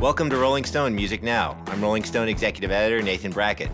Welcome 0.00 0.28
to 0.30 0.36
Rolling 0.36 0.64
Stone 0.64 0.94
Music 0.94 1.22
Now. 1.22 1.56
I'm 1.68 1.80
Rolling 1.80 2.02
Stone 2.04 2.28
executive 2.28 2.70
editor 2.70 3.00
Nathan 3.00 3.30
Brackett. 3.30 3.70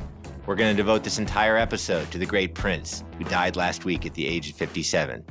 We're 0.47 0.55
going 0.55 0.71
to 0.71 0.77
devote 0.77 1.03
this 1.03 1.19
entire 1.19 1.57
episode 1.57 2.09
to 2.13 2.19
the 2.19 2.27
great 2.27 2.55
Prince, 2.55 3.03
who 3.19 3.25
died 3.25 3.57
last 3.57 3.85
week 3.85 4.07
at 4.07 4.15
the 4.15 4.27
age 4.27 4.51
of 4.51 4.57
57. 4.57 5.25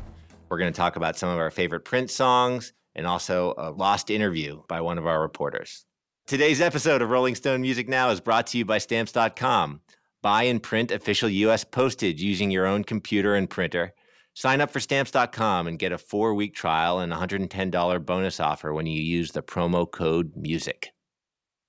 We're 0.50 0.58
going 0.58 0.74
to 0.74 0.76
talk 0.76 0.96
about 0.96 1.16
some 1.16 1.30
of 1.30 1.38
our 1.38 1.52
favorite 1.52 1.86
Prince 1.86 2.14
songs 2.14 2.74
and 2.96 3.08
also 3.08 3.54
a 3.58 3.72
lost 3.72 4.10
interview 4.10 4.64
by 4.68 4.82
one 4.82 4.98
of 4.98 5.08
our 5.08 5.22
reporters. 5.22 5.86
Today's 6.28 6.60
episode 6.60 7.02
of 7.02 7.10
Rolling 7.12 7.36
Stone 7.36 7.62
Music 7.62 7.88
Now 7.88 8.10
is 8.10 8.20
brought 8.20 8.48
to 8.48 8.58
you 8.58 8.66
by 8.66 8.80
Stamps.com. 8.80 9.82
Buy 10.22 10.44
and 10.44 10.62
print 10.62 10.92
official 10.92 11.30
U.S. 11.30 11.64
postage 11.64 12.22
using 12.22 12.52
your 12.52 12.66
own 12.66 12.84
computer 12.84 13.36
and 13.36 13.50
printer. 13.50 13.94
Sign 14.40 14.62
up 14.62 14.72
for 14.72 14.80
Stamps.com 14.80 15.68
and 15.68 15.78
get 15.78 15.92
a 15.92 15.98
four 15.98 16.34
week 16.34 16.56
trial 16.56 17.00
and 17.00 17.12
$110 17.12 18.06
bonus 18.06 18.40
offer 18.40 18.74
when 18.74 18.86
you 18.86 19.02
use 19.02 19.34
the 19.34 19.42
promo 19.42 19.92
code 19.92 20.32
MUSIC. 20.38 20.86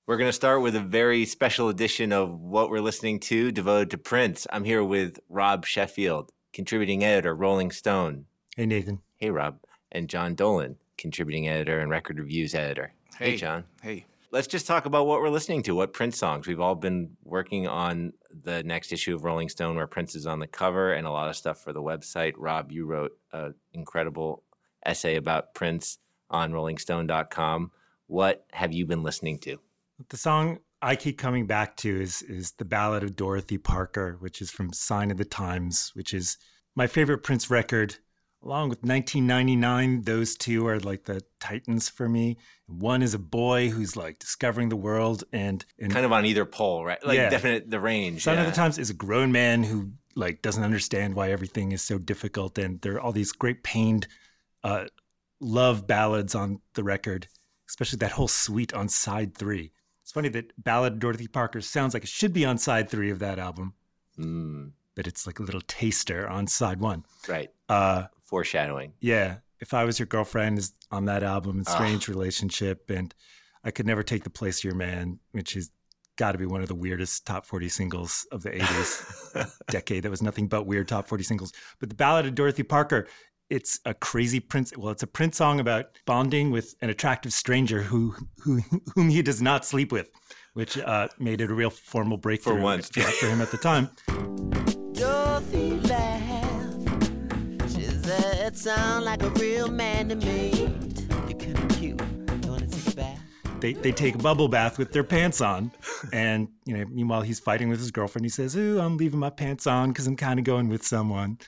We're 0.06 0.16
going 0.16 0.28
to 0.28 0.32
start 0.32 0.62
with 0.62 0.76
a 0.76 0.80
very 0.80 1.24
special 1.24 1.68
edition 1.68 2.12
of 2.12 2.38
what 2.38 2.70
we're 2.70 2.80
listening 2.80 3.18
to 3.22 3.50
devoted 3.50 3.90
to 3.90 3.98
Prince. 3.98 4.46
I'm 4.52 4.62
here 4.62 4.84
with 4.84 5.18
Rob 5.28 5.66
Sheffield, 5.66 6.30
contributing 6.52 7.02
editor, 7.02 7.34
Rolling 7.34 7.72
Stone. 7.72 8.26
Hey, 8.54 8.66
Nathan. 8.66 9.00
Hey, 9.16 9.30
Rob. 9.30 9.58
And 9.90 10.08
Jon 10.08 10.36
Dolan, 10.36 10.76
contributing 10.96 11.48
editor 11.48 11.80
and 11.80 11.90
record 11.90 12.20
reviews 12.20 12.54
editor. 12.54 12.92
Hey, 13.18 13.32
hey 13.32 13.36
Jon. 13.36 13.64
Hey. 13.82 14.06
Let's 14.32 14.46
just 14.46 14.66
talk 14.66 14.86
about 14.86 15.06
what 15.06 15.20
we're 15.20 15.28
listening 15.28 15.62
to, 15.64 15.74
what 15.74 15.92
Prince 15.92 16.16
songs. 16.16 16.46
We've 16.46 16.60
all 16.60 16.76
been 16.76 17.16
working 17.24 17.66
on 17.66 18.12
the 18.30 18.62
next 18.62 18.92
issue 18.92 19.14
of 19.14 19.24
Rolling 19.24 19.48
Stone 19.48 19.74
where 19.74 19.88
Prince 19.88 20.14
is 20.14 20.24
on 20.24 20.38
the 20.38 20.46
cover 20.46 20.92
and 20.92 21.04
a 21.04 21.10
lot 21.10 21.28
of 21.28 21.34
stuff 21.34 21.60
for 21.62 21.72
the 21.72 21.82
website. 21.82 22.34
Rob, 22.36 22.70
you 22.70 22.86
wrote 22.86 23.12
an 23.32 23.54
incredible 23.72 24.44
essay 24.86 25.16
about 25.16 25.54
Prince 25.54 25.98
on 26.30 26.52
rollingstone.com. 26.52 27.72
What 28.06 28.46
have 28.52 28.72
you 28.72 28.86
been 28.86 29.02
listening 29.02 29.40
to? 29.40 29.58
The 30.08 30.16
song 30.16 30.60
I 30.80 30.96
keep 30.96 31.18
coming 31.18 31.46
back 31.46 31.76
to 31.78 32.00
is 32.00 32.22
is 32.22 32.52
the 32.52 32.64
Ballad 32.64 33.02
of 33.02 33.16
Dorothy 33.16 33.58
Parker, 33.58 34.16
which 34.20 34.40
is 34.40 34.50
from 34.50 34.72
Sign 34.72 35.10
of 35.10 35.18
the 35.18 35.24
Times, 35.24 35.90
which 35.94 36.14
is 36.14 36.38
my 36.74 36.86
favorite 36.86 37.18
Prince 37.18 37.50
record. 37.50 37.96
Along 38.42 38.70
with 38.70 38.78
1999, 38.82 40.02
those 40.02 40.34
two 40.34 40.66
are 40.66 40.80
like 40.80 41.04
the 41.04 41.20
titans 41.40 41.90
for 41.90 42.08
me. 42.08 42.38
One 42.66 43.02
is 43.02 43.12
a 43.12 43.18
boy 43.18 43.68
who's 43.68 43.96
like 43.96 44.18
discovering 44.18 44.70
the 44.70 44.76
world 44.76 45.24
and, 45.30 45.62
and 45.78 45.92
kind 45.92 46.06
of 46.06 46.12
on 46.12 46.24
either 46.24 46.46
pole, 46.46 46.82
right? 46.82 47.04
Like 47.04 47.18
yeah. 47.18 47.28
definite 47.28 47.70
the 47.70 47.80
range. 47.80 48.22
Sign 48.22 48.36
yeah. 48.36 48.42
of 48.42 48.46
the 48.46 48.56
Times 48.56 48.78
is 48.78 48.88
a 48.88 48.94
grown 48.94 49.30
man 49.30 49.62
who 49.62 49.90
like 50.14 50.40
doesn't 50.40 50.64
understand 50.64 51.14
why 51.14 51.30
everything 51.30 51.72
is 51.72 51.82
so 51.82 51.98
difficult, 51.98 52.56
and 52.56 52.80
there 52.80 52.94
are 52.94 53.00
all 53.00 53.12
these 53.12 53.32
great 53.32 53.62
pained 53.62 54.08
uh, 54.64 54.86
love 55.40 55.86
ballads 55.86 56.34
on 56.34 56.60
the 56.74 56.82
record, 56.82 57.28
especially 57.68 57.98
that 57.98 58.12
whole 58.12 58.28
suite 58.28 58.72
on 58.72 58.88
side 58.88 59.34
three. 59.34 59.72
It's 60.02 60.12
funny 60.12 60.30
that 60.30 60.52
Ballad 60.56 60.94
of 60.94 60.98
Dorothy 60.98 61.28
Parker 61.28 61.60
sounds 61.60 61.92
like 61.92 62.04
it 62.04 62.08
should 62.08 62.32
be 62.32 62.46
on 62.46 62.56
side 62.56 62.88
three 62.88 63.10
of 63.10 63.18
that 63.18 63.38
album. 63.38 63.74
Mm. 64.18 64.72
But 65.00 65.06
it's 65.06 65.26
like 65.26 65.38
a 65.38 65.42
little 65.42 65.62
taster 65.62 66.28
on 66.28 66.46
side 66.46 66.78
one. 66.78 67.06
Right. 67.26 67.48
Uh, 67.70 68.08
Foreshadowing. 68.22 68.92
Yeah. 69.00 69.36
If 69.58 69.72
I 69.72 69.86
Was 69.86 69.98
Your 69.98 70.04
Girlfriend 70.04 70.58
is 70.58 70.74
on 70.90 71.06
that 71.06 71.22
album, 71.22 71.64
Strange 71.64 72.06
oh. 72.06 72.12
Relationship, 72.12 72.90
and 72.90 73.14
I 73.64 73.70
Could 73.70 73.86
Never 73.86 74.02
Take 74.02 74.24
the 74.24 74.28
Place 74.28 74.58
of 74.58 74.64
Your 74.64 74.74
Man, 74.74 75.18
which 75.32 75.56
is 75.56 75.70
got 76.16 76.32
to 76.32 76.38
be 76.38 76.44
one 76.44 76.60
of 76.60 76.68
the 76.68 76.74
weirdest 76.74 77.26
top 77.26 77.46
40 77.46 77.70
singles 77.70 78.26
of 78.30 78.42
the 78.42 78.50
80s 78.50 79.50
decade. 79.70 80.02
That 80.02 80.10
was 80.10 80.20
nothing 80.20 80.48
but 80.48 80.66
weird 80.66 80.86
top 80.88 81.08
40 81.08 81.24
singles. 81.24 81.50
But 81.78 81.88
the 81.88 81.94
Ballad 81.94 82.26
of 82.26 82.34
Dorothy 82.34 82.62
Parker, 82.62 83.08
it's 83.48 83.80
a 83.86 83.94
crazy 83.94 84.38
Prince. 84.38 84.76
Well, 84.76 84.90
it's 84.90 85.02
a 85.02 85.06
Prince 85.06 85.38
song 85.38 85.60
about 85.60 85.96
bonding 86.04 86.50
with 86.50 86.74
an 86.82 86.90
attractive 86.90 87.32
stranger 87.32 87.80
who, 87.80 88.14
who 88.44 88.60
whom 88.94 89.08
he 89.08 89.22
does 89.22 89.40
not 89.40 89.64
sleep 89.64 89.92
with, 89.92 90.10
which 90.52 90.76
uh, 90.76 91.08
made 91.18 91.40
it 91.40 91.50
a 91.50 91.54
real 91.54 91.70
formal 91.70 92.18
breakthrough 92.18 92.56
for 92.56 92.60
once 92.60 92.90
for 92.90 93.26
him 93.26 93.40
at 93.40 93.50
the 93.50 93.56
time. 93.56 93.88
Dorothy 95.40 95.80
laughed. 95.88 97.72
She 97.72 97.84
said, 97.84 98.46
"It 98.46 98.56
sound 98.56 99.04
like 99.04 99.22
a 99.22 99.30
real 99.30 99.70
man 99.70 100.10
to 100.10 100.16
me. 100.16 100.50
You're 101.28 101.38
kind 101.38 101.58
of 101.58 101.78
cute. 101.78 102.00
You 102.42 102.50
want 102.50 102.70
to 102.70 102.78
take 102.78 102.92
a 102.92 102.96
bath?" 102.96 103.20
They, 103.60 103.72
they 103.72 103.92
take 103.92 104.16
a 104.16 104.18
bubble 104.18 104.48
bath 104.48 104.78
with 104.78 104.92
their 104.92 105.04
pants 105.04 105.40
on, 105.40 105.72
and 106.12 106.48
you 106.66 106.76
know. 106.76 106.84
Meanwhile, 106.90 107.22
he's 107.22 107.40
fighting 107.40 107.70
with 107.70 107.78
his 107.78 107.90
girlfriend. 107.90 108.26
He 108.26 108.30
says, 108.30 108.54
"Ooh, 108.54 108.80
I'm 108.80 108.98
leaving 108.98 109.18
my 109.18 109.30
pants 109.30 109.66
on 109.66 109.90
because 109.90 110.06
I'm 110.06 110.16
kind 110.16 110.38
of 110.38 110.44
going 110.44 110.68
with 110.68 110.86
someone," 110.86 111.38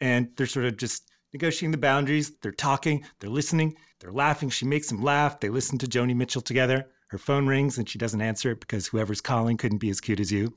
and 0.00 0.28
they're 0.36 0.46
sort 0.46 0.64
of 0.64 0.78
just 0.78 1.10
negotiating 1.34 1.72
the 1.72 1.78
boundaries. 1.78 2.32
They're 2.40 2.52
talking, 2.52 3.04
they're 3.20 3.28
listening, 3.28 3.76
they're 4.00 4.12
laughing. 4.12 4.48
She 4.48 4.64
makes 4.64 4.88
them 4.88 5.02
laugh. 5.02 5.40
They 5.40 5.50
listen 5.50 5.76
to 5.78 5.86
Joni 5.86 6.16
Mitchell 6.16 6.42
together. 6.42 6.86
Her 7.08 7.18
phone 7.18 7.46
rings 7.46 7.76
and 7.76 7.88
she 7.88 7.98
doesn't 7.98 8.20
answer 8.20 8.52
it 8.52 8.60
because 8.60 8.86
whoever's 8.86 9.20
calling 9.20 9.56
couldn't 9.56 9.78
be 9.78 9.90
as 9.90 10.00
cute 10.00 10.20
as 10.20 10.32
you, 10.32 10.54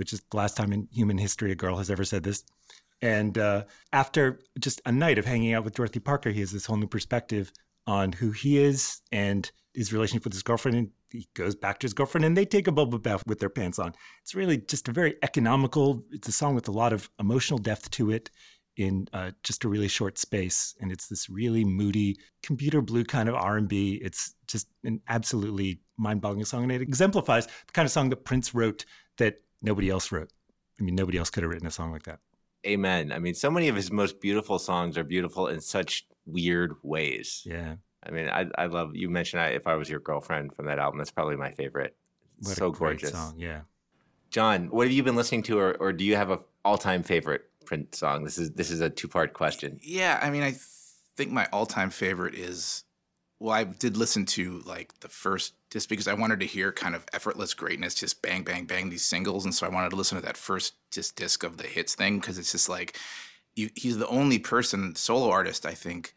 which 0.00 0.14
is 0.14 0.22
the 0.30 0.36
last 0.38 0.56
time 0.56 0.72
in 0.72 0.88
human 0.90 1.18
history 1.18 1.52
a 1.52 1.54
girl 1.54 1.76
has 1.76 1.90
ever 1.90 2.04
said 2.04 2.22
this. 2.22 2.42
And 3.02 3.36
uh, 3.36 3.64
after 3.92 4.40
just 4.58 4.80
a 4.86 4.92
night 4.92 5.18
of 5.18 5.26
hanging 5.26 5.52
out 5.52 5.62
with 5.62 5.74
Dorothy 5.74 6.00
Parker, 6.00 6.30
he 6.30 6.40
has 6.40 6.50
this 6.50 6.64
whole 6.64 6.78
new 6.78 6.86
perspective 6.86 7.52
on 7.86 8.12
who 8.12 8.30
he 8.30 8.58
is 8.58 9.02
and 9.12 9.50
his 9.74 9.92
relationship 9.92 10.24
with 10.24 10.32
his 10.32 10.42
girlfriend. 10.42 10.78
And 10.78 10.88
he 11.10 11.28
goes 11.34 11.54
back 11.54 11.80
to 11.80 11.84
his 11.84 11.92
girlfriend 11.92 12.24
and 12.24 12.34
they 12.34 12.46
take 12.46 12.66
a 12.66 12.72
bubble 12.72 12.98
bath 12.98 13.22
with 13.26 13.40
their 13.40 13.50
pants 13.50 13.78
on. 13.78 13.92
It's 14.22 14.34
really 14.34 14.56
just 14.56 14.88
a 14.88 14.92
very 14.92 15.16
economical, 15.22 16.02
it's 16.10 16.28
a 16.28 16.32
song 16.32 16.54
with 16.54 16.66
a 16.68 16.72
lot 16.72 16.94
of 16.94 17.10
emotional 17.20 17.58
depth 17.58 17.90
to 17.92 18.10
it 18.10 18.30
in 18.76 19.06
uh, 19.12 19.32
just 19.42 19.64
a 19.64 19.68
really 19.68 19.88
short 19.88 20.16
space 20.16 20.74
and 20.80 20.90
it's 20.90 21.08
this 21.08 21.28
really 21.28 21.64
moody 21.64 22.16
computer 22.42 22.80
blue 22.80 23.04
kind 23.04 23.28
of 23.28 23.34
r&b 23.34 24.00
it's 24.00 24.34
just 24.46 24.68
an 24.84 25.00
absolutely 25.08 25.80
mind-boggling 25.98 26.44
song 26.44 26.62
and 26.62 26.72
it 26.72 26.80
exemplifies 26.80 27.46
the 27.46 27.72
kind 27.72 27.84
of 27.84 27.92
song 27.92 28.08
that 28.08 28.24
prince 28.24 28.54
wrote 28.54 28.84
that 29.18 29.42
nobody 29.62 29.88
else 29.88 30.10
wrote 30.12 30.30
i 30.78 30.82
mean 30.82 30.94
nobody 30.94 31.18
else 31.18 31.30
could 31.30 31.42
have 31.42 31.50
written 31.50 31.66
a 31.66 31.70
song 31.70 31.92
like 31.92 32.04
that 32.04 32.20
amen 32.66 33.12
i 33.12 33.18
mean 33.18 33.34
so 33.34 33.50
many 33.50 33.68
of 33.68 33.76
his 33.76 33.90
most 33.90 34.20
beautiful 34.20 34.58
songs 34.58 34.98
are 34.98 35.04
beautiful 35.04 35.46
in 35.46 35.60
such 35.60 36.06
weird 36.26 36.74
ways 36.82 37.42
yeah 37.46 37.74
i 38.06 38.10
mean 38.10 38.28
i, 38.28 38.46
I 38.56 38.66
love 38.66 38.94
you 38.94 39.08
mentioned 39.08 39.42
I, 39.42 39.48
if 39.48 39.66
i 39.66 39.74
was 39.74 39.88
your 39.88 40.00
girlfriend 40.00 40.54
from 40.54 40.66
that 40.66 40.78
album 40.78 40.98
that's 40.98 41.10
probably 41.10 41.36
my 41.36 41.50
favorite 41.50 41.96
what 42.40 42.56
so 42.56 42.68
a 42.68 42.70
great 42.70 43.00
gorgeous 43.00 43.12
song 43.12 43.34
yeah 43.38 43.60
john 44.30 44.66
what 44.70 44.86
have 44.86 44.92
you 44.92 45.02
been 45.02 45.16
listening 45.16 45.42
to 45.44 45.58
or, 45.58 45.74
or 45.80 45.92
do 45.92 46.04
you 46.04 46.16
have 46.16 46.30
a 46.30 46.40
all-time 46.64 47.02
favorite 47.02 47.50
Prince 47.70 47.98
song? 47.98 48.24
This 48.24 48.36
is 48.36 48.50
this 48.50 48.68
is 48.68 48.80
a 48.80 48.90
two 48.90 49.06
part 49.06 49.32
question. 49.32 49.78
Yeah, 49.80 50.18
I 50.20 50.30
mean, 50.30 50.42
I 50.42 50.56
think 51.16 51.30
my 51.30 51.46
all 51.52 51.66
time 51.66 51.90
favorite 51.90 52.34
is. 52.34 52.82
Well, 53.38 53.54
I 53.54 53.62
did 53.62 53.96
listen 53.96 54.26
to 54.26 54.60
like 54.66 54.98
the 55.00 55.08
first 55.08 55.54
just 55.70 55.88
because 55.88 56.08
I 56.08 56.14
wanted 56.14 56.40
to 56.40 56.46
hear 56.46 56.72
kind 56.72 56.94
of 56.94 57.06
effortless 57.12 57.54
greatness, 57.54 57.94
just 57.94 58.22
bang, 58.22 58.42
bang, 58.42 58.64
bang 58.64 58.90
these 58.90 59.04
singles, 59.04 59.44
and 59.44 59.54
so 59.54 59.66
I 59.66 59.70
wanted 59.70 59.90
to 59.90 59.96
listen 59.96 60.16
to 60.16 60.24
that 60.24 60.36
first 60.36 60.74
just 60.90 61.16
disc 61.16 61.44
of 61.44 61.56
the 61.56 61.66
hits 61.66 61.94
thing 61.94 62.18
because 62.18 62.38
it's 62.38 62.52
just 62.52 62.68
like 62.68 62.98
you, 63.54 63.70
he's 63.74 63.98
the 63.98 64.08
only 64.08 64.38
person 64.38 64.94
solo 64.94 65.30
artist 65.30 65.66
I 65.66 65.74
think, 65.74 66.14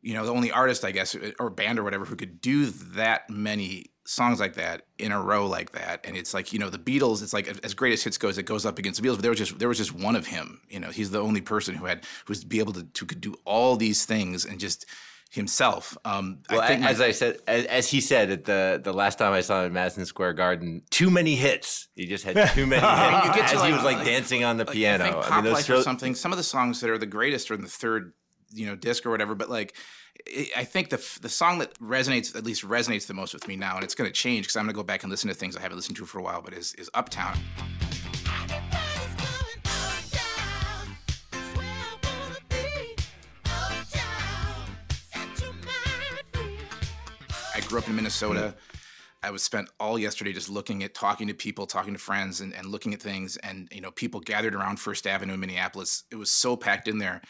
you 0.00 0.14
know, 0.14 0.24
the 0.24 0.32
only 0.32 0.50
artist 0.50 0.84
I 0.84 0.90
guess 0.90 1.16
or 1.38 1.50
band 1.50 1.78
or 1.78 1.84
whatever 1.84 2.04
who 2.04 2.16
could 2.16 2.40
do 2.40 2.66
that 2.66 3.28
many 3.28 3.86
songs 4.08 4.40
like 4.40 4.54
that 4.54 4.86
in 4.96 5.12
a 5.12 5.20
row 5.20 5.46
like 5.46 5.72
that. 5.72 6.00
And 6.04 6.16
it's 6.16 6.32
like 6.32 6.52
you 6.52 6.58
know 6.58 6.70
the 6.70 6.78
beatles 6.78 7.22
it's 7.22 7.34
like 7.34 7.46
as 7.62 7.74
great 7.74 7.92
as 7.92 8.02
hits 8.02 8.16
goes 8.16 8.38
it 8.38 8.44
goes 8.44 8.64
up 8.64 8.78
against 8.78 9.00
the 9.00 9.06
beatles. 9.06 9.16
But 9.16 9.22
there 9.22 9.30
was 9.30 9.38
just 9.38 9.58
there 9.58 9.68
was 9.68 9.78
just 9.78 9.94
one 9.94 10.16
of 10.16 10.26
him 10.26 10.62
you 10.70 10.80
know 10.80 10.90
he's 10.90 11.10
the 11.10 11.20
only 11.20 11.42
person 11.42 11.74
who 11.74 11.84
had 11.84 12.04
who 12.24 12.30
was 12.30 12.42
be 12.42 12.58
able 12.58 12.72
to, 12.72 12.84
to 12.84 13.06
could 13.06 13.20
do 13.20 13.34
all 13.44 13.76
these 13.76 14.06
things 14.06 14.46
and 14.46 14.58
just 14.58 14.86
himself. 15.30 15.96
Um 16.04 16.40
well, 16.50 16.60
I 16.60 16.72
as 16.72 17.00
I 17.00 17.10
said 17.10 17.38
as, 17.46 17.64
as, 17.66 17.90
he 17.90 18.00
said 18.00 18.30
at 18.30 18.44
the 18.44 18.80
the 18.82 18.92
last 18.92 19.18
time 19.18 19.32
I 19.32 19.40
saw 19.40 19.60
him 19.60 19.66
at 19.66 19.72
Madison 19.72 20.06
Square 20.06 20.34
Garden 20.34 20.82
too 20.90 21.10
many 21.10 21.36
hits. 21.36 21.88
He 21.94 22.06
just 22.06 22.24
had 22.24 22.50
too 22.54 22.66
many 22.66 22.86
hits 22.86 23.26
you 23.26 23.34
get 23.34 23.52
as 23.52 23.60
like, 23.60 23.66
he 23.68 23.72
was 23.72 23.84
like, 23.84 23.96
like, 23.98 24.06
dancing 24.06 24.44
on 24.44 24.56
the 24.56 24.64
like, 24.64 24.74
piano 24.74 25.04
I 25.04 25.10
think 25.10 25.22
Pop 25.24 25.32
I 25.32 25.40
mean, 25.42 25.52
Life 25.52 25.70
or 25.70 25.82
something 25.82 26.14
some 26.14 26.32
of 26.32 26.38
the 26.38 26.44
songs 26.44 26.80
that 26.80 26.90
are 26.90 26.98
the 26.98 27.06
greatest 27.06 27.50
are 27.50 27.54
in 27.54 27.62
the 27.62 27.68
third 27.68 28.12
you 28.50 28.66
know 28.66 28.76
disc 28.76 29.04
or 29.04 29.10
whatever 29.10 29.34
but 29.34 29.50
like 29.50 29.74
I 30.56 30.64
think 30.64 30.90
the 30.90 31.18
the 31.20 31.28
song 31.28 31.58
that 31.58 31.78
resonates 31.78 32.34
at 32.36 32.44
least 32.44 32.64
resonates 32.64 33.06
the 33.06 33.14
most 33.14 33.32
with 33.34 33.46
me 33.48 33.56
now, 33.56 33.76
and 33.76 33.84
it's 33.84 33.94
going 33.94 34.08
to 34.08 34.12
change 34.12 34.46
because 34.46 34.56
I'm 34.56 34.64
going 34.64 34.74
to 34.74 34.76
go 34.76 34.82
back 34.82 35.02
and 35.02 35.10
listen 35.10 35.28
to 35.28 35.34
things 35.34 35.56
I 35.56 35.60
haven't 35.60 35.76
listened 35.76 35.96
to 35.98 36.06
for 36.06 36.18
a 36.18 36.22
while, 36.22 36.42
but 36.42 36.52
is 36.52 36.74
is 36.74 36.90
Uptown. 36.94 37.38
Grew 47.68 47.78
up 47.78 47.88
in 47.88 47.94
Minnesota. 47.96 48.54
I 49.22 49.30
was 49.30 49.42
spent 49.42 49.68
all 49.78 49.98
yesterday 49.98 50.32
just 50.32 50.48
looking 50.48 50.82
at 50.84 50.94
talking 50.94 51.28
to 51.28 51.34
people, 51.34 51.66
talking 51.66 51.92
to 51.92 51.98
friends, 51.98 52.40
and, 52.40 52.54
and 52.54 52.66
looking 52.66 52.94
at 52.94 53.02
things. 53.02 53.36
And 53.38 53.68
you 53.70 53.82
know, 53.82 53.90
people 53.90 54.20
gathered 54.20 54.54
around 54.54 54.80
First 54.80 55.06
Avenue 55.06 55.34
in 55.34 55.40
Minneapolis. 55.40 56.04
It 56.10 56.16
was 56.16 56.30
so 56.30 56.56
packed 56.56 56.88
in 56.88 56.98
there 56.98 57.20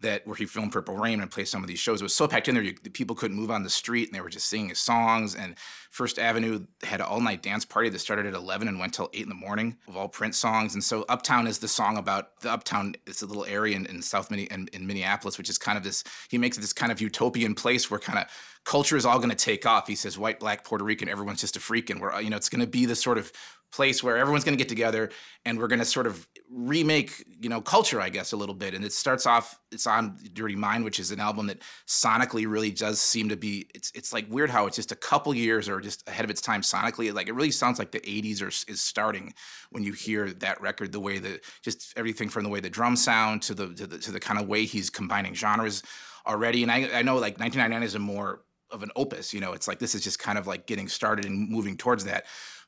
that 0.00 0.26
where 0.26 0.36
he 0.36 0.44
filmed 0.44 0.72
Purple 0.72 0.96
Rain 0.96 1.20
and 1.20 1.30
played 1.30 1.48
some 1.48 1.62
of 1.62 1.68
these 1.68 1.78
shows. 1.78 2.00
It 2.00 2.04
was 2.04 2.14
so 2.14 2.28
packed 2.28 2.48
in 2.48 2.54
there, 2.54 2.62
you, 2.62 2.74
the 2.82 2.90
people 2.90 3.16
couldn't 3.16 3.36
move 3.36 3.50
on 3.50 3.62
the 3.62 3.70
street, 3.70 4.08
and 4.08 4.14
they 4.14 4.20
were 4.20 4.28
just 4.28 4.48
singing 4.48 4.68
his 4.68 4.78
songs. 4.78 5.34
And 5.34 5.56
First 5.90 6.18
Avenue 6.18 6.66
had 6.82 7.00
an 7.00 7.06
all-night 7.06 7.42
dance 7.42 7.64
party 7.64 7.88
that 7.88 7.98
started 7.98 8.26
at 8.26 8.34
11 8.34 8.68
and 8.68 8.78
went 8.78 8.92
till 8.92 9.08
8 9.14 9.22
in 9.22 9.28
the 9.28 9.34
morning 9.34 9.78
of 9.88 9.96
all 9.96 10.08
Prince 10.08 10.36
songs. 10.36 10.74
And 10.74 10.84
so 10.84 11.06
Uptown 11.08 11.46
is 11.46 11.58
the 11.58 11.68
song 11.68 11.96
about 11.96 12.40
the 12.40 12.52
Uptown. 12.52 12.94
It's 13.06 13.22
a 13.22 13.26
little 13.26 13.46
area 13.46 13.74
in, 13.74 13.86
in 13.86 14.02
South 14.02 14.30
Minne- 14.30 14.48
in, 14.50 14.68
in 14.74 14.86
Minneapolis, 14.86 15.38
which 15.38 15.48
is 15.48 15.56
kind 15.56 15.78
of 15.78 15.84
this. 15.84 16.04
He 16.28 16.36
makes 16.36 16.58
it 16.58 16.60
this 16.60 16.74
kind 16.74 16.92
of 16.92 17.00
utopian 17.00 17.54
place 17.54 17.90
where 17.90 18.00
kind 18.00 18.18
of 18.18 18.26
culture 18.64 18.96
is 18.96 19.06
all 19.06 19.18
going 19.18 19.30
to 19.30 19.36
take 19.36 19.64
off. 19.64 19.86
He 19.86 19.94
says 19.94 20.18
white, 20.18 20.40
black, 20.40 20.64
Puerto 20.64 20.84
Rican, 20.84 21.08
everyone's 21.08 21.40
just 21.40 21.56
a 21.56 21.60
freak, 21.60 21.88
and 21.88 22.00
we're 22.00 22.20
you 22.20 22.28
know 22.28 22.36
it's 22.36 22.50
going 22.50 22.60
to 22.60 22.66
be 22.66 22.84
this 22.84 23.00
sort 23.00 23.16
of 23.16 23.32
place 23.72 24.02
where 24.02 24.16
everyone's 24.16 24.44
going 24.44 24.56
to 24.56 24.62
get 24.62 24.68
together 24.68 25.10
and 25.44 25.58
we're 25.58 25.68
going 25.68 25.78
to 25.78 25.84
sort 25.84 26.06
of 26.06 26.26
remake 26.50 27.24
you 27.40 27.48
know 27.48 27.60
culture 27.60 28.00
i 28.00 28.08
guess 28.08 28.32
a 28.32 28.36
little 28.36 28.54
bit. 28.54 28.74
And 28.74 28.84
it 28.84 28.92
starts 28.92 29.26
off 29.26 29.58
it's 29.72 29.86
on 29.86 30.16
dirty 30.32 30.56
mind 30.56 30.84
which 30.84 31.00
is 31.00 31.10
an 31.10 31.20
album 31.20 31.46
that 31.48 31.60
sonically 31.86 32.48
really 32.48 32.70
does 32.70 33.00
seem 33.00 33.28
to 33.28 33.36
be 33.36 33.68
it's 33.74 33.90
it's 33.94 34.12
like 34.12 34.26
weird 34.30 34.50
how 34.50 34.66
it's 34.66 34.76
just 34.76 34.92
a 34.92 34.96
couple 34.96 35.34
years 35.34 35.68
or 35.68 35.80
just 35.80 36.08
ahead 36.08 36.24
of 36.24 36.30
its 36.30 36.40
time 36.40 36.62
sonically. 36.62 37.12
Like 37.12 37.28
it 37.28 37.32
really 37.32 37.50
sounds 37.50 37.78
like 37.78 37.90
the 37.90 38.00
80s 38.00 38.42
are, 38.42 38.48
is 38.70 38.80
starting 38.80 39.34
when 39.70 39.82
you 39.82 39.92
hear 39.92 40.30
that 40.30 40.60
record 40.60 40.92
the 40.92 41.00
way 41.00 41.18
that 41.18 41.44
just 41.62 41.92
everything 41.96 42.28
from 42.28 42.44
the 42.44 42.50
way 42.50 42.60
the 42.60 42.70
drums 42.70 43.02
sound 43.02 43.42
to 43.42 43.54
the 43.54 43.74
to 43.74 43.86
the, 43.86 43.98
to 43.98 44.12
the 44.12 44.20
kind 44.20 44.38
of 44.38 44.46
way 44.46 44.64
he's 44.64 44.90
combining 44.90 45.34
genres 45.34 45.82
already. 46.26 46.62
And 46.62 46.70
i, 46.70 46.88
I 46.94 47.02
know 47.02 47.14
like 47.14 47.38
1999 47.38 47.82
is 47.82 47.94
a 47.94 47.98
more 47.98 48.42
of 48.72 48.82
an 48.82 48.90
opus 48.96 49.32
you 49.32 49.40
know 49.40 49.52
it's 49.52 49.68
like 49.68 49.78
this 49.78 49.94
is 49.94 50.02
just 50.02 50.18
kind 50.18 50.36
of 50.36 50.48
like 50.48 50.66
getting 50.66 50.88
started 50.88 51.24
and 51.24 51.48
moving 51.48 51.76
towards 51.76 52.04
that 52.04 52.26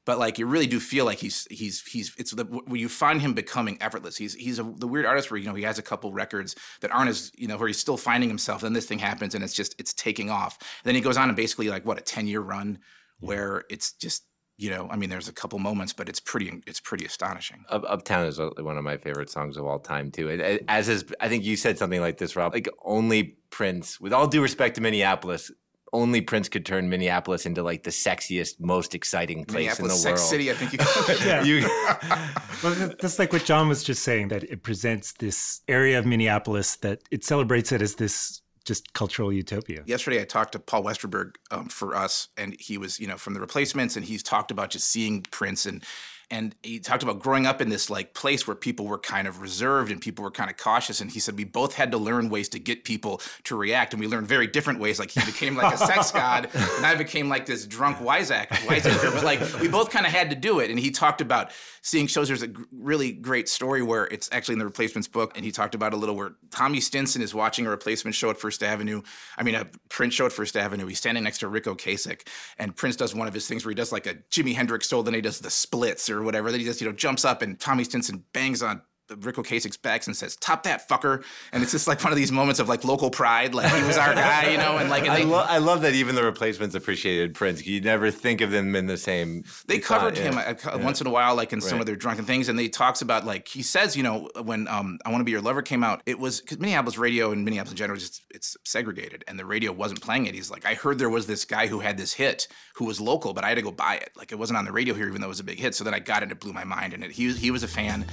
but 0.09 0.19
like 0.19 0.39
you 0.39 0.47
really 0.47 0.67
do 0.67 0.81
feel 0.81 1.05
like 1.05 1.19
he's 1.19 1.47
he's 1.51 1.83
he's 1.83 2.15
it's 2.17 2.31
the 2.31 2.45
when 2.45 2.81
you 2.81 2.89
find 2.89 3.21
him 3.21 3.35
becoming 3.35 3.77
effortless. 3.83 4.17
He's 4.17 4.33
he's 4.33 4.59
a, 4.59 4.63
the 4.63 4.89
weird 4.89 5.05
artist 5.05 5.31
where 5.31 5.37
you 5.37 5.47
know 5.47 5.55
he 5.55 5.65
has 5.65 5.79
a 5.79 5.83
couple 5.83 6.15
records 6.15 6.57
that 6.81 6.91
aren't 6.91 7.11
as 7.11 7.31
you 7.37 7.47
know 7.47 7.59
where 7.59 7.69
he's 7.69 7.79
still 7.79 7.99
finding 7.99 8.31
himself. 8.31 8.63
Then 8.63 8.73
this 8.73 8.87
thing 8.87 9.01
happens 9.01 9.35
and 9.35 9.45
it's 9.45 9.53
just 9.53 9.75
it's 9.79 9.93
taking 9.93 10.31
off. 10.31 10.57
And 10.61 10.89
then 10.89 10.95
he 10.95 11.03
goes 11.03 11.19
on 11.19 11.29
and 11.29 11.37
basically 11.37 11.69
like 11.69 11.85
what 11.85 11.99
a 11.99 12.01
ten 12.01 12.27
year 12.27 12.41
run 12.41 12.79
where 13.21 13.65
it's 13.69 13.93
just 13.93 14.25
you 14.57 14.71
know 14.71 14.89
I 14.91 14.97
mean 14.97 15.11
there's 15.11 15.29
a 15.29 15.33
couple 15.35 15.59
moments, 15.59 15.93
but 15.93 16.09
it's 16.09 16.21
pretty 16.21 16.63
it's 16.67 16.81
pretty 16.81 17.05
astonishing. 17.05 17.67
Up, 17.69 17.85
Uptown 17.87 18.25
is 18.25 18.41
uh, 18.41 18.49
one 18.61 18.79
of 18.79 18.85
my 18.85 18.97
favorite 18.97 19.29
songs 19.29 19.59
of 19.59 19.67
all 19.67 19.79
time 19.79 20.11
too. 20.11 20.31
And 20.31 20.61
as 20.69 20.89
is, 20.89 21.05
I 21.21 21.29
think 21.29 21.45
you 21.45 21.55
said 21.55 21.77
something 21.77 22.01
like 22.01 22.17
this, 22.17 22.35
Rob. 22.35 22.55
Like 22.55 22.71
only 22.83 23.37
Prince, 23.51 24.01
with 24.01 24.15
all 24.15 24.27
due 24.27 24.41
respect 24.41 24.77
to 24.77 24.81
Minneapolis, 24.81 25.51
only 25.93 26.21
Prince 26.21 26.49
could 26.49 26.67
turn 26.67 26.89
Minneapolis 26.89 27.47
into 27.47 27.63
like 27.63 27.83
the 27.83 27.91
sexiest, 27.91 28.61
most 28.61 28.95
exciting 28.95 29.45
place 29.45 29.79
in 29.79 29.87
the 29.87 29.89
Minneapolis 29.89 30.05
world. 30.05 30.19
Sex 30.19 30.23
City, 30.31 30.51
I 30.51 30.55
think 30.55 30.73
you. 30.73 30.79
Yeah. 31.27 31.43
You, 31.43 31.61
Well, 32.63 32.75
that- 32.75 32.99
that's 33.01 33.19
like 33.19 33.33
what 33.33 33.45
Jon 33.45 33.69
was 33.69 33.83
just 33.85 34.03
saying 34.03 34.29
that 34.29 34.43
it 34.45 34.63
presents 34.63 35.13
this 35.15 35.61
area 35.69 35.99
of 35.99 36.07
Minneapolis 36.07 36.77
that 36.77 37.01
it 37.11 37.25
celebrates 37.25 37.73
it 37.73 37.81
as 37.83 37.95
this 37.97 38.43
just 38.65 38.93
cultural 38.93 39.33
utopia. 39.33 39.83
yesterday 39.87 40.21
I 40.21 40.25
talked 40.25 40.53
to 40.53 40.59
Paul 40.59 40.83
Westerberg 40.85 41.37
um, 41.51 41.69
for 41.69 41.95
us, 41.97 42.29
and 42.37 42.55
he 42.59 42.77
was, 42.77 43.01
you 43.01 43.07
know, 43.07 43.17
from 43.17 43.33
the 43.33 43.41
replacements, 43.41 43.97
and 43.97 44.05
he's 44.05 44.23
talked 44.23 44.51
about 44.51 44.69
just 44.71 44.89
seeing 44.89 45.23
Prince 45.23 45.65
and 45.65 45.83
and 46.31 46.55
he 46.63 46.79
talked 46.79 47.03
about 47.03 47.21
growing 47.21 47.47
up 47.47 47.63
in 47.63 47.71
this 47.71 47.89
like 47.89 48.13
place 48.13 48.47
where 48.47 48.55
people 48.55 48.87
were 48.87 48.99
kind 48.99 49.27
of 49.27 49.41
reserved 49.41 49.91
and 49.91 50.01
people 50.01 50.23
were 50.23 50.31
kind 50.31 50.51
of 50.51 50.57
cautious. 50.57 51.01
And 51.01 51.11
he 51.11 51.21
said 51.21 51.37
we 51.37 51.45
both 51.45 51.75
had 51.75 51.91
to 51.93 51.99
learn 51.99 52.29
ways 52.29 52.51
to 52.51 52.59
get 52.59 52.85
people 52.85 53.23
to 53.45 53.57
react, 53.57 53.95
and 53.95 54.01
we 54.01 54.07
learned 54.07 54.27
very 54.27 54.47
different 54.47 54.79
ways. 54.79 54.99
Like 54.99 55.11
he 55.11 55.25
became 55.25 55.57
like 55.57 55.75
a 55.75 55.79
sex 55.79 56.11
god, 56.19 56.51
and 56.55 56.85
I 56.85 56.95
became 56.95 57.29
like 57.29 57.47
this 57.47 57.67
drunk 57.67 58.01
wiseacre. 58.01 58.57
But 58.67 59.25
like 59.25 59.41
we 59.61 59.69
both 59.69 59.91
kind 59.91 60.07
of 60.07 60.13
had 60.13 60.31
to 60.31 60.37
do 60.37 60.61
it. 60.61 60.71
And 60.71 60.79
he 60.79 60.91
talked 60.91 61.21
about 61.21 61.51
seeing 61.81 62.07
shows. 62.07 62.29
There's 62.29 62.43
a 62.43 62.49
g- 62.49 62.63
really 62.73 63.13
great 63.13 63.49
story 63.49 63.83
where 63.83 64.05
it's 64.07 64.29
actually 64.31 64.55
in 64.55 64.59
the 64.59 64.67
replacements 64.67 65.09
book, 65.09 65.33
and 65.35 65.45
he 65.45 65.51
talked 65.51 65.75
about 65.75 65.95
a 65.95 65.97
little 65.97 66.15
where 66.15 66.33
Tommy 66.51 66.81
Stinson 66.81 67.23
is 67.23 67.35
watching 67.35 67.67
a 67.67 67.71
replacement 67.71 68.15
show 68.15 68.29
at 68.29 68.37
First 68.37 68.63
Avenue. 68.63 69.03
I 69.39 69.43
mean, 69.43 69.55
a 69.55 69.67
Prince 69.89 70.15
show 70.15 70.27
at 70.27 70.33
First 70.33 70.57
Avenue. 70.57 70.87
He's 70.87 70.99
standing 70.99 71.25
next 71.25 71.39
to 71.39 71.49
Ric 71.49 71.65
Ocasek, 71.65 72.29
and 72.59 72.77
Prince 72.77 72.97
does 72.97 73.15
one 73.15 73.27
of 73.27 73.35
his 73.35 73.49
things 73.49 73.65
where 73.65 73.71
he 73.71 73.77
does 73.77 73.93
like 73.93 74.07
a 74.07 74.15
Jimi 74.31 74.55
Hendrix 74.55 74.89
solo, 74.89 75.03
then 75.03 75.15
he 75.15 75.21
does 75.21 75.41
the 75.41 75.51
splits 75.51 76.11
or 76.11 76.18
whatever. 76.23 76.51
Then 76.51 76.61
he 76.61 76.67
just 76.67 76.81
you 76.81 76.87
know 76.87 76.93
jumps 76.93 77.25
up, 77.25 77.43
and 77.43 77.59
Tommy 77.59 77.85
Stinson 77.85 78.25
bangs 78.33 78.63
on. 78.63 78.83
Ric 79.21 79.37
Ocasek's 79.37 79.77
back 79.77 80.07
and 80.07 80.17
says, 80.17 80.37
"Top 80.37 80.63
that 80.65 80.89
fucker!" 80.89 81.25
And 81.53 81.63
it's 81.63 81.73
just 81.73 81.87
like 81.87 82.03
one 82.03 82.13
of 82.13 82.17
these 82.17 82.33
moments 82.33 82.61
of 82.61 82.69
like 82.69 82.85
local 82.85 83.11
pride, 83.11 83.55
like 83.55 83.73
he 83.73 83.83
was 83.83 83.97
our 83.97 84.15
guy, 84.15 84.51
you 84.51 84.59
know. 84.59 84.79
And 84.79 84.91
like 84.91 85.05
and 85.05 85.13
I, 85.13 85.23
lo- 85.23 85.47
I 85.49 85.59
love 85.59 85.83
that 85.83 85.95
even 85.95 86.15
the 86.15 86.23
replacements 86.23 86.75
appreciated 86.75 87.35
Prince. 87.35 87.67
You 87.67 87.81
never 87.81 88.11
think 88.11 88.41
of 88.41 88.51
them 88.51 88.75
in 88.77 88.87
the 88.87 88.97
same. 88.97 89.45
They 89.67 89.79
covered 89.79 90.17
him 90.17 90.35
yeah. 90.35 90.55
a- 90.65 90.77
a- 90.77 90.79
once 90.79 91.01
in 91.01 91.07
a 91.07 91.11
while, 91.11 91.35
like 91.35 91.53
in 91.53 91.61
some 91.61 91.81
of 91.81 91.87
their 91.87 91.97
drunken 91.97 92.25
things, 92.25 92.49
and 92.49 92.59
they 92.59 92.69
talks 92.69 93.03
about 93.03 93.25
like 93.25 93.49
he 93.49 93.63
says, 93.63 93.97
you 93.97 94.03
know, 94.03 94.29
when 94.43 94.69
um, 94.69 94.99
"I 95.05 95.11
Want 95.11 95.21
to 95.21 95.25
Be 95.25 95.33
Your 95.33 95.41
Lover" 95.41 95.63
came 95.63 95.83
out, 95.83 96.03
it 96.07 96.19
was 96.19 96.41
because 96.41 96.59
Minneapolis 96.59 96.99
radio 96.99 97.33
and 97.33 97.45
Minneapolis 97.45 97.73
in 97.73 97.77
general 97.77 97.97
is 97.97 98.09
just 98.09 98.23
it's 98.31 98.57
segregated, 98.65 99.25
and 99.27 99.39
the 99.39 99.45
radio 99.45 99.73
wasn't 99.73 100.01
playing 100.01 100.27
it. 100.27 100.35
He's 100.35 100.51
like, 100.51 100.67
I 100.67 100.75
heard 100.75 100.99
there 100.99 101.11
was 101.11 101.27
this 101.27 101.45
guy 101.45 101.67
who 101.67 101.81
had 101.81 101.97
this 101.97 102.13
hit 102.13 102.49
who 102.75 102.85
was 102.85 103.01
local, 103.01 103.33
but 103.33 103.45
I 103.45 103.49
had 103.49 103.57
to 103.57 103.63
go 103.63 103.73
buy 103.73 103.97
it. 103.97 104.11
Like 104.17 104.33
it 104.33 104.39
wasn't 104.39 104.59
on 104.59 104.65
the 104.65 104.73
radio 104.73 104.95
here, 104.95 105.09
even 105.09 105.21
though 105.21 105.27
it 105.27 105.31
was 105.31 105.41
a 105.41 105.45
big 105.45 105.59
hit. 105.59 105.75
So 105.75 105.85
then 105.85 105.95
I 105.95 105.99
got 105.99 106.23
it, 106.23 106.31
it 106.31 106.41
blew 106.41 106.53
my 106.53 106.65
mind, 106.65 106.95
and 106.95 107.03
it, 107.03 107.11
he 107.11 107.33
he 107.33 107.51
was 107.51 107.63
a 107.63 107.69
fan. 107.69 108.07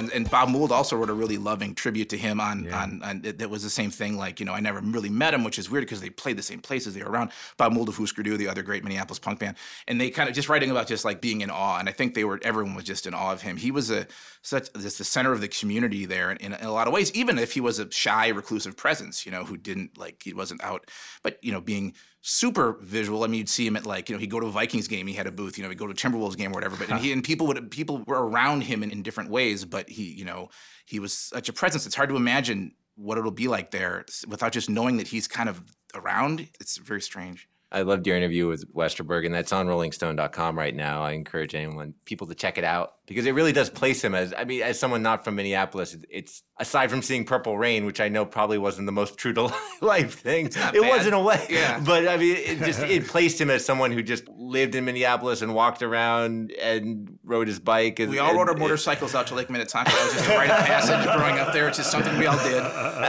And, 0.00 0.12
and 0.12 0.30
Bob 0.30 0.48
Mould 0.48 0.72
also 0.72 0.96
wrote 0.96 1.10
a 1.10 1.14
really 1.14 1.36
loving 1.36 1.74
tribute 1.74 2.08
to 2.08 2.18
him 2.18 2.40
on 2.40 2.70
on, 2.72 3.02
on 3.02 3.20
it, 3.24 3.38
that 3.38 3.50
was 3.50 3.62
the 3.62 3.70
same 3.70 3.90
thing. 3.90 4.16
Like, 4.16 4.40
you 4.40 4.46
know, 4.46 4.52
I 4.52 4.60
never 4.60 4.80
really 4.80 5.10
met 5.10 5.34
him, 5.34 5.44
which 5.44 5.58
is 5.58 5.70
weird 5.70 5.82
because 5.82 6.00
they 6.00 6.10
played 6.10 6.36
the 6.36 6.42
same 6.42 6.60
places. 6.60 6.94
They 6.94 7.02
were 7.02 7.10
around 7.10 7.30
Bob 7.56 7.72
Mould 7.72 7.88
of 7.88 7.96
Husker 7.96 8.22
Du, 8.22 8.36
the 8.36 8.48
other 8.48 8.62
great 8.62 8.82
Minneapolis 8.82 9.18
punk 9.18 9.38
band, 9.38 9.56
and 9.86 10.00
they 10.00 10.10
kind 10.10 10.28
of 10.28 10.34
just 10.34 10.48
writing 10.48 10.70
about 10.70 10.86
just 10.86 11.04
like 11.04 11.20
being 11.20 11.42
in 11.42 11.50
awe. 11.50 11.78
And 11.78 11.88
I 11.88 11.92
think 11.92 12.14
they 12.14 12.24
were 12.24 12.40
everyone 12.42 12.74
was 12.74 12.84
just 12.84 13.06
in 13.06 13.14
awe 13.14 13.32
of 13.32 13.42
him. 13.42 13.56
He 13.56 13.70
was 13.70 13.90
a 13.90 14.06
such 14.42 14.72
just 14.72 14.98
the 14.98 15.04
center 15.04 15.32
of 15.32 15.40
the 15.40 15.48
community 15.48 16.06
there 16.06 16.32
in, 16.32 16.38
in 16.38 16.52
a 16.54 16.72
lot 16.72 16.86
of 16.86 16.94
ways. 16.94 17.12
Even 17.12 17.38
if 17.38 17.52
he 17.52 17.60
was 17.60 17.78
a 17.78 17.90
shy, 17.90 18.28
reclusive 18.28 18.76
presence, 18.76 19.26
you 19.26 19.32
know, 19.32 19.44
who 19.44 19.56
didn't 19.56 19.98
like 19.98 20.22
he 20.22 20.32
wasn't 20.32 20.62
out, 20.64 20.90
but 21.22 21.38
you 21.42 21.52
know, 21.52 21.60
being 21.60 21.94
super 22.22 22.78
visual. 22.82 23.24
I 23.24 23.26
mean, 23.26 23.38
you'd 23.38 23.48
see 23.48 23.66
him 23.66 23.76
at 23.76 23.86
like, 23.86 24.08
you 24.08 24.14
know, 24.14 24.20
he'd 24.20 24.30
go 24.30 24.40
to 24.40 24.46
a 24.46 24.50
Vikings 24.50 24.88
game, 24.88 25.06
he 25.06 25.14
had 25.14 25.26
a 25.26 25.32
booth, 25.32 25.56
you 25.56 25.64
know, 25.64 25.70
he'd 25.70 25.78
go 25.78 25.86
to 25.86 25.92
a 25.92 25.94
Timberwolves 25.94 26.36
game 26.36 26.50
or 26.50 26.54
whatever. 26.54 26.76
But 26.76 26.90
and 26.90 27.00
he 27.00 27.12
and 27.12 27.24
people 27.24 27.46
would 27.46 27.70
people 27.70 28.04
were 28.06 28.28
around 28.28 28.62
him 28.62 28.82
in, 28.82 28.90
in 28.90 29.02
different 29.02 29.30
ways, 29.30 29.64
but 29.64 29.88
he, 29.88 30.04
you 30.12 30.24
know, 30.24 30.48
he 30.86 30.98
was 30.98 31.12
such 31.12 31.48
a 31.48 31.52
presence. 31.52 31.86
It's 31.86 31.94
hard 31.94 32.10
to 32.10 32.16
imagine 32.16 32.72
what 32.96 33.16
it'll 33.16 33.30
be 33.30 33.48
like 33.48 33.70
there 33.70 34.04
without 34.28 34.52
just 34.52 34.68
knowing 34.68 34.98
that 34.98 35.08
he's 35.08 35.26
kind 35.26 35.48
of 35.48 35.62
around. 35.94 36.48
It's 36.60 36.76
very 36.76 37.00
strange. 37.00 37.48
I 37.72 37.82
loved 37.82 38.06
your 38.06 38.16
interview 38.16 38.48
with 38.48 38.72
Westerberg, 38.74 39.26
and 39.26 39.34
that's 39.34 39.52
on 39.52 39.66
RollingStone.com 39.66 40.58
right 40.58 40.74
now. 40.74 41.02
I 41.02 41.12
encourage 41.12 41.54
anyone, 41.54 41.94
people, 42.04 42.26
to 42.26 42.34
check 42.34 42.58
it 42.58 42.64
out 42.64 42.94
because 43.06 43.26
it 43.26 43.32
really 43.32 43.52
does 43.52 43.70
place 43.70 44.02
him 44.02 44.14
as. 44.14 44.34
I 44.36 44.44
mean, 44.44 44.62
as 44.62 44.78
someone 44.78 45.02
not 45.02 45.24
from 45.24 45.36
Minneapolis, 45.36 45.96
it's 46.10 46.42
aside 46.58 46.90
from 46.90 47.00
seeing 47.00 47.24
Purple 47.24 47.56
Rain, 47.56 47.86
which 47.86 48.00
I 48.00 48.08
know 48.08 48.24
probably 48.26 48.58
wasn't 48.58 48.86
the 48.86 48.92
most 48.92 49.16
true 49.18 49.32
to 49.34 49.52
life 49.80 50.18
thing. 50.20 50.46
It 50.46 50.54
bad. 50.54 50.74
was 50.74 51.06
in 51.06 51.12
a 51.12 51.22
way, 51.22 51.46
Yeah. 51.48 51.80
But 51.86 52.08
I 52.08 52.16
mean, 52.16 52.36
it 52.36 52.58
just 52.58 52.80
it 52.80 53.06
placed 53.06 53.40
him 53.40 53.50
as 53.50 53.64
someone 53.64 53.92
who 53.92 54.02
just 54.02 54.28
lived 54.28 54.74
in 54.74 54.84
Minneapolis 54.84 55.40
and 55.42 55.54
walked 55.54 55.82
around 55.82 56.50
and 56.60 57.18
rode 57.24 57.46
his 57.48 57.60
bike. 57.60 58.00
And, 58.00 58.10
We 58.10 58.18
all 58.18 58.30
and 58.30 58.38
rode 58.38 58.48
our 58.48 58.56
it- 58.56 58.60
motorcycles 58.60 59.14
out 59.14 59.28
to 59.28 59.34
Lake 59.36 59.48
Minnetonka. 59.48 59.90
That 59.92 60.04
was 60.04 60.12
just 60.14 60.26
a 60.28 60.34
rite 60.36 60.50
of 60.50 60.66
passage 60.66 61.16
growing 61.16 61.38
up 61.38 61.52
there. 61.52 61.68
It's 61.68 61.78
just 61.78 61.90
something 61.92 62.18
we 62.18 62.26
all 62.26 62.38
did. 62.38 62.62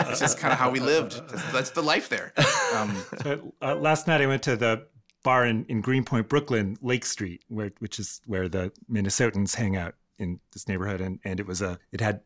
It's 0.10 0.20
just 0.20 0.38
kind 0.38 0.54
of 0.54 0.60
how 0.60 0.70
we 0.70 0.80
lived. 0.80 1.22
That's, 1.30 1.52
that's 1.52 1.70
the 1.72 1.82
life 1.82 2.10
there. 2.10 2.32
Um, 2.76 2.96
But 3.24 3.42
uh, 3.62 3.76
last 3.76 4.08
night 4.08 4.22
I 4.22 4.28
went 4.28 4.44
to 4.44 4.51
the 4.56 4.88
bar 5.24 5.46
in, 5.46 5.66
in 5.66 5.82
Greenpoint, 5.82 6.30
Brooklyn, 6.30 6.78
Lake 6.82 7.06
Street, 7.06 7.44
where 7.48 7.72
which 7.80 8.00
is 8.00 8.22
where 8.26 8.50
the 8.50 8.72
Minnesotans 8.90 9.56
hang 9.56 9.76
out 9.76 9.96
in 10.18 10.40
this 10.54 10.68
neighborhood, 10.68 11.02
and 11.02 11.20
and 11.24 11.40
it 11.40 11.48
was 11.48 11.62
a 11.62 11.80
it 11.92 12.02
had 12.02 12.22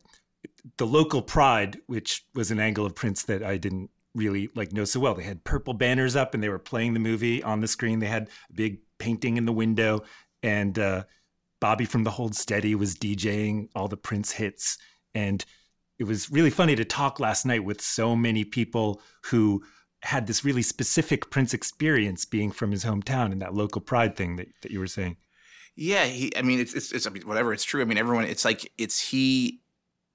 the 0.76 0.86
local 0.86 1.22
pride, 1.22 1.78
which 1.86 2.24
was 2.34 2.50
an 2.50 2.60
angle 2.60 2.86
of 2.86 2.94
Prince 2.94 3.24
that 3.24 3.42
I 3.42 3.56
didn't 3.56 3.90
really 4.14 4.48
like 4.54 4.72
know 4.72 4.84
so 4.84 5.00
well. 5.00 5.14
They 5.14 5.24
had 5.24 5.44
purple 5.44 5.74
banners 5.74 6.16
up, 6.16 6.34
and 6.34 6.42
they 6.42 6.48
were 6.48 6.58
playing 6.58 6.94
the 6.94 7.00
movie 7.00 7.42
on 7.42 7.60
the 7.60 7.68
screen. 7.68 7.98
They 7.98 8.06
had 8.06 8.28
a 8.50 8.54
big 8.54 8.78
painting 8.98 9.36
in 9.36 9.44
the 9.44 9.52
window, 9.52 10.02
and 10.42 10.78
uh, 10.78 11.04
Bobby 11.60 11.84
from 11.84 12.04
the 12.04 12.10
Hold 12.10 12.34
Steady 12.34 12.74
was 12.74 12.96
DJing 12.96 13.68
all 13.74 13.88
the 13.88 13.96
Prince 13.96 14.32
hits, 14.32 14.78
and 15.14 15.44
it 15.98 16.04
was 16.04 16.30
really 16.30 16.50
funny 16.50 16.76
to 16.76 16.84
talk 16.84 17.20
last 17.20 17.46
night 17.46 17.64
with 17.64 17.80
so 17.80 18.14
many 18.14 18.44
people 18.44 19.00
who 19.24 19.62
had 20.06 20.26
this 20.26 20.44
really 20.44 20.62
specific 20.62 21.30
Prince 21.30 21.52
experience 21.52 22.24
being 22.24 22.52
from 22.52 22.70
his 22.70 22.84
hometown 22.84 23.32
and 23.32 23.42
that 23.42 23.54
local 23.54 23.80
pride 23.80 24.16
thing 24.16 24.36
that, 24.36 24.48
that 24.62 24.70
you 24.70 24.78
were 24.78 24.86
saying. 24.86 25.16
Yeah, 25.74 26.04
he. 26.06 26.34
I 26.36 26.42
mean, 26.42 26.60
it's, 26.60 26.74
it's, 26.74 26.92
it's 26.92 27.06
I 27.06 27.10
mean, 27.10 27.26
whatever. 27.26 27.52
It's 27.52 27.64
true. 27.64 27.82
I 27.82 27.84
mean, 27.84 27.98
everyone. 27.98 28.24
It's 28.24 28.44
like 28.44 28.72
it's 28.78 29.10
he. 29.10 29.60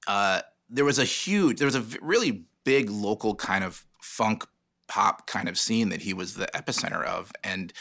Uh, 0.07 0.41
there 0.69 0.85
was 0.85 0.97
a 0.97 1.05
huge. 1.05 1.57
There 1.57 1.67
was 1.67 1.75
a 1.75 1.85
really 2.01 2.45
big 2.63 2.89
local 2.89 3.35
kind 3.35 3.63
of 3.63 3.85
funk 4.01 4.45
pop 4.87 5.27
kind 5.27 5.47
of 5.47 5.59
scene 5.59 5.89
that 5.89 6.01
he 6.01 6.13
was 6.13 6.33
the 6.33 6.47
epicenter 6.55 7.05
of, 7.05 7.31
and 7.43 7.71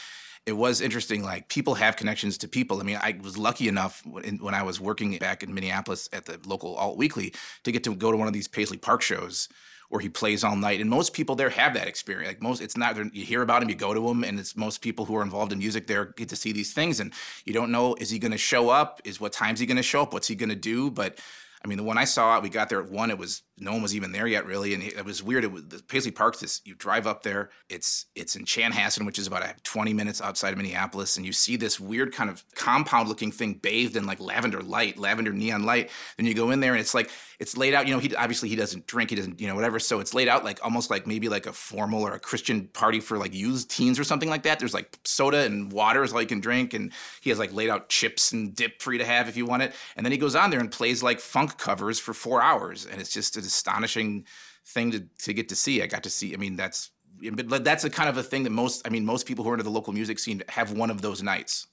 it 0.45 0.53
was 0.53 0.81
interesting. 0.81 1.23
Like 1.23 1.49
people 1.49 1.75
have 1.75 1.95
connections 1.95 2.37
to 2.39 2.47
people. 2.47 2.79
I 2.79 2.83
mean, 2.83 2.99
I 3.01 3.17
was 3.23 3.37
lucky 3.37 3.67
enough 3.67 4.05
when, 4.05 4.37
when 4.37 4.53
I 4.53 4.63
was 4.63 4.79
working 4.79 5.17
back 5.17 5.41
in 5.41 5.53
Minneapolis 5.53 6.07
at 6.13 6.25
the 6.25 6.39
local 6.45 6.75
Alt 6.75 6.97
Weekly 6.97 7.33
to 7.63 7.71
get 7.71 7.83
to 7.85 7.95
go 7.95 8.11
to 8.11 8.17
one 8.17 8.27
of 8.27 8.33
these 8.33 8.47
Paisley 8.47 8.77
Park 8.77 9.01
shows 9.01 9.49
where 9.91 9.99
he 9.99 10.07
plays 10.07 10.41
all 10.43 10.55
night. 10.55 10.79
And 10.79 10.89
most 10.89 11.11
people 11.11 11.35
there 11.35 11.49
have 11.49 11.73
that 11.73 11.85
experience. 11.85 12.29
Like 12.29 12.41
most, 12.41 12.61
it's 12.61 12.77
not 12.77 12.95
you 13.13 13.25
hear 13.25 13.41
about 13.41 13.61
him, 13.61 13.69
you 13.69 13.75
go 13.75 13.93
to 13.93 14.09
him, 14.09 14.23
and 14.23 14.39
it's 14.39 14.55
most 14.55 14.81
people 14.81 15.03
who 15.03 15.17
are 15.17 15.21
involved 15.21 15.51
in 15.51 15.59
music 15.59 15.85
there 15.85 16.05
get 16.05 16.29
to 16.29 16.35
see 16.37 16.53
these 16.53 16.71
things, 16.71 17.01
and 17.01 17.11
you 17.45 17.53
don't 17.53 17.71
know 17.71 17.95
is 17.95 18.09
he 18.09 18.17
going 18.17 18.31
to 18.31 18.37
show 18.37 18.69
up? 18.69 19.01
Is 19.03 19.19
what 19.19 19.33
time's 19.33 19.59
he 19.59 19.65
going 19.65 19.77
to 19.77 19.83
show 19.83 20.01
up? 20.01 20.13
What's 20.13 20.29
he 20.29 20.35
going 20.35 20.49
to 20.49 20.55
do? 20.55 20.89
But 20.89 21.19
I 21.63 21.67
mean, 21.67 21.77
the 21.77 21.83
one 21.83 21.97
I 21.97 22.05
saw, 22.05 22.39
we 22.39 22.49
got 22.49 22.69
there 22.69 22.81
at 22.81 22.89
one. 22.89 23.11
It 23.11 23.17
was 23.17 23.43
no 23.61 23.73
one 23.73 23.83
was 23.83 23.95
even 23.95 24.11
there 24.11 24.25
yet, 24.25 24.47
really, 24.47 24.73
and 24.73 24.81
it 24.81 25.05
was 25.05 25.21
weird. 25.21 25.43
It 25.43 25.51
was 25.51 25.63
Paisley 25.87 26.09
Park's. 26.09 26.39
This 26.39 26.61
you 26.65 26.73
drive 26.73 27.05
up 27.05 27.21
there. 27.21 27.51
It's 27.69 28.07
it's 28.15 28.35
in 28.35 28.45
Chanhassen, 28.45 29.05
which 29.05 29.19
is 29.19 29.27
about 29.27 29.43
20 29.63 29.93
minutes 29.93 30.19
outside 30.19 30.51
of 30.51 30.57
Minneapolis, 30.57 31.17
and 31.17 31.25
you 31.25 31.31
see 31.31 31.57
this 31.57 31.79
weird 31.79 32.13
kind 32.13 32.31
of 32.31 32.43
compound-looking 32.55 33.31
thing 33.31 33.53
bathed 33.53 33.95
in 33.95 34.07
like 34.07 34.19
lavender 34.19 34.61
light, 34.61 34.97
lavender 34.97 35.31
neon 35.31 35.63
light. 35.63 35.91
Then 36.17 36.25
you 36.25 36.33
go 36.33 36.49
in 36.49 36.59
there, 36.59 36.71
and 36.71 36.81
it's 36.81 36.95
like 36.95 37.11
it's 37.39 37.55
laid 37.55 37.75
out. 37.75 37.87
You 37.87 37.93
know, 37.93 37.99
he 37.99 38.15
obviously 38.15 38.49
he 38.49 38.55
doesn't 38.55 38.87
drink, 38.87 39.11
he 39.11 39.15
doesn't, 39.15 39.39
you 39.39 39.47
know, 39.47 39.53
whatever. 39.53 39.79
So 39.79 39.99
it's 39.99 40.15
laid 40.15 40.27
out 40.27 40.43
like 40.43 40.59
almost 40.63 40.89
like 40.89 41.05
maybe 41.05 41.29
like 41.29 41.45
a 41.45 41.53
formal 41.53 42.01
or 42.01 42.13
a 42.13 42.19
Christian 42.19 42.67
party 42.69 42.99
for 42.99 43.19
like 43.19 43.35
youth 43.35 43.67
teens 43.67 43.99
or 43.99 44.03
something 44.03 44.29
like 44.29 44.43
that. 44.43 44.57
There's 44.57 44.73
like 44.73 44.97
soda 45.05 45.45
and 45.45 45.71
water 45.71 46.03
is 46.03 46.13
all 46.13 46.21
you 46.21 46.27
can 46.27 46.39
drink, 46.39 46.73
and 46.73 46.91
he 47.21 47.29
has 47.29 47.37
like 47.37 47.53
laid 47.53 47.69
out 47.69 47.89
chips 47.89 48.31
and 48.31 48.55
dip 48.55 48.81
for 48.81 48.91
you 48.91 48.97
to 48.97 49.05
have 49.05 49.29
if 49.29 49.37
you 49.37 49.45
want 49.45 49.61
it. 49.61 49.75
And 49.95 50.03
then 50.03 50.11
he 50.11 50.17
goes 50.17 50.35
on 50.35 50.49
there 50.49 50.59
and 50.59 50.71
plays 50.71 51.03
like 51.03 51.19
funk 51.19 51.50
covers 51.57 51.99
for 51.99 52.13
four 52.13 52.41
hours, 52.41 52.85
and 52.85 52.99
it's 53.01 53.11
just 53.11 53.37
an 53.37 53.43
astonishing 53.43 54.25
thing 54.65 54.91
to 54.91 54.99
to 55.19 55.33
get 55.33 55.49
to 55.49 55.55
see. 55.55 55.81
I 55.81 55.87
got 55.87 56.03
to 56.03 56.09
see. 56.09 56.33
I 56.33 56.37
mean, 56.37 56.55
that's 56.55 56.91
but 57.33 57.63
that's 57.63 57.83
a 57.83 57.89
kind 57.89 58.09
of 58.09 58.17
a 58.17 58.23
thing 58.23 58.43
that 58.43 58.49
most. 58.51 58.85
I 58.85 58.89
mean, 58.89 59.05
most 59.05 59.25
people 59.27 59.43
who 59.43 59.51
are 59.51 59.53
into 59.53 59.63
the 59.63 59.69
local 59.71 59.93
music 59.93 60.19
scene 60.19 60.43
have 60.49 60.71
one 60.71 60.89
of 60.89 61.01
those 61.01 61.21
nights. 61.21 61.67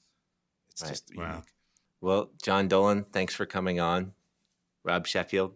It's 0.73 0.83
Right. 0.83 0.89
just 0.91 1.11
Wow. 1.17 1.31
unique. 1.31 1.45
Well, 2.01 2.31
Jon 2.43 2.69
Dolan, 2.69 3.05
thanks 3.13 3.35
for 3.35 3.47
coming 3.47 3.81
on. 3.81 4.13
Rob 4.85 5.07
Sheffield, 5.07 5.55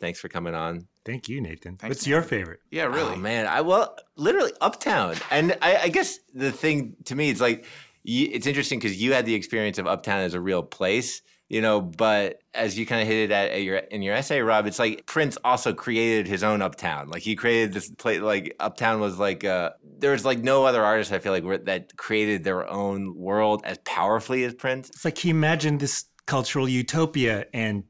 thanks 0.00 0.18
for 0.18 0.28
coming 0.28 0.54
on. 0.54 0.88
Thank 1.04 1.28
you, 1.28 1.40
Nathan. 1.40 1.76
Thanks, 1.76 1.96
What's 1.98 2.06
your 2.06 2.20
favorite? 2.22 2.60
Yeah, 2.70 2.84
really. 2.84 3.12
Oh 3.12 3.16
man, 3.16 3.46
I 3.46 3.60
well, 3.60 3.96
literally 4.16 4.52
Uptown, 4.60 5.14
and 5.30 5.56
I, 5.62 5.76
I 5.84 5.88
guess 5.88 6.18
the 6.34 6.50
thing 6.50 6.96
to 7.04 7.14
me 7.14 7.30
is 7.30 7.40
like, 7.40 7.64
you, 8.02 8.28
it's 8.32 8.46
interesting 8.48 8.80
because 8.80 9.00
you 9.00 9.12
had 9.12 9.24
the 9.26 9.34
experience 9.34 9.78
of 9.78 9.86
Uptown 9.86 10.20
as 10.20 10.34
a 10.34 10.40
real 10.40 10.64
place, 10.64 11.22
you 11.48 11.60
know. 11.60 11.80
But 11.80 12.40
as 12.54 12.78
you 12.78 12.86
kind 12.86 13.02
of 13.02 13.08
hit 13.08 13.30
it 13.30 13.32
at, 13.32 13.50
at 13.50 13.62
your 13.62 13.76
in 13.76 14.02
your 14.02 14.14
essay, 14.14 14.40
Rob, 14.40 14.66
it's 14.66 14.78
like 14.78 15.06
Prince 15.06 15.38
also 15.44 15.72
created 15.72 16.26
his 16.26 16.42
own 16.42 16.62
Uptown. 16.62 17.08
Like 17.08 17.22
he 17.22 17.36
created 17.36 17.72
this 17.72 17.90
place. 17.90 18.20
Like 18.20 18.54
Uptown 18.60 19.00
was 19.00 19.18
like 19.18 19.44
uh, 19.44 19.70
there 19.98 20.12
was 20.12 20.24
like 20.24 20.40
no 20.40 20.64
other 20.64 20.84
artist 20.84 21.12
I 21.12 21.18
feel 21.18 21.32
like 21.32 21.44
were, 21.44 21.58
that 21.58 21.96
created 21.96 22.44
their 22.44 22.68
own 22.68 23.16
world 23.16 23.62
as 23.64 23.78
powerfully 23.84 24.44
as 24.44 24.54
Prince. 24.54 24.88
It's 24.90 25.04
like 25.04 25.18
he 25.18 25.30
imagined 25.30 25.80
this 25.80 26.04
cultural 26.26 26.68
utopia 26.68 27.46
and 27.54 27.84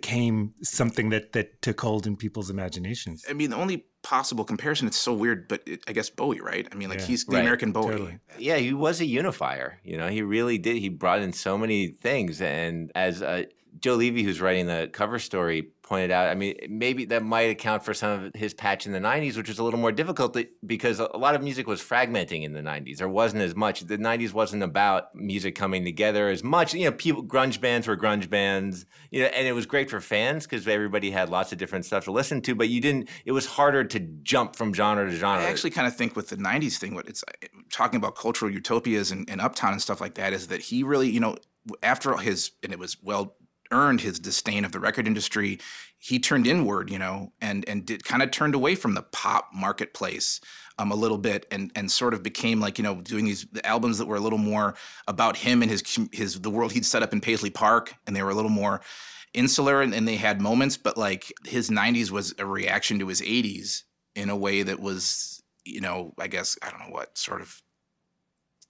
became 0.00 0.54
something 0.62 1.08
that 1.10 1.32
that 1.32 1.48
took 1.62 1.80
hold 1.80 2.06
in 2.06 2.16
people's 2.16 2.50
imaginations. 2.50 3.24
I 3.30 3.32
mean, 3.32 3.50
the 3.50 3.56
only 3.56 3.78
possible 4.02 4.44
comparison, 4.44 4.86
it's 4.86 4.96
so 4.98 5.12
weird, 5.14 5.48
but 5.48 5.60
it, 5.66 5.80
I 5.88 5.92
guess 5.92 6.10
Bowie, 6.10 6.40
right? 6.40 6.68
I 6.70 6.74
mean, 6.74 6.88
like 6.90 7.00
Yeah. 7.00 7.06
he's 7.06 7.24
the 7.24 7.36
Right. 7.36 7.40
American 7.40 7.72
Bowie. 7.72 7.92
Totally. 7.92 8.18
Yeah, 8.38 8.56
he 8.58 8.72
was 8.72 9.00
a 9.00 9.06
unifier. 9.06 9.68
You 9.84 9.96
know, 9.96 10.08
he 10.08 10.22
really 10.22 10.58
did. 10.58 10.76
He 10.76 10.88
brought 10.90 11.22
in 11.22 11.32
so 11.32 11.56
many 11.58 11.88
things. 11.88 12.40
And 12.40 12.92
as 12.94 13.22
uh, 13.22 13.44
Joe 13.80 13.94
Levy, 13.96 14.22
who's 14.22 14.40
writing 14.40 14.66
the 14.66 14.88
cover 14.92 15.18
story, 15.18 15.70
pointed 15.86 16.10
out, 16.10 16.28
I 16.28 16.34
mean, 16.34 16.56
maybe 16.68 17.04
that 17.06 17.22
might 17.22 17.48
account 17.48 17.84
for 17.84 17.94
some 17.94 18.24
of 18.24 18.34
his 18.34 18.52
patch 18.52 18.86
in 18.86 18.92
the 18.92 18.98
90s, 18.98 19.36
which 19.36 19.48
was 19.48 19.58
a 19.58 19.64
little 19.64 19.78
more 19.78 19.92
difficult 19.92 20.36
because 20.66 20.98
a 20.98 21.16
lot 21.16 21.36
of 21.36 21.42
music 21.42 21.68
was 21.68 21.80
fragmenting 21.80 22.42
in 22.42 22.52
the 22.52 22.60
90s. 22.60 22.98
There 22.98 23.08
wasn't 23.08 23.42
as 23.42 23.54
much. 23.54 23.82
The 23.82 23.96
90s 23.96 24.32
wasn't 24.32 24.64
about 24.64 25.14
music 25.14 25.54
coming 25.54 25.84
together 25.84 26.28
as 26.28 26.42
much. 26.42 26.74
You 26.74 26.86
know, 26.86 26.92
people, 26.92 27.24
grunge 27.24 27.60
bands 27.60 27.86
were 27.86 27.96
grunge 27.96 28.28
bands, 28.28 28.84
you 29.10 29.22
know, 29.22 29.26
and 29.28 29.46
it 29.46 29.52
was 29.52 29.64
great 29.64 29.88
for 29.88 30.00
fans 30.00 30.44
because 30.44 30.66
everybody 30.66 31.10
had 31.10 31.30
lots 31.30 31.52
of 31.52 31.58
different 31.58 31.84
stuff 31.84 32.04
to 32.04 32.12
listen 32.12 32.42
to, 32.42 32.54
but 32.56 32.68
you 32.68 32.80
didn't, 32.80 33.08
it 33.24 33.32
was 33.32 33.46
harder 33.46 33.84
to 33.84 34.00
jump 34.22 34.56
from 34.56 34.74
genre 34.74 35.08
to 35.08 35.16
genre. 35.16 35.44
I 35.44 35.48
actually 35.48 35.70
kind 35.70 35.86
of 35.86 35.94
think 35.94 36.16
with 36.16 36.28
the 36.28 36.36
'90s 36.36 36.78
thing, 36.78 36.94
what 36.94 37.08
it's 37.08 37.22
eh, 37.42 37.46
talking 37.70 37.96
about 37.96 38.16
cultural 38.16 38.50
utopias 38.50 39.12
and, 39.12 39.28
and 39.30 39.40
Uptown 39.40 39.72
and 39.72 39.80
stuff 39.80 40.00
like 40.00 40.14
that, 40.14 40.32
is 40.32 40.48
that 40.48 40.60
he 40.60 40.82
really, 40.82 41.08
you 41.08 41.20
know, 41.20 41.36
after 41.82 42.16
his 42.16 42.50
and 42.62 42.72
it 42.72 42.78
was 42.78 42.96
well 43.02 43.36
earned 43.70 44.00
his 44.00 44.18
disdain 44.18 44.64
of 44.64 44.72
the 44.72 44.80
record 44.80 45.06
industry, 45.06 45.58
he 45.98 46.18
turned 46.18 46.46
inward, 46.46 46.90
you 46.90 46.98
know, 46.98 47.32
and 47.40 47.68
and 47.68 47.84
did 47.84 48.04
kind 48.04 48.22
of 48.22 48.30
turned 48.30 48.54
away 48.54 48.74
from 48.74 48.94
the 48.94 49.02
pop 49.02 49.50
marketplace 49.54 50.40
um, 50.78 50.92
a 50.92 50.96
little 50.96 51.18
bit, 51.18 51.46
and 51.50 51.72
and 51.74 51.90
sort 51.90 52.14
of 52.14 52.22
became 52.22 52.60
like 52.60 52.78
you 52.78 52.84
know 52.84 52.96
doing 52.96 53.24
these 53.24 53.46
albums 53.64 53.98
that 53.98 54.06
were 54.06 54.16
a 54.16 54.20
little 54.20 54.38
more 54.38 54.74
about 55.08 55.36
him 55.36 55.62
and 55.62 55.70
his 55.70 55.82
his 56.12 56.40
the 56.40 56.50
world 56.50 56.72
he'd 56.72 56.84
set 56.84 57.02
up 57.02 57.12
in 57.12 57.20
Paisley 57.20 57.50
Park, 57.50 57.94
and 58.06 58.14
they 58.14 58.22
were 58.22 58.30
a 58.30 58.34
little 58.34 58.50
more 58.50 58.80
insular 59.34 59.82
and, 59.82 59.94
and 59.94 60.08
they 60.08 60.16
had 60.16 60.40
moments, 60.40 60.76
but 60.76 60.96
like 60.96 61.32
his 61.44 61.70
'90s 61.70 62.10
was 62.10 62.34
a 62.38 62.46
reaction 62.46 62.98
to 62.98 63.08
his 63.08 63.20
'80s 63.20 63.82
in 64.14 64.30
a 64.30 64.36
way 64.36 64.62
that 64.62 64.80
was, 64.80 65.42
you 65.64 65.80
know, 65.80 66.14
I 66.18 66.26
guess 66.26 66.58
I 66.62 66.70
don't 66.70 66.80
know 66.80 66.94
what 66.94 67.16
sort 67.18 67.42
of 67.42 67.62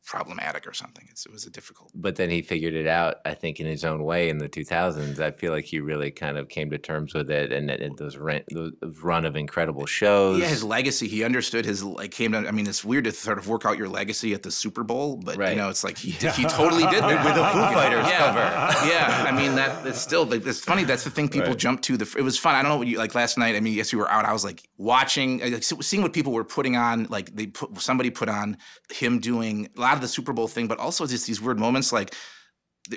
problematic 0.06 0.66
or 0.66 0.72
something. 0.72 1.06
It's, 1.10 1.26
it 1.26 1.32
was 1.32 1.44
a 1.46 1.50
difficult. 1.50 1.90
but 1.94 2.16
then 2.16 2.30
he 2.30 2.40
figured 2.42 2.74
it 2.74 2.86
out 2.86 3.16
i 3.24 3.34
think 3.34 3.58
in 3.60 3.66
his 3.66 3.84
own 3.84 4.02
way 4.04 4.28
in 4.28 4.38
the 4.38 4.48
2000s 4.48 5.18
i 5.18 5.30
feel 5.32 5.52
like 5.52 5.64
he 5.64 5.80
really 5.80 6.10
kind 6.10 6.38
of 6.38 6.48
came 6.48 6.70
to 6.70 6.78
terms 6.78 7.12
with 7.14 7.30
it 7.30 7.52
and, 7.52 7.70
and 7.70 7.98
those, 7.98 8.16
rent, 8.16 8.44
those 8.52 8.72
run 9.02 9.24
of 9.24 9.34
incredible 9.36 9.84
shows 9.86 10.38
Yeah, 10.40 10.46
his 10.46 10.62
legacy. 10.64 11.08
He 11.08 11.24
understood 11.24 11.64
his 11.64 11.82
like 11.82 12.10
came 12.12 12.32
to. 12.32 12.38
I 12.38 12.50
mean, 12.52 12.66
it's 12.66 12.84
weird 12.84 13.04
to 13.04 13.12
sort 13.12 13.38
of 13.38 13.48
work 13.48 13.64
out 13.66 13.76
your 13.78 13.88
legacy 13.88 14.32
at 14.34 14.42
the 14.42 14.50
Super 14.50 14.84
Bowl, 14.84 15.16
but 15.16 15.36
Right. 15.36 15.50
you 15.50 15.56
know, 15.56 15.68
it's 15.68 15.82
like 15.84 15.98
he 15.98 16.12
did, 16.12 16.32
he 16.32 16.44
totally 16.44 16.84
did 16.84 17.02
that 17.10 17.24
With 17.24 17.34
the 17.34 17.44
Foo 17.52 17.74
Fighters 17.74 18.06
yeah. 18.06 18.18
cover. 18.18 18.88
Yeah, 18.88 19.24
I 19.28 19.32
mean 19.36 19.54
that 19.56 19.86
it's 19.86 20.00
still 20.00 20.24
like, 20.26 20.46
it's 20.46 20.60
funny. 20.60 20.84
That's 20.84 21.04
the 21.04 21.10
thing 21.10 21.28
people 21.28 21.48
Right. 21.50 21.58
jump 21.58 21.82
to. 21.82 21.96
The 21.96 22.06
it 22.18 22.22
was 22.22 22.38
fun. 22.38 22.54
I 22.54 22.62
don't 22.62 22.70
know 22.70 22.76
what 22.78 22.86
you 22.86 22.98
like 22.98 23.14
last 23.14 23.36
night. 23.38 23.54
I 23.56 23.60
mean, 23.60 23.74
yes, 23.74 23.92
you 23.92 23.98
were 23.98 24.10
out. 24.10 24.24
I 24.24 24.32
was 24.32 24.44
like 24.44 24.68
watching, 24.78 25.40
like, 25.40 25.62
seeing 25.62 26.02
what 26.02 26.12
people 26.12 26.32
were 26.32 26.44
putting 26.44 26.76
on. 26.76 27.04
Like 27.08 27.34
they 27.34 27.46
put 27.46 27.80
somebody 27.80 28.10
put 28.10 28.28
on 28.28 28.56
him 28.92 29.18
doing 29.18 29.68
a 29.76 29.80
lot 29.80 29.95
of 29.96 30.02
the 30.02 30.08
Super 30.08 30.32
Bowl 30.32 30.48
thing, 30.48 30.66
but 30.68 30.78
also 30.78 31.06
just 31.06 31.26
these 31.26 31.40
weird 31.40 31.58
moments 31.58 31.92
like 31.92 32.14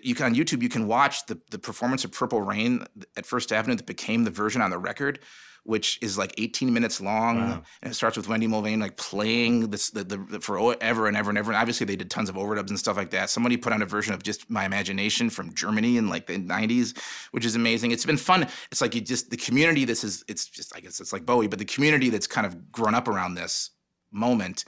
you 0.03 0.13
can 0.13 0.25
on 0.27 0.35
YouTube 0.35 0.61
you 0.61 0.69
can 0.69 0.87
watch 0.87 1.25
the 1.25 1.39
the 1.49 1.57
performance 1.59 2.03
of 2.05 2.11
Purple 2.11 2.41
Rain 2.41 2.85
at 3.17 3.25
First 3.25 3.51
Avenue 3.51 3.75
that 3.75 3.85
became 3.87 4.23
the 4.23 4.31
version 4.31 4.61
on 4.61 4.69
the 4.69 4.77
record, 4.77 5.19
which 5.63 5.97
is 6.01 6.15
like 6.15 6.31
18 6.37 6.71
minutes 6.71 7.01
long, 7.01 7.37
Wow. 7.37 7.63
and 7.81 7.91
it 7.91 7.95
starts 7.95 8.15
with 8.15 8.27
Wendy 8.27 8.47
Melvoin 8.47 8.79
like 8.79 8.97
playing 8.97 9.71
this 9.71 9.89
the, 9.89 10.03
the, 10.03 10.17
the 10.17 10.39
forever 10.39 11.07
and 11.07 11.17
ever 11.17 11.29
and 11.29 11.37
ever. 11.39 11.49
And 11.51 11.57
obviously 11.57 11.85
they 11.87 11.95
did 11.95 12.11
tons 12.11 12.29
of 12.29 12.35
overdubs 12.35 12.69
and 12.69 12.77
stuff 12.77 12.97
like 12.97 13.09
that. 13.11 13.31
Somebody 13.31 13.57
put 13.57 13.73
on 13.73 13.81
a 13.81 13.85
version 13.87 14.13
of 14.13 14.21
just 14.21 14.47
My 14.49 14.63
Imagination 14.63 15.31
from 15.31 15.53
Germany 15.55 15.97
in 15.97 16.07
like 16.07 16.27
the 16.27 16.37
90s, 16.37 16.95
which 17.31 17.43
is 17.45 17.55
amazing. 17.55 17.89
It's 17.89 18.05
been 18.05 18.17
fun. 18.17 18.47
It's 18.71 18.81
like 18.81 18.93
you 18.93 19.01
just 19.01 19.31
the 19.31 19.37
community. 19.37 19.85
This 19.85 20.03
is 20.03 20.23
it's 20.27 20.45
just 20.45 20.75
I 20.75 20.81
guess 20.81 20.99
it's 21.01 21.13
like 21.13 21.25
Bowie, 21.25 21.47
but 21.47 21.57
the 21.57 21.65
community 21.65 22.09
that's 22.11 22.27
kind 22.27 22.45
of 22.45 22.71
grown 22.71 22.93
up 22.93 23.07
around 23.07 23.33
this 23.33 23.71
moment 24.11 24.65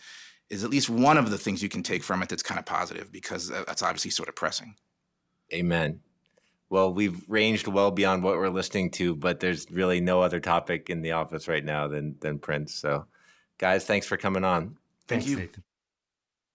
is 0.52 0.64
at 0.64 0.70
least 0.70 0.90
one 0.90 1.18
of 1.18 1.32
the 1.32 1.38
things 1.38 1.64
you 1.64 1.70
can 1.70 1.82
take 1.82 2.04
from 2.04 2.22
it 2.22 2.30
that's 2.30 2.44
kind 2.44 2.60
of 2.60 2.66
positive 2.66 3.12
because 3.12 3.50
that's 3.50 3.82
obviously 3.82 4.12
so 4.12 4.24
depressing. 4.24 4.76
amen 5.54 6.00
well 6.70 6.94
we've 6.94 7.28
ranged 7.28 7.68
well 7.68 7.90
beyond 7.92 8.24
what 8.24 8.38
we're 8.38 8.50
listening 8.50 8.92
to 8.92 9.16
but 9.16 9.40
there's 9.40 9.66
really 9.72 10.00
no 10.00 10.22
other 10.22 10.40
topic 10.40 10.90
in 10.90 11.02
the 11.02 11.12
office 11.12 11.48
right 11.48 11.66
now 11.66 11.88
than 11.88 12.16
than 12.20 12.38
prince 12.38 12.74
so 12.76 13.06
guys 13.58 13.86
thanks 13.86 14.06
for 14.06 14.18
coming 14.18 14.44
on 14.44 14.78
Thank 15.12 15.24
Thanks, 15.24 15.32
you. 15.32 15.38
Nathan. 15.40 15.64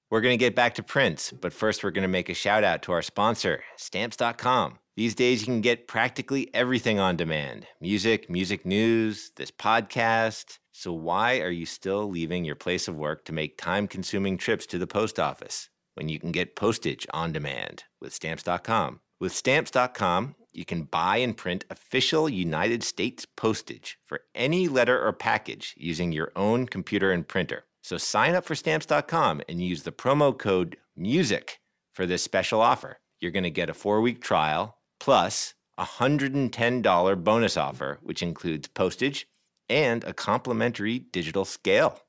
We're 0.09 0.21
going 0.23 0.39
to 0.39 0.43
get 0.43 0.55
back 0.55 0.75
to 0.77 0.83
Prince, 0.83 1.33
but 1.33 1.53
first 1.53 1.85
we're 1.85 1.91
going 1.91 2.03
to 2.03 2.09
make 2.09 2.29
a 2.29 2.35
shout 2.35 2.65
out 2.65 2.83
to 2.83 2.93
our 2.93 3.03
sponsor, 3.03 3.63
Stamps.com. 3.77 4.79
These 4.95 5.15
days 5.15 5.41
you 5.43 5.47
can 5.47 5.61
get 5.61 5.89
practically 5.89 6.49
everything 6.55 6.99
on 6.99 7.17
demand 7.17 7.67
music, 7.83 8.31
music 8.31 8.65
news, 8.65 9.33
this 9.37 9.51
podcast. 9.51 10.59
So 10.79 10.93
why 10.93 11.41
are 11.41 11.51
you 11.51 11.65
still 11.65 12.07
leaving 12.07 12.45
your 12.45 12.55
place 12.55 12.87
of 12.87 12.99
work 12.99 13.25
to 13.25 13.33
make 13.33 13.57
time 13.57 13.89
consuming 13.89 14.37
trips 14.37 14.67
to 14.67 14.79
the 14.79 14.87
post 14.87 15.19
office 15.19 15.71
when 15.95 16.11
you 16.11 16.21
can 16.21 16.33
get 16.33 16.55
postage 16.55 17.07
on 17.15 17.33
demand 17.33 17.85
with 17.99 18.13
Stamps.com? 18.13 19.01
With 19.19 19.33
Stamps.com, 19.35 20.35
you 20.53 20.67
can 20.67 20.83
buy 20.83 21.17
and 21.17 21.35
print 21.35 21.65
official 21.71 22.29
United 22.29 22.83
States 22.83 23.25
postage 23.25 23.97
for 24.05 24.21
any 24.35 24.69
letter 24.69 25.03
or 25.03 25.15
package 25.15 25.73
using 25.79 26.13
your 26.13 26.31
own 26.37 26.67
computer 26.67 27.11
and 27.11 27.27
printer. 27.27 27.65
So 27.83 27.97
sign 27.97 28.35
up 28.35 28.45
for 28.45 28.55
stamps.com 28.55 29.41
and 29.49 29.63
use 29.63 29.85
the 29.85 29.93
promo 29.93 30.37
code 30.37 30.77
MUSIC 30.99 31.53
for 31.95 32.05
this 32.05 32.23
special 32.23 32.61
offer. 32.61 32.99
You're 33.19 33.33
going 33.33 33.45
to 33.45 33.51
get 33.51 33.71
a 33.71 33.75
four 33.75 34.03
week 34.03 34.21
trial 34.21 34.77
plus 35.01 35.55
a 35.79 35.85
$110 35.85 37.25
bonus 37.25 37.57
offer, 37.57 37.99
which 38.03 38.23
includes 38.23 38.69
postage 38.69 39.27
and 39.69 40.05
a 40.05 40.13
complimentary 40.13 40.99
digital 40.99 41.45
scale. 41.45 42.01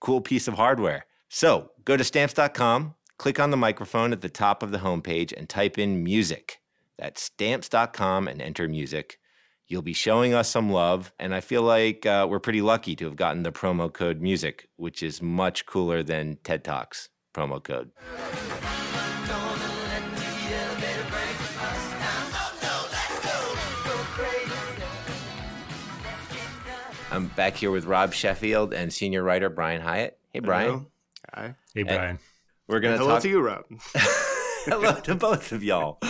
Cool 0.00 0.20
piece 0.20 0.48
of 0.48 0.54
hardware. 0.54 1.06
So 1.28 1.70
go 1.84 1.96
to 1.96 2.04
stamps.com, 2.04 2.94
click 3.18 3.40
on 3.40 3.50
the 3.50 3.56
microphone 3.56 4.12
at 4.12 4.20
the 4.20 4.28
top 4.28 4.62
of 4.62 4.70
the 4.70 4.78
homepage, 4.78 5.32
and 5.36 5.48
type 5.48 5.78
in 5.78 6.02
music. 6.04 6.60
That's 6.98 7.22
stamps.com 7.22 8.28
and 8.28 8.42
enter 8.42 8.68
music. 8.68 9.18
You'll 9.66 9.82
be 9.82 9.94
showing 9.94 10.34
us 10.34 10.50
some 10.50 10.70
love, 10.70 11.12
and 11.18 11.34
I 11.34 11.40
feel 11.40 11.62
like 11.62 12.04
uh, 12.04 12.26
we're 12.28 12.40
pretty 12.40 12.60
lucky 12.60 12.94
to 12.96 13.06
have 13.06 13.16
gotten 13.16 13.42
the 13.42 13.52
promo 13.52 13.90
code 13.90 14.20
music, 14.20 14.68
which 14.76 15.02
is 15.02 15.22
much 15.22 15.64
cooler 15.64 16.02
than 16.02 16.36
TED 16.44 16.64
Talks. 16.64 17.08
promo 17.34 17.62
code. 17.62 17.90
I'm 27.12 27.26
back 27.26 27.56
here 27.56 27.70
with 27.70 27.84
Rob 27.84 28.14
Sheffield 28.14 28.72
and 28.72 28.90
senior 28.90 29.22
writer 29.22 29.50
Brian 29.50 29.82
Hiatt. 29.82 30.12
Hey, 30.32 30.40
Brian. 30.40 30.70
Hello. 30.70 30.86
Hi. 31.34 31.54
Hey, 31.74 31.82
Brian. 31.82 32.18
We're 32.66 32.80
gonna 32.80 32.96
Hello 32.96 33.10
talk. 33.10 33.22
to 33.22 33.28
you, 33.28 33.42
Rob. 33.42 33.64
Hello 34.64 34.94
to 35.00 35.14
both 35.14 35.52
of 35.52 35.62
y'all. 35.62 35.98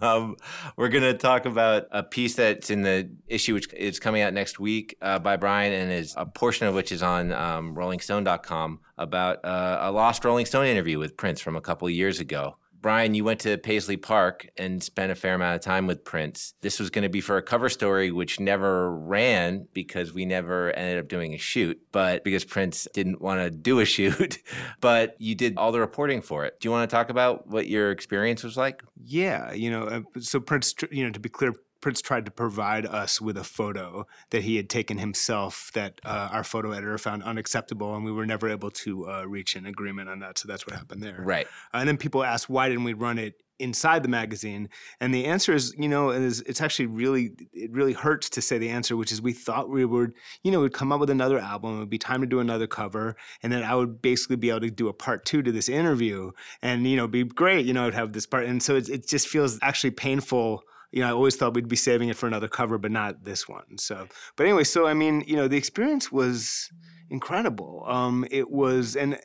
Um, 0.00 0.36
we're 0.76 0.88
going 0.88 1.04
to 1.04 1.12
talk 1.12 1.44
about 1.44 1.86
a 1.92 2.02
piece 2.02 2.34
that's 2.34 2.70
in 2.70 2.80
the 2.80 3.10
issue, 3.26 3.52
which 3.52 3.72
is 3.74 4.00
coming 4.00 4.22
out 4.22 4.32
next 4.32 4.58
week 4.58 4.96
uh, 5.02 5.18
by 5.18 5.36
Brian, 5.36 5.72
and 5.72 5.92
is 5.92 6.14
a 6.16 6.24
portion 6.24 6.66
of 6.66 6.74
which 6.74 6.90
is 6.90 7.02
on 7.02 7.30
um, 7.30 7.76
RollingStone.com 7.76 8.80
about 8.96 9.44
uh, 9.44 9.78
a 9.82 9.92
lost 9.92 10.24
Rolling 10.24 10.46
Stone 10.46 10.66
interview 10.66 10.98
with 10.98 11.16
Prince 11.16 11.42
from 11.42 11.56
a 11.56 11.60
couple 11.60 11.86
of 11.86 11.92
years 11.92 12.20
ago. 12.20 12.56
Brian, 12.82 13.14
you 13.14 13.22
went 13.22 13.38
to 13.40 13.56
Paisley 13.58 13.96
Park 13.96 14.48
and 14.56 14.82
spent 14.82 15.12
a 15.12 15.14
fair 15.14 15.34
amount 15.34 15.54
of 15.54 15.62
time 15.62 15.86
with 15.86 16.04
Prince. 16.04 16.54
This 16.62 16.80
was 16.80 16.90
going 16.90 17.04
to 17.04 17.08
be 17.08 17.20
for 17.20 17.36
a 17.36 17.42
cover 17.42 17.68
story, 17.68 18.10
which 18.10 18.40
never 18.40 18.94
ran 18.94 19.68
because 19.72 20.12
we 20.12 20.26
never 20.26 20.72
ended 20.72 20.98
up 20.98 21.08
doing 21.08 21.32
a 21.32 21.38
shoot, 21.38 21.80
but 21.92 22.24
because 22.24 22.44
Prince 22.44 22.88
didn't 22.92 23.22
want 23.22 23.40
to 23.40 23.50
do 23.50 23.78
a 23.78 23.84
shoot. 23.92 24.38
but 24.80 25.14
you 25.18 25.36
did 25.36 25.56
all 25.56 25.70
the 25.70 25.78
reporting 25.78 26.20
for 26.20 26.44
it. 26.44 26.58
Do 26.60 26.66
you 26.66 26.72
want 26.72 26.90
to 26.90 26.94
talk 26.94 27.08
about 27.08 27.46
what 27.46 27.68
your 27.68 27.92
experience 27.92 28.42
was 28.42 28.56
like? 28.56 28.82
Yeah, 29.04 29.52
you 29.52 29.70
know, 29.70 29.84
uh, 29.84 30.00
so 30.20 30.40
Prince, 30.40 30.74
you 30.90 31.04
know, 31.04 31.12
to 31.12 31.20
be 31.20 31.28
clear, 31.28 31.52
Prince 31.82 32.00
tried 32.00 32.24
to 32.24 32.30
provide 32.30 32.86
us 32.86 33.20
with 33.20 33.36
a 33.36 33.44
photo 33.44 34.06
that 34.30 34.44
he 34.44 34.56
had 34.56 34.70
taken 34.70 34.96
himself 34.96 35.70
that 35.74 36.00
uh, 36.04 36.30
our 36.32 36.44
photo 36.44 36.70
editor 36.70 36.96
found 36.96 37.22
unacceptable, 37.24 37.94
and 37.94 38.04
we 38.04 38.12
were 38.12 38.24
never 38.24 38.48
able 38.48 38.70
to 38.70 39.10
uh, 39.10 39.24
reach 39.24 39.56
an 39.56 39.66
agreement 39.66 40.08
on 40.08 40.20
that. 40.20 40.38
So 40.38 40.48
that's 40.48 40.66
what 40.66 40.74
happened 40.76 41.02
there. 41.02 41.20
Right. 41.20 41.46
Uh, 41.74 41.78
and 41.78 41.88
then 41.88 41.98
people 41.98 42.24
asked, 42.24 42.48
why 42.48 42.68
didn't 42.68 42.84
we 42.84 42.94
run 42.94 43.18
it 43.18 43.34
inside 43.58 44.02
the 44.02 44.08
magazine? 44.08 44.68
And 45.00 45.12
the 45.12 45.26
answer 45.26 45.52
is, 45.52 45.74
you 45.76 45.88
know, 45.88 46.10
is 46.10 46.40
it's 46.42 46.60
actually 46.60 46.86
really, 46.86 47.32
it 47.52 47.72
really 47.72 47.92
hurts 47.92 48.30
to 48.30 48.40
say 48.40 48.58
the 48.58 48.70
answer, 48.70 48.96
which 48.96 49.12
is 49.12 49.20
we 49.20 49.32
thought 49.32 49.68
we 49.68 49.84
would, 49.84 50.14
you 50.42 50.50
know, 50.50 50.60
we'd 50.60 50.72
come 50.72 50.92
up 50.92 51.00
with 51.00 51.10
another 51.10 51.38
album. 51.38 51.76
It 51.76 51.78
would 51.80 51.90
be 51.90 51.98
time 51.98 52.20
to 52.20 52.26
do 52.26 52.40
another 52.40 52.66
cover. 52.66 53.16
And 53.42 53.52
then 53.52 53.62
I 53.62 53.74
would 53.74 54.00
basically 54.00 54.36
be 54.36 54.50
able 54.50 54.60
to 54.60 54.70
do 54.70 54.88
a 54.88 54.92
part 54.92 55.24
two 55.24 55.42
to 55.42 55.52
this 55.52 55.68
interview 55.68 56.30
and, 56.62 56.86
you 56.86 56.96
know, 56.96 57.08
be 57.08 57.24
great, 57.24 57.66
you 57.66 57.72
know, 57.72 57.86
I'd 57.86 57.94
have 57.94 58.12
this 58.12 58.26
part. 58.26 58.46
And 58.46 58.62
so 58.62 58.76
it, 58.76 58.88
it 58.88 59.08
just 59.08 59.28
feels 59.28 59.58
actually 59.62 59.92
painful 59.92 60.62
you 60.92 61.00
know, 61.00 61.08
I 61.08 61.12
always 61.12 61.36
thought 61.36 61.54
we'd 61.54 61.68
be 61.68 61.76
saving 61.76 62.10
it 62.10 62.16
for 62.16 62.26
another 62.26 62.48
cover, 62.48 62.76
but 62.78 62.90
not 62.90 63.24
this 63.24 63.48
one. 63.48 63.78
So, 63.78 64.06
but 64.36 64.44
anyway, 64.44 64.64
so 64.64 64.86
I 64.86 64.94
mean, 64.94 65.24
you 65.26 65.36
know, 65.36 65.48
the 65.48 65.56
experience 65.56 66.12
was 66.12 66.70
incredible. 67.08 67.84
Um, 67.86 68.26
it 68.30 68.50
was, 68.50 68.94
and 68.94 69.18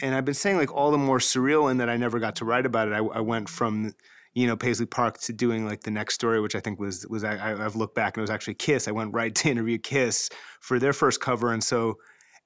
and 0.00 0.14
I've 0.14 0.24
been 0.24 0.34
saying 0.34 0.56
like 0.56 0.72
all 0.72 0.92
the 0.92 0.98
more 0.98 1.18
surreal 1.18 1.70
in 1.70 1.78
that 1.78 1.90
I 1.90 1.96
never 1.96 2.20
got 2.20 2.36
to 2.36 2.44
write 2.44 2.64
about 2.64 2.88
it. 2.88 2.94
I, 2.94 2.98
I 2.98 3.20
went 3.20 3.48
from 3.48 3.92
you 4.34 4.46
know 4.46 4.56
Paisley 4.56 4.86
Park 4.86 5.18
to 5.22 5.32
doing 5.32 5.66
like 5.66 5.82
the 5.82 5.90
next 5.90 6.14
story, 6.14 6.40
which 6.40 6.54
I 6.54 6.60
think 6.60 6.78
was 6.78 7.06
was 7.08 7.24
I, 7.24 7.64
I've 7.64 7.76
looked 7.76 7.96
back 7.96 8.16
and 8.16 8.20
it 8.20 8.22
was 8.22 8.30
actually 8.30 8.54
Kiss. 8.54 8.86
I 8.86 8.92
went 8.92 9.12
right 9.12 9.34
to 9.36 9.50
interview 9.50 9.78
Kiss 9.78 10.30
for 10.60 10.78
their 10.78 10.92
first 10.92 11.20
cover, 11.20 11.52
and 11.52 11.62
so 11.62 11.98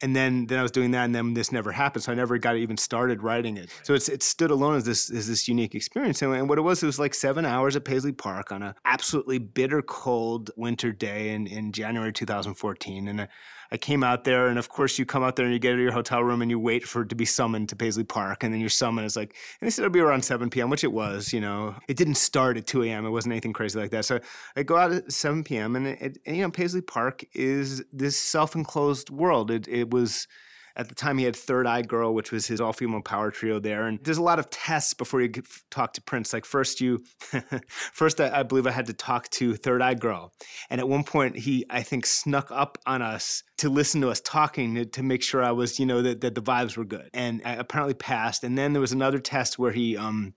and 0.05 0.15
then 0.15 0.47
then 0.47 0.59
I 0.59 0.63
was 0.63 0.71
doing 0.71 0.91
that, 0.91 1.07
and 1.07 1.15
then 1.15 1.33
this 1.33 1.51
never 1.51 1.73
happened, 1.73 2.05
so 2.05 2.13
I 2.13 2.15
never 2.15 2.37
got 2.37 2.57
even 2.57 2.77
started 2.77 3.23
writing 3.23 3.57
it. 3.57 3.71
So 3.85 3.95
it's 3.95 4.11
it 4.11 4.23
stood 4.23 4.51
alone 4.51 4.77
as 4.77 4.85
this 4.85 5.11
as 5.11 5.27
this 5.29 5.49
unique 5.49 5.75
experience, 5.75 6.21
and, 6.21 6.35
and 6.35 6.47
what 6.47 6.59
it 6.59 6.63
was, 6.63 6.83
it 6.83 6.87
was 6.87 6.99
like 6.99 7.15
seven 7.15 7.47
hours 7.47 7.75
at 7.75 7.85
Paisley 7.87 8.13
Park 8.13 8.53
on 8.53 8.63
a 8.63 8.75
absolutely 8.85 9.39
bitter 9.39 9.81
cold 9.81 10.51
winter 10.57 10.93
day 10.93 11.31
in 11.31 11.47
in 11.47 11.73
January 11.73 12.13
2014, 12.13 13.09
and. 13.09 13.23
I, 13.23 13.29
I 13.75 13.77
came 13.77 14.05
out 14.05 14.23
there, 14.23 14.47
and 14.47 14.57
of 14.57 14.69
course, 14.69 15.01
you 15.01 15.05
come 15.05 15.25
out 15.25 15.35
there 15.35 15.45
and 15.45 15.53
you 15.53 15.59
get 15.59 15.73
to 15.73 15.83
your 15.83 15.91
hotel 15.91 16.23
room 16.23 16.43
and 16.43 16.49
you 16.49 16.61
wait 16.61 16.85
for 16.85 17.03
it 17.03 17.09
to 17.09 17.17
be 17.17 17.25
summoned 17.25 17.69
to 17.71 17.77
Paisley 17.77 18.05
Park, 18.05 18.45
and 18.45 18.55
then 18.55 18.61
you're 18.61 18.71
summoned. 18.71 19.05
It's 19.05 19.17
like, 19.17 19.35
and 19.61 19.67
they 19.67 19.71
said 19.73 19.83
it'll 19.83 19.93
be 19.93 19.99
around 19.99 20.25
7 20.25 20.49
p.m., 20.49 20.71
which 20.71 20.85
it 20.85 20.93
was. 20.93 21.33
You 21.33 21.41
know, 21.41 21.75
it 21.89 21.97
didn't 21.97 22.15
start 22.15 22.57
at 22.57 22.69
2 22.69 22.85
a.m. 22.85 23.05
It 23.05 23.11
wasn't 23.11 23.33
anything 23.33 23.53
crazy 23.53 23.77
like 23.77 23.91
that. 23.91 24.05
So 24.05 24.21
I 24.55 24.63
go 24.63 24.77
out 24.77 24.93
at 24.93 25.13
7 25.13 25.43
p.m. 25.43 25.75
and, 25.75 25.89
it, 25.89 26.19
and 26.25 26.37
you 26.37 26.43
know, 26.43 26.53
Paisley 26.53 26.83
Park 26.83 27.25
is 27.33 27.83
this 27.93 28.17
self-enclosed 28.17 29.11
world. 29.11 29.51
It 29.51 29.67
it 29.67 29.91
was. 29.91 30.29
At 30.77 30.89
the 30.89 30.95
time, 30.95 31.19
he 31.19 31.25
had 31.25 31.37
Third 31.37 31.67
Eye 31.67 31.83
Girl, 31.83 32.13
which 32.13 32.33
was 32.33 32.47
his 32.47 32.61
all-female 32.61 33.03
power 33.03 33.31
trio 33.31 33.61
there. 33.61 33.87
And 33.87 34.01
there's 34.03 34.19
a 34.19 34.23
lot 34.23 34.39
of 34.39 34.51
tests 34.51 34.93
before 34.93 35.21
you 35.21 35.31
talk 35.71 35.93
to 35.93 36.03
Prince. 36.03 36.33
Like 36.33 36.45
first, 36.45 36.81
you, 36.81 37.05
first 37.69 38.21
I, 38.21 38.41
I 38.41 38.43
believe 38.43 38.67
I 38.67 38.73
had 38.73 38.87
to 38.87 38.93
talk 38.93 39.29
to 39.31 39.55
Third 39.55 39.83
Eye 39.83 39.95
Girl, 39.95 40.33
and 40.71 40.81
at 40.81 40.89
one 40.89 41.05
point 41.05 41.37
he, 41.37 41.65
I 41.71 41.83
think, 41.83 42.07
snuck 42.07 42.51
up 42.51 42.79
on 42.87 43.03
us 43.03 43.43
to 43.59 43.69
listen 43.69 44.01
to 44.01 44.11
us 44.11 44.21
talking 44.21 44.75
to, 44.75 44.85
to 44.85 45.03
make 45.03 45.23
sure 45.23 45.43
I 45.43 45.53
was, 45.53 45.79
you 45.79 45.87
know, 45.87 46.03
that, 46.03 46.21
that 46.23 46.35
the 46.35 46.43
vibes 46.43 46.77
were 46.77 46.85
good. 46.85 47.09
And 47.15 47.41
I 47.45 47.55
apparently 47.55 47.95
passed. 47.95 48.43
And 48.43 48.59
then 48.59 48.73
there 48.73 48.81
was 48.81 48.93
another 48.93 49.19
test 49.19 49.59
where 49.59 49.73
he 49.73 49.97
um, 49.97 50.35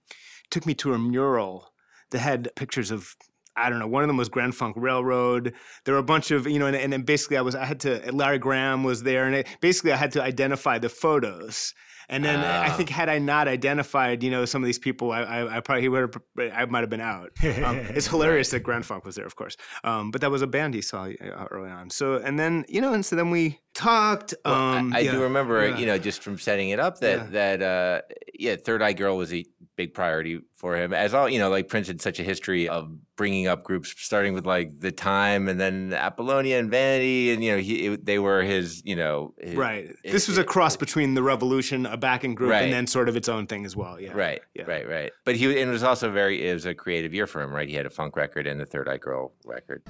took 0.52 0.65
me 0.65 0.76
to 0.76 0.93
a 0.93 1.00
mural 1.00 1.71
that 2.12 2.19
had 2.19 2.50
pictures 2.56 2.91
of 2.91 3.15
I 3.58 3.70
don't 3.70 3.80
know. 3.80 3.88
One 3.88 4.04
of 4.04 4.08
them 4.08 4.17
was 4.17 4.30
Grand 4.30 4.56
Funk 4.56 4.76
Railroad. 4.78 5.54
There 5.86 5.93
were 5.96 6.00
a 6.00 6.04
bunch 6.04 6.32
of, 6.32 6.48
you 6.48 6.60
know, 6.60 6.67
and, 6.67 6.76
and 6.76 6.93
then 6.93 7.02
basically 7.02 7.38
I 7.38 7.41
was, 7.41 7.56
I 7.56 7.65
had 7.65 7.80
to, 7.82 8.12
Larry 8.13 8.38
Graham 8.39 8.84
was 8.84 9.04
there, 9.04 9.26
and 9.26 9.36
it, 9.36 9.48
basically 9.62 9.91
I 9.91 9.98
had 9.98 10.12
to 10.13 10.24
identify 10.24 10.78
the 10.78 10.89
photos. 10.89 11.74
And 12.10 12.24
then 12.24 12.39
I 12.39 12.70
think 12.70 12.89
had 12.89 13.10
I 13.10 13.20
not 13.20 13.50
identified, 13.50 14.24
you 14.24 14.32
know, 14.32 14.46
some 14.46 14.63
of 14.63 14.65
these 14.65 14.80
people, 14.80 15.12
I, 15.12 15.24
I, 15.24 15.58
I 15.58 15.60
probably 15.60 15.89
would 15.89 16.13
have, 16.38 16.54
I 16.54 16.65
might 16.65 16.80
have 16.80 16.89
been 16.89 17.02
out. 17.02 17.32
Um, 17.58 17.78
it's 17.78 18.08
hilarious 18.08 18.52
that 18.52 18.60
Grand 18.62 18.86
Funk 18.86 19.04
was 19.04 19.15
there, 19.15 19.26
of 19.26 19.36
course. 19.36 19.58
Um, 19.84 20.12
but 20.12 20.22
that 20.22 20.30
was 20.30 20.41
a 20.41 20.48
band 20.48 20.74
he 20.74 20.82
saw 20.82 21.06
uh, 21.06 21.48
early 21.50 21.70
on. 21.70 21.89
So 21.89 22.15
and 22.15 22.38
then 22.38 22.65
you 22.70 22.80
know, 22.80 22.93
and 22.93 23.04
so 23.04 23.15
then 23.15 23.32
we 23.32 23.60
talked. 23.77 24.33
Well, 24.43 24.53
I- 24.53 24.77
Um, 24.79 24.93
I, 24.93 24.99
yeah, 24.99 25.11
do 25.11 25.21
remember, 25.23 25.67
yeah. 25.69 25.77
you 25.77 25.85
know, 25.85 25.97
just 25.97 26.21
from 26.23 26.37
setting 26.39 26.69
it 26.69 26.79
up 26.79 26.99
that 26.99 27.31
that 27.31 27.61
uh, 27.61 28.01
yeah, 28.33 28.55
Third 28.55 28.81
Eye 28.81 28.93
Girl 28.93 29.15
was 29.17 29.33
a 29.33 29.45
big 29.75 29.93
priority 29.93 30.41
for 30.55 30.75
him. 30.75 30.91
As 30.93 31.13
all 31.13 31.29
you 31.29 31.37
know, 31.39 31.49
like 31.49 31.67
Prince 31.67 31.87
had 31.87 32.01
such 32.01 32.19
a 32.19 32.23
history 32.23 32.67
of 32.67 32.89
bringing 33.15 33.47
up 33.47 33.63
groups, 33.63 33.93
starting 33.97 34.33
with 34.33 34.45
like 34.45 34.79
the 34.79 34.91
Time 34.91 35.47
and 35.47 35.59
then 35.59 35.93
Apollonia 35.93 36.57
and 36.59 36.69
Vanity, 36.71 37.31
and 37.31 37.43
you 37.43 37.51
know, 37.51 37.57
he 37.59 37.85
it, 37.87 38.05
they 38.05 38.17
were 38.19 38.41
his, 38.43 38.81
you 38.85 38.95
know, 38.95 39.33
his- 39.39 39.55
Right. 39.55 39.85
it- 40.03 40.11
This 40.11 40.27
was 40.27 40.37
a 40.37 40.41
it- 40.41 40.47
cross 40.47 40.75
between 40.75 41.13
the 41.13 41.21
Revolution, 41.23 41.85
a 41.85 41.97
backing 41.97 42.33
group, 42.35 42.51
Right. 42.51 42.63
and 42.63 42.73
then 42.73 42.87
sort 42.87 43.07
of 43.09 43.15
its 43.15 43.29
own 43.29 43.45
thing 43.47 43.65
as 43.65 43.75
well. 43.75 44.01
Yeah. 44.01 44.13
Right, 44.13 44.41
Yeah. 44.55 44.63
right, 44.65 44.87
right. 44.89 45.11
But 45.25 45.35
he 45.35 45.45
and 45.45 45.69
it 45.69 45.73
was 45.73 45.83
also 45.83 46.09
very 46.11 46.47
it 46.49 46.53
was 46.53 46.65
a 46.65 46.73
creative 46.73 47.13
year 47.13 47.27
for 47.27 47.41
him, 47.41 47.51
right? 47.53 47.69
He 47.69 47.75
had 47.75 47.85
a 47.85 47.91
funk 47.91 48.15
record 48.15 48.47
and 48.47 48.59
the 48.59 48.65
Third 48.65 48.87
Eye 48.89 48.97
Girl 48.97 49.33
record. 49.45 49.83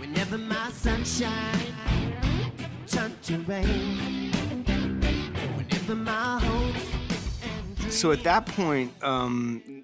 Whenever 0.00 0.38
my 0.38 0.70
sunshine 0.72 1.52
turned 1.52 1.65
to 3.26 3.38
rain. 3.38 4.32
So 7.90 8.12
at 8.12 8.22
that 8.22 8.46
point, 8.46 8.92
um, 9.02 9.75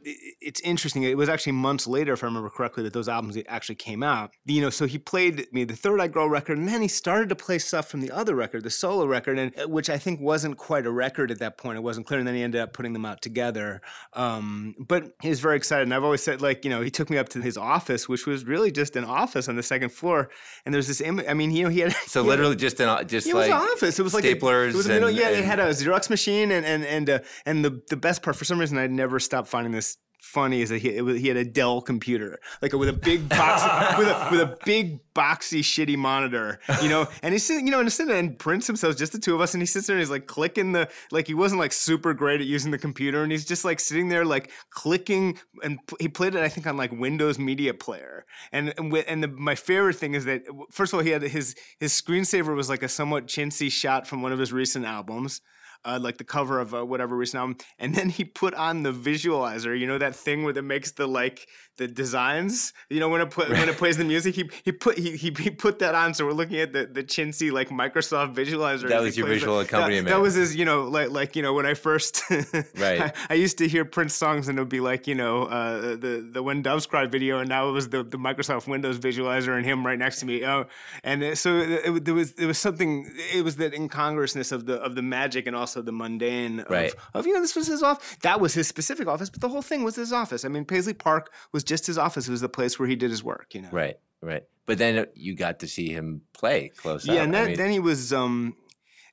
it's 0.45 0.61
interesting. 0.61 1.03
It 1.05 1.17
was 1.17 1.29
actually 1.29 1.53
months 1.53 1.87
later, 1.87 2.13
if 2.13 2.23
I 2.23 2.27
remember 2.27 2.51
correctly, 2.51 2.83
that 2.85 2.93
those 2.93 3.09
albums 3.09 3.37
actually 3.49 3.77
came 3.77 4.03
out. 4.03 4.33
You 4.45 4.61
know, 4.61 4.71
so 4.71 4.87
he 4.87 4.99
played 4.99 5.47
me 5.53 5.65
the 5.65 5.77
Third 5.77 6.01
Eye 6.01 6.09
Girl 6.09 6.29
record, 6.29 6.59
and 6.59 6.69
then 6.69 6.83
he 6.83 6.89
started 6.89 7.29
to 7.29 7.35
play 7.37 7.59
stuff 7.59 7.89
from 7.89 8.01
the 8.01 8.11
other 8.11 8.35
record, 8.35 8.65
the 8.65 8.71
solo 8.71 9.07
record, 9.07 9.39
and 9.39 9.59
uh, 9.59 9.69
which 9.69 9.89
I 9.89 9.99
think 9.99 10.21
wasn't 10.21 10.57
quite 10.57 10.87
a 10.87 10.91
record 10.91 11.31
at 11.31 11.39
that 11.39 11.59
point. 11.59 11.77
It 11.79 11.83
wasn't 11.83 12.07
clear, 12.07 12.19
and 12.19 12.27
then 12.29 12.35
he 12.35 12.43
ended 12.43 12.61
up 12.61 12.73
putting 12.73 12.93
them 12.93 13.05
out 13.05 13.23
together. 13.23 13.81
Um, 14.15 14.75
but 14.79 15.13
he 15.23 15.29
was 15.29 15.41
very 15.41 15.57
excited, 15.57 15.83
and 15.85 15.95
I've 15.95 16.05
always 16.05 16.23
said, 16.23 16.43
like, 16.43 16.65
you 16.65 16.71
know, 16.71 16.81
he 16.83 16.91
took 16.91 17.09
me 17.11 17.19
up 17.19 17.29
to 17.31 17.41
his 17.41 17.57
office, 17.57 18.09
which 18.09 18.27
was 18.27 18.45
really 18.45 18.71
just 18.71 18.97
an 18.97 19.05
office 19.05 19.49
on 19.49 19.57
the 19.57 19.63
second 19.63 19.91
floor, 19.91 20.29
and 20.67 20.75
there's 20.75 20.89
this. 20.89 21.01
Im- 21.01 21.23
I 21.29 21.35
mean, 21.35 21.51
you 21.51 21.65
know, 21.65 21.69
he 21.71 21.81
had 21.81 21.93
So 21.93 22.23
he 22.25 22.29
had- 22.29 22.39
literally 22.39 22.57
just 22.57 22.81
an 22.81 23.07
just 23.09 23.27
it 23.27 23.35
like 23.35 23.51
was 23.51 23.63
an 23.63 23.69
office. 23.73 23.99
It 23.99 24.03
was 24.03 24.15
like 24.15 24.25
a- 24.25 24.35
staplers. 24.35 24.71
it 24.71 24.75
was 24.77 24.87
a 24.87 24.91
middle, 24.91 25.09
and- 25.09 25.17
yeah. 25.19 25.29
It 25.31 25.45
had 25.45 25.59
a 25.61 25.69
Xerox 25.71 26.11
machine, 26.11 26.51
and 26.51 26.67
and 26.67 26.85
and 26.85 27.09
uh, 27.11 27.19
and 27.47 27.65
the 27.65 27.81
the 27.89 27.97
best 27.97 28.23
part 28.23 28.37
for 28.37 28.45
some 28.45 28.59
reason 28.59 28.77
I 28.79 28.87
never 28.87 29.19
stopped 29.21 29.49
finding 29.49 29.73
this 29.73 29.97
funny 30.23 30.63
is 30.63 30.71
that 30.71 30.79
he 30.79 31.01
was, 31.03 31.21
he 31.21 31.29
had 31.29 31.37
a 31.37 31.45
Dell 31.45 31.81
computer 31.81 32.39
like 32.63 32.73
with 32.73 32.89
a 32.89 32.93
big 32.93 33.29
box 33.29 33.99
with 33.99 34.09
a 34.09 34.29
with 34.31 34.41
a 34.41 34.57
big 34.65 35.01
boxy 35.15 35.61
shitty 35.61 35.97
monitor, 35.97 36.61
you 36.81 36.89
know. 36.89 37.09
And 37.23 37.35
he's 37.35 37.45
sitting, 37.45 37.67
you 37.67 37.73
know, 37.73 37.81
and, 37.81 37.93
sitting, 37.93 38.15
and 38.15 38.39
Prince 38.39 38.67
himself, 38.67 38.97
just 38.97 39.13
the 39.13 39.19
two 39.19 39.35
of 39.35 39.41
us, 39.41 39.53
and 39.53 39.61
he 39.61 39.67
sits 39.67 39.89
there 39.89 39.97
and 39.97 40.01
he's 40.01 40.11
like 40.11 40.27
clicking 40.27 40.73
the 40.73 40.89
like 41.11 41.27
he 41.27 41.35
wasn't 41.35 41.59
like 41.59 41.73
super 41.73 42.15
great 42.15 42.41
at 42.41 42.47
using 42.47 42.71
the 42.71 42.79
computer, 42.79 43.23
and 43.23 43.33
he's 43.33 43.45
just 43.45 43.65
like 43.65 43.81
sitting 43.81 44.09
there 44.09 44.25
like 44.25 44.51
clicking, 44.71 45.39
and 45.63 45.81
he 46.01 46.09
played 46.09 46.35
it 46.35 46.43
I 46.43 46.49
think 46.49 46.67
on 46.67 46.77
like 46.77 46.93
Windows 46.93 47.39
Media 47.39 47.75
Player, 47.75 48.25
and 48.53 48.73
and, 48.79 48.95
and 48.95 49.23
the, 49.25 49.29
my 49.29 49.57
favorite 49.57 49.97
thing 49.97 50.15
is 50.15 50.25
that 50.25 50.45
first 50.71 50.93
of 50.93 50.99
all 50.99 51.05
he 51.05 51.11
had 51.11 51.23
his 51.23 51.57
his 51.81 51.93
screensaver 51.93 52.55
was 52.55 52.69
like 52.69 52.83
a 52.83 52.89
somewhat 52.89 53.27
chintzy 53.27 53.71
shot 53.71 54.07
from 54.07 54.23
one 54.23 54.33
of 54.33 54.39
his 54.39 54.53
recent 54.53 54.87
albums 54.87 55.41
uh, 55.85 55.99
like 56.01 56.19
the 56.19 56.25
cover 56.25 56.61
of 56.61 56.75
uh, 56.75 56.85
whatever 56.85 57.17
recent 57.17 57.41
album, 57.41 57.57
and 57.79 57.95
then 57.95 58.09
he 58.09 58.25
put 58.25 58.55
on 58.55 58.83
the 58.83 58.93
visualizer. 58.93 59.79
You 59.79 59.87
know 59.87 59.99
that 59.99 60.15
thing 60.15 60.45
where 60.45 60.57
it 60.57 60.63
makes 60.63 60.93
the 60.93 61.07
like 61.07 61.49
the 61.79 61.89
designs. 61.89 62.73
You 62.91 63.01
know 63.01 63.09
when 63.09 63.21
it 63.21 63.31
put 63.31 63.49
when 63.51 63.69
it 63.69 63.77
plays 63.83 63.97
the 63.97 64.05
music, 64.05 64.35
he 64.35 64.49
he 64.65 64.73
put 64.73 64.97
he, 64.99 65.17
he 65.17 65.31
he 65.39 65.51
put 65.51 65.79
that 65.81 65.95
on. 65.95 66.15
So 66.15 66.25
we're 66.27 66.33
looking 66.33 66.59
at 66.61 66.73
the 66.73 66.87
the 66.87 67.03
chintzy 67.03 67.51
like 67.51 67.71
Microsoft 67.71 68.35
visualizer. 68.35 68.89
That 68.89 69.01
was 69.03 69.17
your 69.17 69.27
visual 69.27 69.59
That- 69.59 69.67
accompaniment. 69.67 70.09
That, 70.09 70.21
was 70.21 70.35
his. 70.35 70.55
You 70.55 70.65
know 70.65 70.85
like 70.85 71.11
like 71.11 71.35
you 71.37 71.43
know 71.43 71.55
when 71.55 71.67
I 71.67 71.75
first 71.75 72.23
Right. 72.31 73.01
I, 73.01 73.13
I 73.31 73.35
used 73.35 73.59
to 73.59 73.67
hear 73.69 73.85
Prince 73.85 74.15
songs 74.15 74.49
and 74.49 74.59
it 74.59 74.61
would 74.61 74.69
be 74.69 74.81
like 74.81 75.07
you 75.07 75.15
know 75.15 75.45
uh, 75.45 75.81
the 75.97 76.29
the 76.33 76.43
When 76.43 76.63
Doves 76.63 76.87
Cry 76.87 77.07
video, 77.07 77.39
and 77.41 77.49
now 77.49 77.69
it 77.69 77.73
was 77.73 77.89
the 77.89 78.03
the 78.05 78.19
Microsoft 78.19 78.69
Windows 78.69 78.99
visualizer 78.99 79.57
and 79.57 79.65
him 79.67 79.85
right 79.85 79.99
next 79.99 80.21
to 80.21 80.27
me. 80.27 80.45
Oh, 80.45 80.67
and 81.03 81.37
so 81.37 81.57
it, 81.59 81.71
it, 81.87 82.05
there 82.05 82.15
was 82.15 82.35
there 82.35 82.47
was 82.47 82.59
something. 82.59 83.11
It 83.35 83.43
was 83.43 83.57
that 83.57 83.73
incongruousness 83.75 84.53
of 84.53 84.67
the 84.67 84.75
of 84.75 84.95
the 84.95 85.03
magic 85.03 85.47
and 85.47 85.57
also 85.57 85.63
also 85.73 85.81
the 85.81 85.93
mundane 85.93 86.59
of, 86.61 86.69
Right. 86.71 86.93
of 87.15 87.25
you 87.25 87.33
know 87.33 87.41
this 87.41 87.55
was 87.55 87.69
his 87.69 87.83
office. 87.85 88.17
That 88.23 88.41
was 88.41 88.53
his 88.53 88.67
specific 88.69 89.07
office, 89.07 89.31
but 89.31 89.41
the 89.41 89.49
whole 89.49 89.63
thing 89.63 89.85
was 89.85 89.95
his 89.95 90.13
office. 90.13 90.45
I 90.45 90.49
mean, 90.49 90.65
Paisley 90.65 90.93
Park 90.93 91.33
was 91.53 91.62
just 91.65 91.87
his 91.87 91.99
office. 91.99 92.29
It 92.29 92.31
was 92.31 92.41
the 92.41 92.49
place 92.49 92.79
where 92.79 92.89
he 92.89 92.97
did 92.97 93.11
his 93.11 93.23
work. 93.23 93.55
You 93.55 93.63
know. 93.63 93.71
Right, 93.71 93.99
right. 94.21 94.45
But 94.67 94.79
then 94.79 95.07
you 95.15 95.35
got 95.35 95.61
to 95.61 95.69
see 95.69 95.91
him 95.91 96.23
play 96.33 96.71
close 96.77 97.09
up. 97.09 97.15
Yeah, 97.15 97.23
and 97.23 97.35
I 97.35 97.41
then, 97.41 97.49
mean, 97.49 97.57
then 97.59 97.71
he 97.71 97.81
was 97.81 98.13
um, 98.13 98.57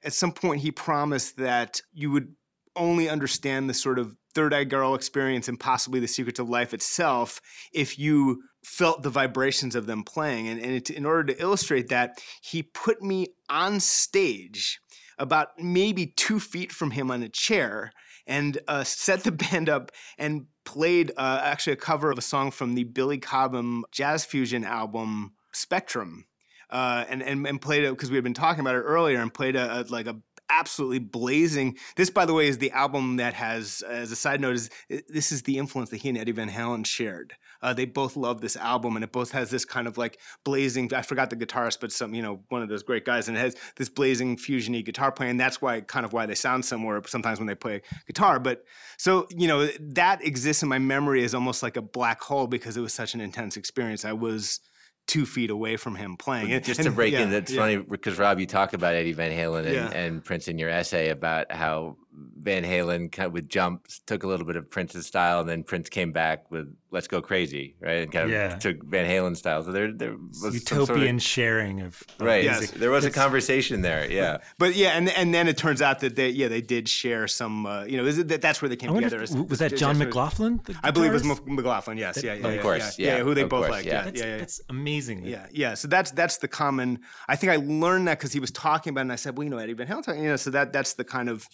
at 0.04 0.14
some 0.14 0.32
point 0.32 0.62
he 0.62 0.72
promised 0.72 1.38
that 1.38 1.82
you 1.94 2.12
would 2.12 2.36
only 2.76 3.10
understand 3.10 3.70
the 3.70 3.74
sort 3.74 4.00
of 4.00 4.16
third 4.34 4.54
eye 4.54 4.64
girl 4.64 4.96
experience 4.96 5.48
and 5.48 5.60
possibly 5.60 6.00
the 6.00 6.08
secrets 6.08 6.40
of 6.40 6.48
life 6.48 6.74
itself 6.74 7.42
if 7.74 7.98
you 7.98 8.44
felt 8.64 9.04
the 9.04 9.10
vibrations 9.10 9.76
of 9.76 9.86
them 9.86 10.04
playing. 10.04 10.48
And, 10.48 10.60
and 10.62 10.72
it, 10.74 10.90
in 10.90 11.06
order 11.06 11.34
to 11.34 11.42
illustrate 11.42 11.90
that, 11.90 12.22
he 12.42 12.64
put 12.64 13.02
me 13.02 13.28
on 13.50 13.80
stage 13.80 14.80
about 15.18 15.50
maybe 15.60 16.08
two 16.16 16.40
feet 16.40 16.72
from 16.72 16.92
him 16.92 17.12
on 17.12 17.24
a 17.24 17.30
chair 17.30 17.92
and 18.28 18.60
uh, 18.68 18.84
set 18.84 19.24
the 19.24 19.32
band 19.52 19.68
up 19.70 19.92
and 20.18 20.46
played 20.70 21.12
uh, 21.18 21.42
actually 21.42 21.74
a 21.74 21.78
cover 21.78 22.12
of 22.12 22.18
a 22.20 22.22
song 22.22 22.52
from 22.52 22.76
the 22.76 22.84
Billy 22.84 23.18
Cobham 23.18 23.86
jazz 23.92 24.24
fusion 24.24 24.64
album 24.64 25.34
Spectrum 25.52 26.26
uh, 26.70 27.06
and, 27.10 27.24
and 27.24 27.48
and 27.48 27.60
played 27.60 27.84
it 27.84 27.90
because 27.90 28.12
we 28.12 28.18
had 28.18 28.24
been 28.24 28.36
talking 28.36 28.60
about 28.60 28.76
it 28.76 28.82
earlier 28.82 29.20
and 29.20 29.34
played 29.34 29.56
a, 29.56 29.80
a 29.80 29.82
like 29.90 30.06
a 30.06 30.18
absolutely 30.50 31.00
blazing. 31.00 31.78
This, 31.96 32.10
by 32.10 32.26
the 32.26 32.34
way, 32.34 32.48
is 32.48 32.58
the 32.58 32.72
album 32.72 33.18
that 33.18 33.34
has, 33.34 33.84
as 33.88 34.12
a 34.12 34.16
side 34.16 34.42
note, 34.42 34.56
is 34.56 34.70
this 35.08 35.32
is 35.32 35.44
the 35.44 35.58
influence 35.58 35.90
that 35.90 35.98
he 35.98 36.10
and 36.10 36.18
Eddie 36.18 36.32
Van 36.32 36.50
Halen 36.50 36.86
shared. 36.86 37.34
Uh, 37.62 37.74
they 37.74 37.86
both 37.86 38.16
love 38.16 38.42
this 38.42 38.56
album, 38.56 38.96
and 38.96 39.04
it 39.04 39.12
both 39.12 39.32
has 39.32 39.50
this 39.52 39.66
kind 39.66 39.88
of 39.88 39.98
like 39.98 40.20
blazing. 40.44 40.94
I 40.94 41.02
forgot 41.02 41.30
the 41.30 41.36
guitarist, 41.36 41.80
but 41.82 41.92
some 41.92 42.14
you 42.14 42.22
know 42.22 42.42
one 42.50 42.62
of 42.62 42.70
those 42.70 42.84
great 42.84 43.06
guys, 43.06 43.28
and 43.28 43.38
it 43.38 43.42
has 43.42 43.56
this 43.76 43.90
blazing 43.90 44.38
fusiony 44.38 44.84
guitar 44.84 45.12
playing. 45.12 45.38
That's 45.38 45.62
why 45.62 45.82
kind 45.82 46.06
of 46.06 46.14
why 46.14 46.26
they 46.26 46.36
sound 46.36 46.66
similar 46.66 47.02
sometimes 47.06 47.40
when 47.40 47.48
they 47.48 47.56
play 47.56 47.82
guitar. 48.08 48.40
But 48.40 48.64
so 48.98 49.28
you 49.30 49.48
know 49.48 49.68
that 49.68 50.26
exists 50.26 50.64
in 50.64 50.70
my 50.70 50.80
memory 50.80 51.24
as 51.24 51.34
almost 51.36 51.62
like 51.62 51.78
a 51.78 51.82
black 51.82 52.22
hole 52.22 52.48
because 52.48 52.78
it 52.78 52.82
was 52.82 52.94
such 52.94 53.14
an 53.14 53.22
intense 53.22 53.58
experience. 53.58 54.06
I 54.06 54.14
was 54.14 54.62
two 55.10 55.26
feet 55.26 55.50
away 55.50 55.76
from 55.76 55.96
him 55.96 56.16
playing. 56.16 56.52
And- 56.54 56.64
just 56.64 56.84
to 56.84 56.92
break 56.92 57.14
in, 57.16 57.32
yeah, 57.32 57.38
it's 57.38 57.52
yeah. 57.52 57.60
funny 57.60 57.78
because 57.78 58.20
Rob, 58.20 58.40
you 58.40 58.46
talk 58.46 58.74
about 58.74 58.94
Eddie 58.94 59.14
Van 59.14 59.32
Halen 59.32 59.66
and, 59.66 59.74
Yeah. 59.74 59.90
and 59.90 60.24
Prince 60.24 60.48
in 60.48 60.60
your 60.60 60.70
essay 60.70 61.10
about 61.10 61.52
how 61.52 61.98
Van 62.12 62.64
Halen 62.64 63.12
kind 63.12 63.28
of 63.28 63.34
with 63.34 63.48
jumps 63.48 64.00
took 64.00 64.24
a 64.24 64.28
little 64.28 64.46
bit 64.46 64.56
of 64.56 64.70
Prince's 64.70 65.06
style, 65.06 65.40
and 65.42 65.48
then 65.50 65.64
Prince 65.64 65.90
came 65.90 66.12
back 66.12 66.50
with 66.50 66.76
"Let's 66.92 67.08
Go 67.08 67.22
Crazy," 67.22 67.76
right, 67.80 68.04
and 68.04 68.12
kind 68.12 68.26
of 68.26 68.32
Yeah. 68.32 68.56
took 68.58 68.84
Van 68.84 69.06
Halen 69.10 69.38
style. 69.38 69.64
So 69.64 69.72
there, 69.72 69.92
there 69.92 70.16
was 70.18 70.54
Utopian 70.56 70.86
sort 70.88 71.08
of, 71.16 71.22
sharing 71.22 71.82
of, 71.82 72.02
of 72.20 72.26
right. 72.26 72.44
Yes. 72.44 72.72
There 72.72 72.90
was 72.92 73.06
a 73.06 73.12
conversation 73.12 73.82
there. 73.82 74.10
Yeah, 74.12 74.38
But 74.58 74.76
yeah, 74.76 74.90
and 74.98 75.10
and 75.10 75.34
then 75.34 75.48
it 75.48 75.58
turns 75.58 75.82
out 75.82 76.00
that 76.00 76.16
they 76.16 76.30
yeah 76.30 76.48
they 76.48 76.62
did 76.62 76.90
share 76.90 77.28
some 77.28 77.66
uh, 77.66 77.84
you 77.84 77.98
know 77.98 78.06
is 78.06 78.18
it, 78.18 78.28
that 78.30 78.42
that's 78.42 78.62
where 78.62 78.70
they 78.70 78.76
came 78.76 78.94
together. 78.94 79.18
if, 79.18 79.24
as- 79.24 79.36
was 79.36 79.60
that 79.60 79.78
John 79.78 79.98
McLaughlin? 79.98 80.62
I 80.84 80.92
believe 80.92 81.12
it 81.12 81.24
was 81.24 81.42
McLaughlin. 81.46 81.98
Yes, 81.98 82.16
That- 82.16 82.24
yeah, 82.26 82.34
yeah, 82.34 82.48
of 82.48 82.56
yeah, 82.56 82.62
course, 82.62 83.00
yeah, 83.00 83.18
yeah, 83.18 83.24
who 83.24 83.34
they 83.36 83.44
both 83.44 83.68
course, 83.68 83.72
like. 83.72 83.86
yeah. 83.86 83.92
Yeah, 83.94 84.04
That's, 84.06 84.20
yeah, 84.20 84.26
yeah. 84.26 84.38
that's 84.38 84.62
amazing. 84.70 85.26
Yeah, 85.26 85.46
yeah. 85.52 85.74
So 85.76 85.88
that's 85.88 86.12
that's 86.12 86.38
the 86.38 86.48
common. 86.48 87.00
I 87.28 87.36
think 87.36 87.52
I 87.54 87.58
learned 87.58 88.08
that 88.08 88.18
because 88.18 88.34
he 88.34 88.40
was 88.40 88.52
talking 88.52 88.92
about, 88.92 89.02
it 89.02 89.04
and 89.04 89.12
I 89.12 89.16
said, 89.18 89.38
well, 89.38 89.44
you 89.44 89.50
know, 89.52 89.58
Eddie 89.60 89.74
Van 89.74 89.88
Halen, 89.88 90.18
you 90.18 90.30
know, 90.30 90.36
so 90.38 90.50
that 90.52 90.74
that's 90.74 90.94
the 90.94 91.04
kind 91.04 91.30
of 91.30 91.48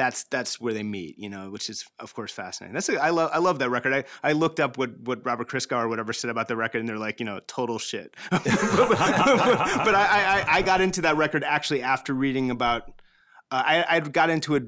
that's 0.00 0.24
that's 0.24 0.58
where 0.58 0.72
they 0.72 0.82
meet, 0.82 1.18
you 1.18 1.28
know, 1.28 1.50
which 1.50 1.68
is 1.68 1.84
of 1.98 2.14
course 2.14 2.32
fascinating. 2.32 2.72
That's 2.72 2.88
a, 2.88 2.96
I 2.96 3.10
love 3.10 3.30
I 3.34 3.38
love 3.38 3.58
that 3.58 3.68
record. 3.68 3.92
I, 3.92 4.04
I 4.26 4.32
looked 4.32 4.58
up 4.58 4.78
what 4.78 4.98
what 5.00 5.24
Robert 5.26 5.46
Christgau 5.46 5.76
or 5.76 5.88
whatever 5.88 6.14
said 6.14 6.30
about 6.30 6.48
the 6.48 6.56
record, 6.56 6.78
and 6.78 6.88
they're 6.88 6.96
like, 6.96 7.20
you 7.20 7.26
know, 7.26 7.40
total 7.46 7.78
shit. 7.78 8.16
but 8.30 8.42
but 8.44 9.94
I, 9.94 10.40
I 10.40 10.44
I 10.48 10.62
got 10.62 10.80
into 10.80 11.02
that 11.02 11.18
record 11.18 11.44
actually 11.44 11.82
after 11.82 12.14
reading 12.14 12.50
about. 12.50 12.88
Uh, 13.50 13.62
I 13.66 13.96
I 13.96 14.00
got 14.00 14.30
into 14.30 14.54
it 14.54 14.64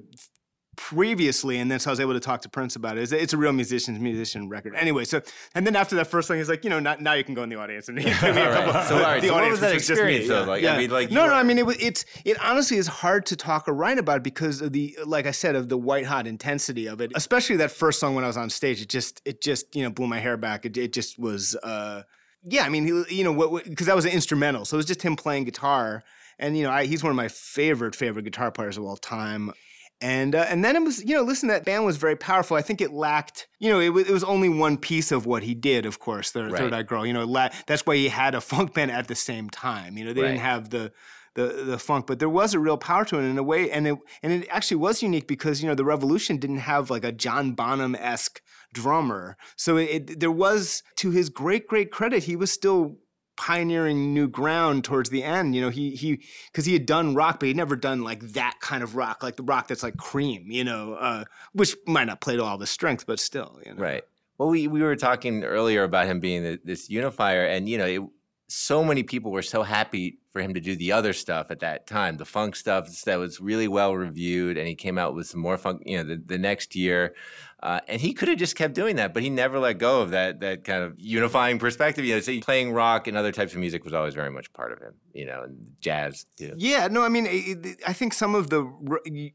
previously, 0.76 1.58
and 1.58 1.70
then 1.70 1.78
so 1.78 1.90
I 1.90 1.92
was 1.92 2.00
able 2.00 2.14
to 2.14 2.20
talk 2.20 2.42
to 2.42 2.48
Prince 2.48 2.76
about 2.76 2.96
it. 2.96 3.02
It's, 3.02 3.12
it's 3.12 3.32
a 3.32 3.36
real 3.36 3.52
musician's 3.52 3.98
musician 3.98 4.48
record. 4.48 4.74
Anyway, 4.74 5.04
so 5.04 5.20
and 5.54 5.66
then 5.66 5.76
after 5.76 5.96
that 5.96 6.06
first 6.06 6.28
thing, 6.28 6.38
he's 6.38 6.48
like, 6.48 6.64
you 6.64 6.70
know, 6.70 6.80
now, 6.80 6.96
now 6.98 7.12
you 7.12 7.24
can 7.24 7.34
go 7.34 7.42
in 7.42 7.48
the 7.48 7.56
audience 7.56 7.88
and 7.88 7.98
give 7.98 8.06
me 8.22 8.28
a 8.28 8.32
right. 8.32 8.52
couple. 8.52 8.72
So, 8.84 9.00
right, 9.00 9.20
the 9.20 9.28
so 9.28 9.34
what 9.34 9.42
audience, 9.42 9.52
was 9.52 9.60
that 9.60 9.74
experience, 9.74 10.28
though? 10.28 10.40
yeah, 10.40 10.46
Like, 10.46 10.64
I 10.64 10.78
mean, 10.78 10.90
like, 10.90 11.10
no, 11.10 11.26
no. 11.26 11.34
I 11.34 11.42
mean, 11.42 11.58
it 11.58 11.66
was 11.66 11.76
it's 11.80 12.04
it 12.24 12.42
honestly 12.42 12.76
is 12.78 12.86
hard 12.86 13.26
to 13.26 13.36
talk 13.36 13.68
or 13.68 13.74
write 13.74 13.98
about 13.98 14.22
because 14.22 14.60
of 14.60 14.72
the 14.72 14.96
like 15.04 15.26
I 15.26 15.32
said 15.32 15.54
of 15.54 15.68
the 15.68 15.78
white 15.78 16.06
hot 16.06 16.26
intensity 16.26 16.86
of 16.86 17.00
it, 17.00 17.12
especially 17.14 17.56
that 17.56 17.70
first 17.70 18.00
song 18.00 18.14
when 18.14 18.24
I 18.24 18.28
was 18.28 18.36
on 18.36 18.50
stage. 18.50 18.80
It 18.80 18.88
just 18.88 19.20
it 19.24 19.42
just 19.42 19.74
you 19.76 19.82
know 19.82 19.90
blew 19.90 20.06
my 20.06 20.20
hair 20.20 20.36
back. 20.36 20.64
It, 20.64 20.76
it 20.76 20.92
just 20.92 21.18
was. 21.18 21.56
uh 21.62 22.02
yeah, 22.44 22.64
I 22.64 22.68
mean, 22.70 22.84
he, 22.84 23.18
you 23.18 23.24
know, 23.24 23.32
what 23.32 23.64
because 23.64 23.86
that 23.86 23.94
was 23.94 24.04
an 24.04 24.10
instrumental, 24.10 24.64
so 24.64 24.76
it 24.76 24.78
was 24.78 24.86
just 24.86 25.02
him 25.02 25.14
playing 25.14 25.44
guitar, 25.44 26.02
and 26.38 26.56
you 26.56 26.64
know, 26.64 26.70
I, 26.70 26.86
he's 26.86 27.02
one 27.02 27.10
of 27.10 27.16
my 27.16 27.28
favorite 27.28 27.94
favorite 27.94 28.24
guitar 28.24 28.50
players 28.50 28.76
of 28.76 28.84
all 28.84 28.96
time. 28.96 29.52
And 30.02 30.34
uh, 30.34 30.46
and 30.48 30.64
then 30.64 30.74
it 30.76 30.82
was 30.82 31.04
you 31.04 31.14
know 31.14 31.22
listen 31.22 31.48
that 31.48 31.64
band 31.64 31.84
was 31.84 31.96
very 31.96 32.16
powerful. 32.16 32.56
I 32.56 32.62
think 32.62 32.80
it 32.80 32.92
lacked 32.92 33.46
you 33.60 33.70
know 33.70 33.78
it 33.80 33.90
was, 33.90 34.08
it 34.08 34.12
was 34.12 34.24
only 34.24 34.48
one 34.48 34.76
piece 34.76 35.12
of 35.12 35.24
what 35.26 35.42
he 35.44 35.54
did. 35.54 35.86
Of 35.86 35.98
course, 36.00 36.32
the 36.32 36.44
Right. 36.46 36.56
Third 36.58 36.74
Eye 36.74 36.82
Girl. 36.82 37.06
You 37.06 37.12
know 37.12 37.24
la- 37.24 37.50
that's 37.66 37.86
why 37.86 37.96
he 37.96 38.08
had 38.08 38.34
a 38.34 38.40
funk 38.50 38.74
band 38.74 38.90
at 38.90 39.06
the 39.08 39.14
same 39.14 39.48
time. 39.48 39.96
You 39.96 40.04
know 40.04 40.12
they 40.12 40.22
Right. 40.22 40.28
didn't 40.28 40.40
have 40.40 40.70
the. 40.70 40.92
The, 41.34 41.46
the 41.64 41.78
funk, 41.78 42.06
but 42.06 42.18
there 42.18 42.28
was 42.28 42.52
a 42.52 42.58
real 42.58 42.76
power 42.76 43.06
to 43.06 43.18
it 43.18 43.22
in 43.22 43.38
a 43.38 43.42
way, 43.42 43.70
and 43.70 43.88
it 43.88 43.96
and 44.22 44.30
it 44.34 44.46
actually 44.50 44.76
was 44.76 45.02
unique 45.02 45.26
because 45.26 45.62
you 45.62 45.66
know 45.66 45.74
the 45.74 45.82
Revolution 45.82 46.36
didn't 46.36 46.58
have 46.58 46.90
like 46.90 47.04
a 47.04 47.10
John 47.10 47.52
Bonham 47.52 47.94
esque 47.94 48.42
drummer, 48.74 49.38
so 49.56 49.78
it, 49.78 50.10
it 50.10 50.20
there 50.20 50.30
was 50.30 50.82
to 50.96 51.10
his 51.10 51.30
great 51.30 51.66
great 51.66 51.90
credit 51.90 52.24
he 52.24 52.36
was 52.36 52.52
still 52.52 52.98
pioneering 53.36 54.14
new 54.14 54.28
ground 54.28 54.84
towards 54.84 55.10
the 55.10 55.22
end. 55.22 55.54
You 55.54 55.62
know, 55.62 55.68
he 55.68 55.90
he 55.90 56.22
because 56.46 56.64
he 56.64 56.72
had 56.72 56.86
done 56.86 57.14
rock, 57.14 57.40
but 57.40 57.46
he'd 57.46 57.56
never 57.56 57.76
done 57.76 58.02
like 58.02 58.20
that 58.32 58.58
kind 58.60 58.82
of 58.82 58.96
rock, 58.96 59.22
like 59.22 59.36
the 59.36 59.42
rock 59.42 59.68
that's 59.68 59.82
like 59.82 59.96
cream. 59.96 60.50
You 60.50 60.64
know, 60.64 60.94
uh, 60.94 61.24
which 61.52 61.76
might 61.86 62.04
not 62.04 62.20
play 62.20 62.36
to 62.36 62.44
all 62.44 62.58
his 62.58 62.70
strength, 62.70 63.06
but 63.06 63.20
still, 63.20 63.60
you 63.64 63.74
know. 63.74 63.82
Right. 63.82 64.04
Well, 64.38 64.48
we, 64.48 64.66
we 64.66 64.82
were 64.82 64.96
talking 64.96 65.44
earlier 65.44 65.84
about 65.84 66.06
him 66.06 66.18
being 66.18 66.42
the, 66.42 66.60
this 66.64 66.90
unifier, 66.90 67.44
and 67.44 67.68
you 67.68 67.78
know, 67.78 67.86
it, 67.86 68.02
so 68.48 68.82
many 68.84 69.02
people 69.02 69.30
were 69.30 69.42
so 69.42 69.62
happy 69.62 70.18
for 70.32 70.40
him 70.40 70.54
to 70.54 70.60
do 70.60 70.74
the 70.74 70.92
other 70.92 71.12
stuff 71.12 71.50
at 71.50 71.60
that 71.60 71.86
time, 71.86 72.16
the 72.16 72.24
funk 72.24 72.56
stuff 72.56 73.02
that 73.02 73.18
was 73.18 73.40
really 73.40 73.68
well 73.68 73.94
reviewed, 73.94 74.56
and 74.56 74.66
he 74.66 74.74
came 74.74 74.98
out 74.98 75.14
with 75.14 75.26
some 75.26 75.40
more 75.40 75.58
funk, 75.58 75.82
you 75.84 75.98
know, 75.98 76.04
the, 76.04 76.22
the 76.24 76.38
next 76.38 76.74
year, 76.74 77.14
uh, 77.62 77.78
and 77.86 78.00
he 78.00 78.12
could 78.12 78.26
have 78.26 78.38
just 78.38 78.56
kept 78.56 78.74
doing 78.74 78.96
that, 78.96 79.14
but 79.14 79.22
he 79.22 79.30
never 79.30 79.60
let 79.60 79.78
go 79.78 80.02
of 80.02 80.10
that 80.10 80.40
that 80.40 80.64
kind 80.64 80.82
of 80.82 80.94
unifying 80.98 81.60
perspective. 81.60 82.04
You 82.04 82.16
know, 82.16 82.20
so 82.20 82.40
playing 82.40 82.72
rock 82.72 83.06
and 83.06 83.16
other 83.16 83.30
types 83.30 83.52
of 83.52 83.60
music 83.60 83.84
was 83.84 83.92
always 83.92 84.14
very 84.14 84.30
much 84.30 84.52
part 84.52 84.72
of 84.72 84.80
him. 84.80 84.94
You 85.12 85.26
know, 85.26 85.44
and 85.44 85.74
jazz 85.80 86.26
too. 86.36 86.54
Yeah, 86.56 86.88
no, 86.88 87.02
I 87.02 87.08
mean, 87.08 87.76
I 87.86 87.92
think 87.92 88.14
some 88.14 88.34
of 88.34 88.50
the 88.50 88.68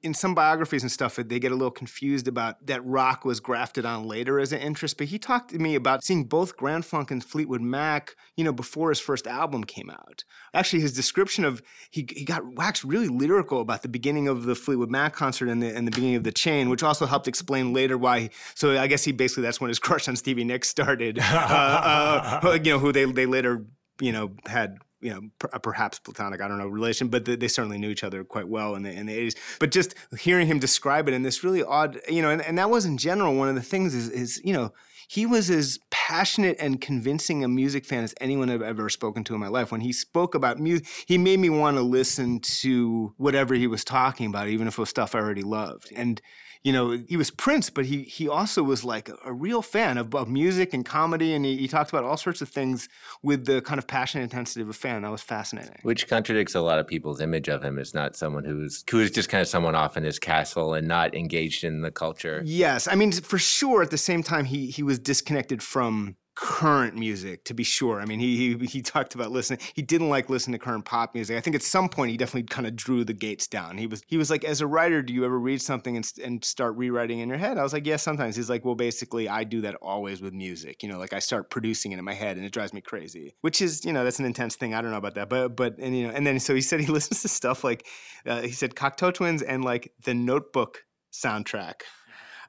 in 0.04 0.14
some 0.14 0.36
biographies 0.36 0.84
and 0.84 0.92
stuff, 0.92 1.16
they 1.16 1.40
get 1.40 1.54
a 1.54 1.56
little 1.56 1.72
confused 1.72 2.28
about 2.28 2.66
that 2.68 2.84
rock 2.84 3.24
was 3.24 3.40
grafted 3.40 3.86
on 3.86 4.06
later 4.06 4.42
as 4.42 4.52
an 4.52 4.60
interest. 4.60 4.98
But 4.98 5.08
he 5.08 5.20
talked 5.20 5.52
to 5.52 5.60
me 5.60 5.76
about 5.76 6.04
seeing 6.04 6.26
both 6.26 6.58
Grand 6.58 6.84
Funk 6.86 7.12
and 7.12 7.24
Fleetwood 7.24 7.62
Mac, 7.62 8.16
you 8.36 8.44
know, 8.44 8.52
before 8.52 8.90
his 8.90 9.00
first 9.00 9.26
album 9.26 9.64
came 9.64 9.90
out. 9.90 10.26
Actually, 10.54 10.82
his 10.88 10.96
description 10.96 11.44
of 11.44 11.62
he, 11.92 12.08
he 12.10 12.24
got 12.24 12.56
waxed 12.56 12.84
really 12.84 13.10
lyrical 13.10 13.62
about 13.62 13.82
the 13.82 13.90
beginning 13.90 14.28
of 14.28 14.44
the 14.44 14.56
Fleetwood 14.56 14.90
Mac 14.90 15.14
concert 15.14 15.50
and 15.50 15.62
the 15.62 15.76
and 15.76 15.86
the 15.86 15.92
beginning 15.92 16.16
of 16.16 16.24
the 16.24 16.32
Chain, 16.32 16.70
which 16.70 16.82
also 16.82 17.06
helped 17.06 17.28
explain 17.28 17.74
later 17.74 17.98
why. 17.98 18.30
So 18.56 18.78
I 18.78 18.88
guess 18.88 19.04
he 19.04 19.12
basically 19.12 19.44
that's 19.44 19.60
when 19.60 19.70
his 19.70 19.80
crush 19.88 20.08
on 20.08 20.16
Stevie 20.16 20.44
Nicks 20.44 20.70
started. 20.70 21.20
uh, 21.20 22.40
uh, 22.44 22.60
you 22.64 22.72
know, 22.72 22.80
who 22.80 22.92
they 22.92 23.06
they 23.06 23.26
later 23.26 23.66
you 24.00 24.12
know 24.12 24.32
had 24.46 24.78
you 25.02 25.14
know 25.14 25.22
per, 25.40 25.48
perhaps 25.60 26.00
platonic 26.00 26.42
I 26.42 26.48
don't 26.48 26.58
know 26.58 26.68
relation, 26.68 27.10
but 27.10 27.26
they, 27.26 27.48
certainly 27.48 27.78
knew 27.78 27.90
each 27.90 28.04
other 28.04 28.24
quite 28.24 28.48
well 28.48 28.76
in 28.76 28.84
the 28.84 28.92
in 28.92 29.06
the 29.06 29.14
eighties. 29.14 29.36
But 29.60 29.72
just 29.72 29.94
hearing 30.18 30.48
him 30.48 30.60
describe 30.60 31.08
it 31.08 31.14
in 31.14 31.24
this 31.24 31.44
really 31.44 31.64
odd 31.64 32.00
you 32.10 32.22
know, 32.22 32.30
and, 32.30 32.42
and 32.42 32.58
that 32.58 32.70
was 32.70 32.86
in 32.86 32.98
general 32.98 33.36
one 33.36 33.50
of 33.50 33.56
the 33.56 33.62
things 33.62 33.94
is 33.94 34.10
is 34.10 34.42
you 34.44 34.54
know. 34.54 34.74
He 35.08 35.26
was 35.26 35.50
as 35.50 35.80
passionate 35.90 36.58
and 36.60 36.82
convincing 36.82 37.44
a 37.44 37.48
music 37.48 37.86
fan 37.86 38.04
as 38.04 38.14
anyone 38.20 38.50
I've 38.50 38.62
ever 38.62 38.90
spoken 38.90 39.24
to 39.26 39.34
in 39.34 39.40
my 39.40 39.48
life. 39.48 39.72
When 39.72 39.82
he 39.82 39.94
spoke 39.94 40.36
about 40.36 40.60
music, 40.60 40.86
he 41.06 41.18
made 41.18 41.40
me 41.40 41.50
want 41.50 41.78
to 41.78 41.84
listen 41.84 42.40
to 42.40 43.14
whatever 43.18 43.56
he 43.56 43.68
was 43.68 43.84
talking 43.84 44.28
about, 44.28 44.48
even 44.48 44.68
if 44.68 44.74
it 44.74 44.80
was 44.80 44.90
stuff 44.90 45.16
I 45.16 45.20
already 45.20 45.44
loved. 45.44 45.92
And 45.96 46.22
you 46.64 46.74
know, 46.74 47.04
he 47.08 47.18
was 47.18 47.32
Prince, 47.32 47.70
but 47.70 47.86
he 47.86 48.04
he 48.04 48.28
also 48.28 48.64
was 48.64 48.84
like 48.84 49.10
a, 49.10 49.18
a 49.26 49.34
real 49.34 49.62
fan 49.62 49.98
of, 49.98 50.14
of 50.14 50.28
music 50.28 50.74
and 50.74 50.86
comedy, 50.86 51.34
and 51.34 51.46
he, 51.46 51.58
he 51.58 51.68
talked 51.68 51.90
about 51.90 52.04
all 52.04 52.18
sorts 52.18 52.42
of 52.42 52.50
things 52.50 52.90
with 53.24 53.46
the 53.46 53.62
kind 53.62 53.80
of 53.80 53.88
passion 53.88 54.22
and 54.22 54.32
intensity 54.32 54.62
of 54.62 54.70
a 54.70 54.74
fan. 54.74 55.02
That 55.02 55.12
was 55.12 55.22
fascinating. 55.22 55.80
Which 55.84 56.08
contradicts 56.08 56.56
a 56.56 56.62
lot 56.62 56.80
of 56.80 56.88
people's 56.88 57.22
image 57.22 57.48
of 57.48 57.64
him 57.64 57.80
as 57.80 57.94
not 57.94 58.16
someone 58.16 58.44
who's 58.44 58.84
who 58.90 59.00
is 59.00 59.12
just 59.12 59.30
kind 59.30 59.42
of 59.42 59.48
someone 59.48 59.76
off 59.76 59.98
in 59.98 60.04
his 60.04 60.20
castle 60.20 60.74
and 60.74 60.88
not 60.88 61.16
engaged 61.16 61.64
in 61.64 61.82
the 61.82 61.92
culture. 61.92 62.42
Yes, 62.46 62.88
I 62.88 62.96
mean 62.96 63.12
for 63.12 63.38
sure. 63.38 63.82
At 63.82 63.92
the 63.92 63.98
same 63.98 64.24
time, 64.24 64.46
he 64.46 64.68
he 64.68 64.84
was 64.84 65.00
disconnected 65.00 65.62
from 65.62 66.16
current 66.40 66.96
music 66.96 67.44
to 67.46 67.54
be 67.56 67.64
sure. 67.64 68.00
I 68.00 68.06
mean, 68.06 68.20
he, 68.20 68.56
he 68.56 68.66
he 68.68 68.82
talked 68.84 69.16
about 69.16 69.32
listening. 69.32 69.60
He 69.74 69.82
didn't 69.82 70.10
like 70.10 70.30
listening 70.30 70.60
to 70.60 70.64
current 70.64 70.86
pop 70.86 71.16
music. 71.16 71.36
I 71.36 71.42
think 71.42 71.56
at 71.56 71.64
some 71.64 71.90
point 71.90 72.12
he 72.12 72.18
definitely 72.18 72.44
kind 72.44 72.68
of 72.68 72.76
drew 72.76 73.04
the 73.04 73.14
gates 73.14 73.48
down. 73.48 73.80
He 73.80 73.88
was 73.88 74.04
he 74.06 74.18
was 74.18 74.30
like, 74.30 74.44
as 74.44 74.62
a 74.62 74.68
writer, 74.68 75.02
do 75.02 75.14
you 75.14 75.26
ever 75.26 75.40
read 75.40 75.64
something 75.64 75.98
and, 75.98 76.12
and 76.24 76.46
start 76.46 76.76
rewriting 76.76 77.20
in 77.20 77.28
your 77.28 77.40
head? 77.40 77.58
I 77.58 77.64
was 77.64 77.74
like, 77.74 77.88
yes, 77.88 78.04
sometimes. 78.04 78.36
He's 78.36 78.52
like, 78.52 78.64
well, 78.64 78.76
basically, 78.76 79.28
I 79.28 79.46
do 79.46 79.62
that 79.62 79.76
always 79.82 80.22
with 80.22 80.34
music. 80.34 80.84
You 80.84 80.90
know, 80.90 81.00
like 81.00 81.12
I 81.12 81.20
start 81.20 81.50
producing 81.50 81.92
it 81.92 81.98
in 81.98 82.06
my 82.06 82.14
head 82.14 82.38
and 82.38 82.46
it 82.46 82.52
drives 82.52 82.72
me 82.72 82.82
crazy. 82.82 83.34
Which 83.42 83.60
is, 83.60 83.84
you 83.84 83.92
know, 83.92 84.04
that's 84.04 84.20
an 84.20 84.26
intense 84.26 84.56
thing. 84.56 84.76
I 84.76 84.82
don't 84.84 84.92
know 84.92 84.98
about 84.98 85.16
that, 85.16 85.30
but 85.30 85.56
but 85.56 85.80
and 85.80 85.98
you 85.98 86.08
know, 86.08 86.14
and 86.14 86.28
then 86.28 86.40
so 86.40 86.54
he 86.54 86.62
said 86.62 86.82
he 86.82 86.86
listens 86.92 87.24
to 87.24 87.30
stuff 87.30 87.64
like 87.64 87.88
uh, 88.28 88.42
he 88.42 88.52
said 88.52 88.76
Cocteau 88.76 89.12
Twins 89.12 89.42
and 89.42 89.66
like 89.66 89.92
the 90.04 90.14
Notebook 90.14 90.84
soundtrack. 91.12 91.82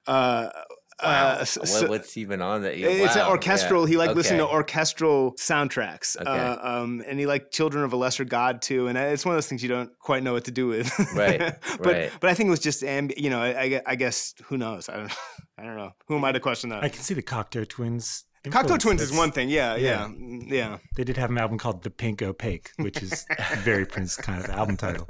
Uh, 0.07 0.51
uh, 1.01 1.45
so- 1.45 1.89
what's 1.89 2.17
even 2.17 2.43
on 2.43 2.63
that? 2.63 2.75
it's 2.77 3.17
an 3.17 3.27
orchestral. 3.27 3.83
yeah. 3.83 3.91
He 3.91 3.97
liked 3.97 4.15
listening 4.17 4.41
to 4.41 4.47
orchestral 4.49 5.33
soundtracks. 5.35 6.17
Okay. 6.21 6.29
Uh, 6.31 6.57
um, 6.83 7.03
and 7.07 7.19
he 7.19 7.27
liked 7.27 7.53
Children 7.53 7.85
of 7.85 7.93
a 7.93 7.97
Lesser 7.97 8.25
God 8.25 8.63
too. 8.63 8.87
And 8.89 8.97
it's 8.99 9.25
one 9.25 9.35
of 9.35 9.37
those 9.37 9.47
things 9.49 9.63
you 9.63 9.69
don't 9.69 9.97
quite 9.99 10.23
know 10.23 10.33
what 10.33 10.45
to 10.47 10.51
do 10.51 10.67
with. 10.67 10.89
Right, 11.15 11.39
but 11.79 11.87
right. 11.87 12.13
but 12.21 12.31
I 12.31 12.35
think 12.35 12.49
it 12.49 12.51
was 12.51 12.61
just 12.61 12.83
amb- 12.83 13.17
you 13.17 13.31
know 13.31 13.41
I, 13.41 13.49
I 13.77 13.83
I 13.87 13.95
guess 13.97 14.35
who 14.45 14.57
knows 14.59 14.89
I 14.89 14.97
don't 14.99 15.13
I 15.59 15.63
don't 15.65 15.77
know 15.77 15.93
who 16.07 16.17
am 16.17 16.25
I 16.25 16.33
to 16.33 16.41
question 16.41 16.71
that. 16.71 16.85
I 16.85 16.89
can 16.89 17.03
see 17.03 17.15
the 17.15 17.23
Cocteau 17.23 17.67
Twins. 17.67 18.25
Cocteau 18.45 18.61
influence. 18.75 18.83
Twins 18.83 19.03
is 19.03 19.13
one 19.13 19.33
thing. 19.33 19.49
Yeah, 19.51 19.75
yeah, 19.77 20.07
Yeah. 20.07 20.07
mm, 20.09 20.49
yeah. 20.51 20.79
They 20.97 21.05
did 21.05 21.17
have 21.17 21.31
an 21.31 21.39
album 21.39 21.59
called 21.59 21.83
The 21.83 21.91
Pink 21.91 22.23
Opaque, 22.23 22.71
which 22.77 23.03
is 23.03 23.27
very 23.59 23.85
Prince 23.85 24.17
kind 24.17 24.43
of 24.45 24.49
album 24.51 24.77
title. 24.77 25.09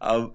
um, 0.00 0.32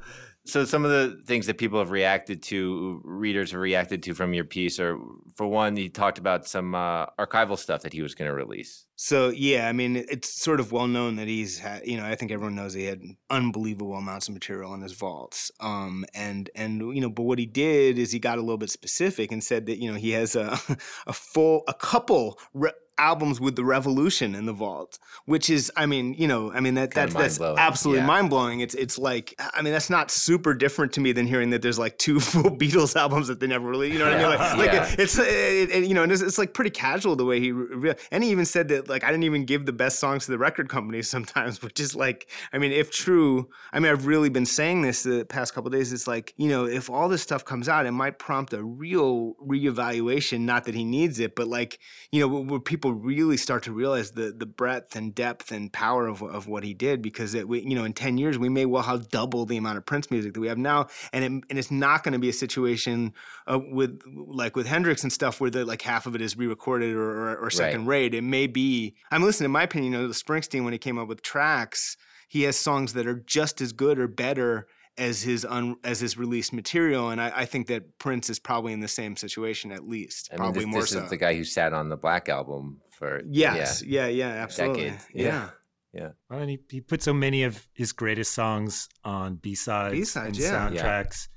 so 0.49 0.65
some 0.65 0.85
of 0.85 0.91
the 0.91 1.21
things 1.25 1.45
that 1.47 1.57
people 1.57 1.79
have 1.79 1.91
reacted 1.91 2.41
to, 2.43 3.01
readers 3.03 3.51
have 3.51 3.61
reacted 3.61 4.03
to 4.03 4.13
from 4.13 4.33
your 4.33 4.43
piece, 4.43 4.79
are 4.79 4.97
for 5.35 5.47
one, 5.47 5.75
he 5.75 5.89
talked 5.89 6.17
about 6.17 6.47
some 6.47 6.75
uh, 6.75 7.05
archival 7.17 7.57
stuff 7.57 7.81
that 7.83 7.93
he 7.93 8.01
was 8.01 8.15
going 8.15 8.29
to 8.29 8.33
release. 8.33 8.85
So 8.95 9.29
yeah, 9.29 9.69
I 9.69 9.71
mean, 9.71 9.95
it's 9.95 10.41
sort 10.41 10.59
of 10.59 10.73
well 10.73 10.87
known 10.87 11.15
that 11.15 11.27
he's 11.27 11.59
had. 11.59 11.87
You 11.87 11.97
know, 11.97 12.05
I 12.05 12.15
think 12.15 12.31
everyone 12.31 12.55
knows 12.55 12.73
he 12.73 12.83
had 12.83 13.01
unbelievable 13.29 13.93
amounts 13.95 14.27
of 14.27 14.33
material 14.33 14.73
in 14.73 14.81
his 14.81 14.91
vaults. 14.91 15.51
Um, 15.61 16.03
and 16.13 16.49
and 16.53 16.79
you 16.81 16.99
know, 16.99 17.09
but 17.09 17.23
what 17.23 17.39
he 17.39 17.45
did 17.45 17.97
is 17.97 18.11
he 18.11 18.19
got 18.19 18.37
a 18.37 18.41
little 18.41 18.57
bit 18.57 18.69
specific 18.69 19.31
and 19.31 19.41
said 19.41 19.67
that 19.67 19.77
you 19.77 19.89
know 19.89 19.97
he 19.97 20.11
has 20.11 20.35
a 20.35 20.59
a 21.07 21.13
full 21.13 21.63
a 21.67 21.73
couple. 21.73 22.37
Re- 22.53 22.71
albums 22.99 23.39
with 23.41 23.55
the 23.55 23.63
revolution 23.65 24.35
in 24.35 24.45
the 24.45 24.53
vault 24.53 24.99
which 25.25 25.49
is 25.49 25.71
i 25.75 25.85
mean 25.85 26.13
you 26.15 26.27
know 26.27 26.51
i 26.53 26.59
mean 26.59 26.75
that, 26.75 26.91
that 26.93 27.09
that's 27.11 27.39
absolutely 27.41 28.01
yeah. 28.01 28.05
mind-blowing 28.07 28.59
it's 28.59 28.75
it's 28.75 28.97
like 28.97 29.33
i 29.53 29.61
mean 29.61 29.73
that's 29.73 29.89
not 29.89 30.11
super 30.11 30.53
different 30.53 30.93
to 30.93 30.99
me 31.01 31.11
than 31.11 31.25
hearing 31.25 31.49
that 31.49 31.61
there's 31.61 31.79
like 31.79 31.97
two 31.97 32.19
full 32.29 32.51
beatles 32.57 32.95
albums 32.95 33.27
that 33.27 33.39
they 33.39 33.47
never 33.47 33.67
really 33.67 33.91
you 33.91 33.99
know 33.99 34.05
what 34.05 34.13
i 34.13 34.17
mean 34.17 34.29
like, 34.29 34.57
like 34.57 34.73
Yeah. 34.73 34.95
it's 34.99 35.17
it, 35.17 35.69
it- 35.71 35.89
you 35.89 35.95
know, 35.95 36.03
and 36.03 36.11
it's, 36.11 36.21
it's 36.21 36.37
like 36.37 36.53
pretty 36.53 36.69
casual 36.69 37.15
the 37.15 37.25
way 37.25 37.39
he, 37.39 37.51
re- 37.51 37.95
and 38.11 38.23
he 38.23 38.29
even 38.29 38.45
said 38.45 38.67
that 38.67 38.87
like 38.89 39.03
I 39.03 39.07
didn't 39.07 39.23
even 39.23 39.45
give 39.45 39.65
the 39.65 39.73
best 39.73 39.97
songs 39.97 40.25
to 40.25 40.31
the 40.31 40.37
record 40.37 40.69
companies 40.69 41.09
sometimes, 41.15 41.61
which 41.63 41.79
is 41.79 41.95
like, 41.95 42.29
I 42.53 42.57
mean, 42.59 42.71
if 42.71 42.91
true, 42.91 43.49
I 43.73 43.79
mean, 43.79 43.91
I've 43.91 44.05
really 44.05 44.29
been 44.29 44.45
saying 44.45 44.81
this 44.83 45.03
the 45.03 45.25
past 45.25 45.53
couple 45.55 45.67
of 45.69 45.73
days. 45.73 45.91
It's 45.93 46.05
like, 46.07 46.33
you 46.37 46.47
know, 46.49 46.65
if 46.65 46.89
all 46.89 47.09
this 47.09 47.21
stuff 47.23 47.43
comes 47.45 47.67
out, 47.69 47.85
it 47.87 47.91
might 47.91 48.19
prompt 48.19 48.53
a 48.53 48.61
real 48.63 49.33
reevaluation. 49.35 50.41
Not 50.41 50.65
that 50.65 50.75
he 50.75 50.83
needs 50.83 51.19
it, 51.19 51.35
but 51.35 51.47
like, 51.47 51.79
you 52.11 52.19
know, 52.19 52.27
where, 52.27 52.59
where 52.59 52.59
people 52.89 53.01
really 53.01 53.37
start 53.37 53.63
to 53.63 53.71
realize 53.71 54.11
the 54.11 54.33
the 54.35 54.45
breadth 54.45 54.95
and 54.95 55.13
depth 55.13 55.51
and 55.51 55.71
power 55.71 56.07
of, 56.07 56.21
of 56.21 56.47
what 56.47 56.63
he 56.63 56.73
did, 56.73 57.01
because 57.01 57.33
it, 57.33 57.47
we, 57.47 57.61
you 57.61 57.75
know, 57.75 57.83
in 57.83 57.93
ten 57.93 58.17
years 58.17 58.37
we 58.37 58.49
may 58.49 58.65
well 58.65 58.83
have 58.83 59.09
double 59.09 59.45
the 59.45 59.57
amount 59.57 59.77
of 59.77 59.85
Prince 59.85 60.09
music 60.11 60.33
that 60.33 60.39
we 60.39 60.47
have 60.47 60.57
now, 60.57 60.87
and 61.13 61.23
it, 61.23 61.31
and 61.49 61.59
it's 61.59 61.71
not 61.71 62.03
going 62.03 62.13
to 62.13 62.19
be 62.19 62.29
a 62.29 62.33
situation 62.33 63.13
uh, 63.47 63.59
with 63.71 64.01
like 64.05 64.55
with 64.55 64.67
Hendrix 64.67 65.03
and 65.03 65.11
stuff 65.11 65.39
where 65.39 65.49
the 65.49 65.65
like 65.65 65.81
half 65.81 66.05
of 66.05 66.15
it 66.15 66.21
is 66.21 66.37
re-recorded 66.37 66.95
or, 66.95 67.29
or, 67.29 67.37
or 67.37 67.49
second 67.49 67.85
rate. 67.87 68.13
It 68.13 68.23
may 68.23 68.47
be. 68.47 68.95
I'm 69.11 69.23
listening. 69.23 69.45
In 69.45 69.51
my 69.51 69.63
opinion, 69.63 69.93
you 69.93 69.99
know, 69.99 70.07
the 70.07 70.13
Springsteen 70.13 70.63
when 70.63 70.73
he 70.73 70.79
came 70.79 70.97
up 70.97 71.07
with 71.07 71.21
tracks, 71.21 71.97
he 72.27 72.43
has 72.43 72.57
songs 72.57 72.93
that 72.93 73.07
are 73.07 73.15
just 73.15 73.61
as 73.61 73.71
good 73.71 73.99
or 73.99 74.07
better 74.07 74.67
as 74.99 75.23
his 75.23 75.45
un, 75.45 75.77
as 75.83 75.99
his 76.01 76.17
released 76.17 76.53
material, 76.53 77.09
and 77.09 77.21
I, 77.21 77.31
I 77.37 77.45
think 77.45 77.67
that 77.67 77.97
Prince 77.97 78.29
is 78.29 78.37
probably 78.37 78.73
in 78.73 78.81
the 78.81 78.87
same 78.87 79.15
situation 79.15 79.71
at 79.71 79.87
least, 79.87 80.29
I 80.31 80.35
mean, 80.35 80.39
probably 80.39 80.65
this, 80.65 80.71
more 80.71 80.81
this 80.81 80.89
so. 80.91 81.03
is 81.03 81.09
the 81.09 81.17
guy 81.17 81.35
who 81.35 81.43
sat 81.43 81.73
on 81.73 81.89
the 81.89 81.97
Black 81.97 82.29
album 82.29 82.81
for 82.91 83.21
yes, 83.27 83.81
yeah, 83.81 84.07
yeah, 84.07 84.27
absolutely, 84.27 84.83
Decades, 84.83 85.07
yeah. 85.13 85.25
yeah. 85.25 85.49
Yeah. 85.91 86.09
Well, 86.29 86.41
and 86.41 86.51
he, 86.51 86.59
he 86.69 86.81
put 86.81 87.01
so 87.01 87.13
many 87.13 87.41
of 87.41 87.67
his 87.73 87.93
greatest 87.93 88.35
songs 88.35 88.89
on 89.03 89.37
B-sides, 89.37 89.93
B-sides, 89.93 90.27
and 90.27 90.37
yeah. 90.37 90.69
Yeah. 90.69 90.83
soundtracks. 90.83 91.27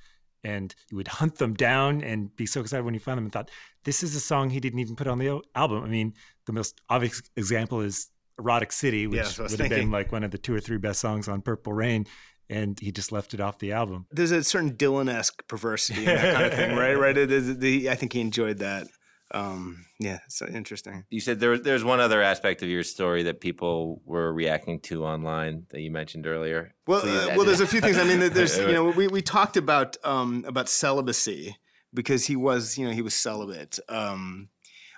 And 0.44 0.74
he 0.90 0.94
would 0.94 1.08
hunt 1.08 1.38
them 1.38 1.54
down 1.54 2.02
and 2.02 2.34
be 2.36 2.44
so 2.44 2.60
excited 2.60 2.84
when 2.84 2.92
he 2.92 3.00
found 3.00 3.16
them 3.16 3.24
and 3.24 3.32
thought, 3.32 3.50
this 3.84 4.02
is 4.02 4.14
a 4.14 4.20
song 4.20 4.50
he 4.50 4.60
didn't 4.60 4.80
even 4.80 4.94
put 4.94 5.06
on 5.06 5.18
the 5.18 5.40
album. 5.54 5.84
I 5.84 5.88
mean, 5.88 6.12
the 6.44 6.52
most 6.52 6.82
obvious 6.90 7.22
example 7.34 7.80
is 7.80 8.10
Erotic 8.38 8.72
City, 8.72 9.06
which 9.06 9.16
Yeah, 9.16 9.22
that's 9.22 9.38
what 9.38 9.50
would 9.52 9.60
have 9.60 9.70
been 9.70 9.90
like 9.90 10.12
one 10.12 10.22
of 10.22 10.32
the 10.32 10.38
two 10.38 10.54
or 10.54 10.60
three 10.60 10.76
best 10.76 11.00
songs 11.00 11.28
on 11.28 11.40
Purple 11.40 11.72
Rain. 11.72 12.06
And 12.50 12.78
he 12.78 12.92
just 12.92 13.12
left 13.12 13.32
it 13.34 13.40
off 13.40 13.58
the 13.58 13.72
album. 13.72 14.06
There's 14.10 14.30
a 14.30 14.44
certain 14.44 14.72
Dylan-esque 14.72 15.46
perversity 15.48 16.00
in 16.00 16.06
that 16.06 16.34
kind 16.34 16.46
of 16.46 16.54
thing, 16.54 16.76
right? 16.76 16.98
Right. 16.98 17.16
It 17.16 17.32
is, 17.32 17.58
the, 17.58 17.88
I 17.88 17.94
think 17.94 18.12
he 18.12 18.20
enjoyed 18.20 18.58
that. 18.58 18.88
Um, 19.32 19.86
yeah, 19.98 20.18
it's 20.26 20.42
interesting. 20.42 21.04
You 21.08 21.20
said 21.20 21.40
there 21.40 21.58
there's 21.58 21.84
one 21.84 22.00
other 22.00 22.20
aspect 22.20 22.62
of 22.62 22.68
your 22.68 22.82
story 22.82 23.22
that 23.24 23.40
people 23.40 24.02
were 24.04 24.32
reacting 24.32 24.80
to 24.80 25.04
online 25.04 25.66
that 25.70 25.80
you 25.80 25.90
mentioned 25.90 26.26
earlier. 26.26 26.74
Well, 26.86 27.00
uh, 27.00 27.34
well, 27.36 27.46
there's 27.46 27.60
a 27.60 27.66
few 27.66 27.80
things. 27.80 27.96
I 27.96 28.04
mean, 28.04 28.18
there's 28.32 28.58
you 28.58 28.72
know 28.72 28.90
we, 28.90 29.08
we 29.08 29.22
talked 29.22 29.56
about 29.56 29.96
um, 30.04 30.44
about 30.46 30.68
celibacy 30.68 31.56
because 31.94 32.26
he 32.26 32.36
was 32.36 32.76
you 32.76 32.86
know 32.86 32.92
he 32.92 33.00
was 33.00 33.14
celibate. 33.14 33.78
Um, 33.88 34.48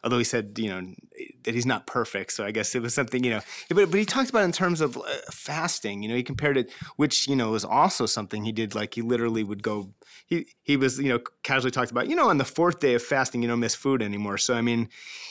although 0.05 0.19
he 0.19 0.25
said 0.25 0.57
you 0.59 0.69
know 0.69 0.95
that 1.43 1.55
he's 1.55 1.67
not 1.67 1.87
perfect, 1.87 2.33
so 2.33 2.45
I 2.45 2.51
guess 2.51 2.75
it 2.75 2.83
was 2.83 2.95
something 2.95 3.25
you 3.25 3.31
know. 3.31 3.40
But 3.71 3.90
but 3.90 3.99
he 3.99 4.05
talked 4.05 4.31
about 4.31 4.45
in 4.45 4.53
terms 4.53 4.81
of 4.81 4.97
uh, 4.97 5.03
fasting. 5.33 6.03
You 6.03 6.11
know, 6.11 6.14
he 6.14 6.23
compared 6.23 6.57
it, 6.57 6.71
which 6.97 7.27
you 7.27 7.35
know 7.35 7.51
was 7.51 7.64
also 7.64 8.07
something 8.07 8.45
he 8.45 8.53
did. 8.53 8.75
Like 8.75 8.95
he 8.95 9.03
literally 9.03 9.43
would 9.43 9.62
go. 9.62 9.95
He 10.27 10.47
he 10.62 10.77
was 10.77 11.01
you 11.01 11.09
know 11.09 11.21
casually 11.43 11.71
talked 11.71 11.90
about 11.90 12.09
you 12.09 12.14
know 12.14 12.29
on 12.29 12.38
the 12.38 12.45
fourth 12.45 12.79
day 12.79 12.95
of 12.95 13.03
fasting 13.03 13.43
you 13.43 13.49
don't 13.49 13.61
miss 13.61 13.75
food 13.75 14.03
anymore. 14.03 14.38
So 14.38 14.55
I 14.55 14.61
mean, 14.61 14.88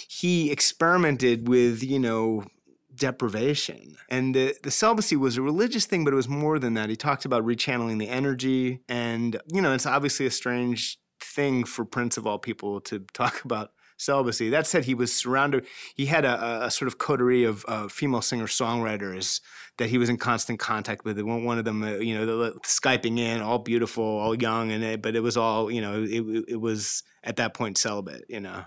he 0.08 0.52
experimented 0.52 1.48
with 1.48 1.84
you 1.84 2.00
know 2.00 2.44
deprivation. 2.96 3.96
And 4.10 4.36
the, 4.36 4.56
the 4.62 4.72
celibacy 4.72 5.16
was 5.16 5.38
a 5.38 5.42
religious 5.42 5.86
thing, 5.86 6.04
but 6.04 6.14
it 6.14 6.16
was 6.16 6.30
more 6.30 6.60
than 6.60 6.76
that. 6.76 6.90
He 6.90 6.96
talked 6.96 7.26
about 7.26 7.44
rechanneling 7.44 8.00
the 8.00 8.10
energy. 8.10 8.82
And, 8.88 9.42
you 9.48 9.62
know, 9.62 9.74
it's 9.74 9.86
obviously 9.86 10.26
a 10.26 10.32
strange 10.32 11.00
thing 11.20 11.64
for 11.64 11.86
Prince 11.86 12.18
of 12.18 12.28
all 12.28 12.38
people 12.38 12.82
to 12.82 13.00
talk 13.14 13.44
about 13.46 13.72
celibacy. 14.04 14.50
That 14.50 14.68
said, 14.68 14.86
he 14.86 14.94
was 14.94 15.14
surrounded, 15.14 15.66
he 15.96 16.06
had 16.08 16.26
a, 16.26 16.66
a- 16.66 16.72
sort 16.72 16.88
of 16.88 16.98
coterie 16.98 17.44
of 17.44 17.66
uh, 17.68 17.88
female 17.88 18.22
singer 18.22 18.48
songwriters 18.48 19.42
that 19.78 19.90
he 19.90 19.98
was 19.98 20.10
in 20.10 20.18
constant 20.18 20.60
contact 20.60 21.04
with. 21.04 21.20
One 21.20 21.58
of 21.58 21.66
them, 21.66 21.84
uh, 21.84 21.96
you 21.96 22.18
know, 22.18 22.54
Skyping 22.64 23.18
in, 23.18 23.42
all 23.42 23.60
beautiful, 23.60 24.04
all 24.04 24.36
young, 24.36 24.72
and 24.72 24.84
it, 24.84 25.02
but 25.02 25.16
it 25.16 25.22
was 25.22 25.38
all, 25.38 25.72
you 25.72 25.82
know, 25.82 26.04
it, 26.04 26.46
it 26.48 26.62
was 26.62 27.04
at 27.24 27.38
that 27.38 27.54
point 27.54 27.78
celibate, 27.78 28.26
you 28.28 28.40
know. 28.40 28.66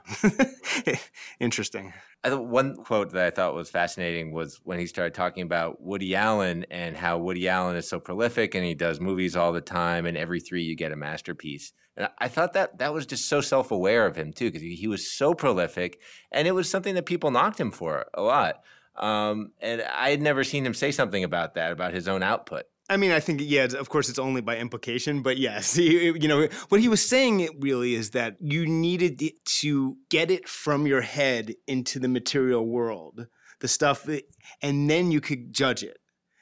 Interesting. 1.40 1.92
I 2.24 2.30
thought 2.30 2.46
one 2.46 2.74
quote 2.76 3.12
that 3.12 3.26
I 3.26 3.30
thought 3.30 3.54
was 3.54 3.70
fascinating 3.70 4.32
was 4.32 4.60
when 4.64 4.80
he 4.80 4.86
started 4.86 5.14
talking 5.14 5.44
about 5.44 5.80
Woody 5.80 6.16
Allen 6.16 6.66
and 6.70 6.96
how 6.96 7.18
Woody 7.18 7.48
Allen 7.48 7.76
is 7.76 7.88
so 7.88 8.00
prolific 8.00 8.54
and 8.54 8.64
he 8.64 8.74
does 8.74 9.00
movies 9.00 9.36
all 9.36 9.52
the 9.52 9.60
time 9.60 10.06
and 10.06 10.16
every 10.16 10.40
three 10.40 10.64
you 10.64 10.74
get 10.74 10.90
a 10.90 10.96
masterpiece. 10.96 11.72
And 11.96 12.08
I 12.18 12.28
thought 12.28 12.54
that 12.54 12.78
that 12.78 12.92
was 12.92 13.06
just 13.06 13.28
so 13.28 13.40
self-aware 13.40 14.06
of 14.06 14.16
him 14.16 14.32
too 14.32 14.50
because 14.50 14.62
he 14.62 14.88
was 14.88 15.10
so 15.10 15.34
prolific 15.34 16.00
and 16.32 16.48
it 16.48 16.52
was 16.52 16.68
something 16.68 16.94
that 16.96 17.06
people 17.06 17.30
knocked 17.30 17.60
him 17.60 17.70
for 17.70 18.06
a 18.12 18.22
lot. 18.22 18.62
Um, 18.98 19.52
and 19.60 19.82
I 19.82 20.10
had 20.10 20.22
never 20.22 20.44
seen 20.44 20.64
him 20.64 20.74
say 20.74 20.90
something 20.92 21.24
about 21.24 21.54
that 21.54 21.72
about 21.72 21.94
his 21.94 22.08
own 22.08 22.22
output. 22.22 22.64
I 22.88 22.96
mean, 22.96 23.10
I 23.10 23.18
think 23.20 23.40
yeah. 23.42 23.64
Of 23.64 23.88
course, 23.88 24.08
it's 24.08 24.18
only 24.18 24.40
by 24.40 24.56
implication, 24.58 25.22
but 25.22 25.38
yes, 25.38 25.74
he- 25.76 26.04
you 26.06 26.28
know 26.28 26.46
what 26.68 26.80
he 26.80 26.88
was 26.88 27.06
saying. 27.06 27.40
It 27.40 27.50
really 27.60 27.94
is 27.94 28.10
that 28.10 28.36
you 28.40 28.64
needed 28.66 29.20
to 29.60 29.96
get 30.08 30.30
it 30.30 30.48
from 30.48 30.86
your 30.86 31.00
head 31.00 31.54
into 31.66 31.98
the 31.98 32.08
material 32.08 32.64
world, 32.64 33.26
the 33.60 33.68
stuff, 33.68 34.04
that, 34.04 34.22
and 34.62 34.88
then 34.88 35.10
you 35.10 35.20
could 35.20 35.52
judge 35.52 35.82
it. 35.82 35.98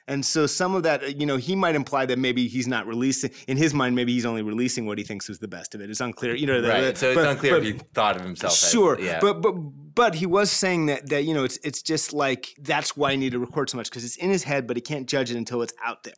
And 0.06 0.22
so 0.22 0.44
some 0.46 0.74
of 0.74 0.82
that, 0.82 1.18
you 1.18 1.24
know, 1.24 1.38
he 1.38 1.56
might 1.56 1.74
imply 1.74 2.04
that 2.04 2.18
maybe 2.18 2.46
he's 2.46 2.68
not 2.68 2.86
releasing. 2.86 3.30
In 3.48 3.56
his 3.56 3.72
mind, 3.72 3.96
maybe 3.96 4.12
he's 4.12 4.26
only 4.26 4.42
releasing 4.42 4.84
what 4.84 4.98
he 4.98 5.04
thinks 5.04 5.30
is 5.30 5.38
the 5.38 5.48
best 5.48 5.74
of 5.74 5.80
it. 5.80 5.88
It's 5.88 6.02
unclear, 6.02 6.34
you 6.34 6.46
know. 6.46 6.60
the- 6.60 6.68
Right. 6.68 6.92
the- 6.92 6.96
So 6.96 7.08
it's 7.08 7.16
but- 7.16 7.26
unclear 7.30 7.54
but- 7.54 7.66
if 7.66 7.74
he 7.76 7.80
thought 7.94 8.16
of 8.16 8.22
himself. 8.22 8.52
as- 8.52 8.70
Sure, 8.70 9.00
yeah. 9.00 9.18
but 9.18 9.40
but 9.40 9.54
but 9.94 10.16
he 10.16 10.26
was 10.26 10.50
saying 10.50 10.86
that 10.86 11.08
that 11.10 11.24
you 11.24 11.34
know 11.34 11.44
it's 11.44 11.58
it's 11.64 11.82
just 11.82 12.12
like 12.12 12.54
that's 12.60 12.96
why 12.96 13.12
I 13.12 13.16
need 13.16 13.32
to 13.32 13.38
record 13.38 13.70
so 13.70 13.76
much 13.76 13.90
because 13.90 14.04
it's 14.04 14.16
in 14.16 14.30
his 14.30 14.44
head, 14.44 14.66
but 14.66 14.76
he 14.76 14.80
can't 14.80 15.06
judge 15.08 15.30
it 15.30 15.36
until 15.36 15.62
it's 15.62 15.74
out 15.84 16.02
there. 16.04 16.14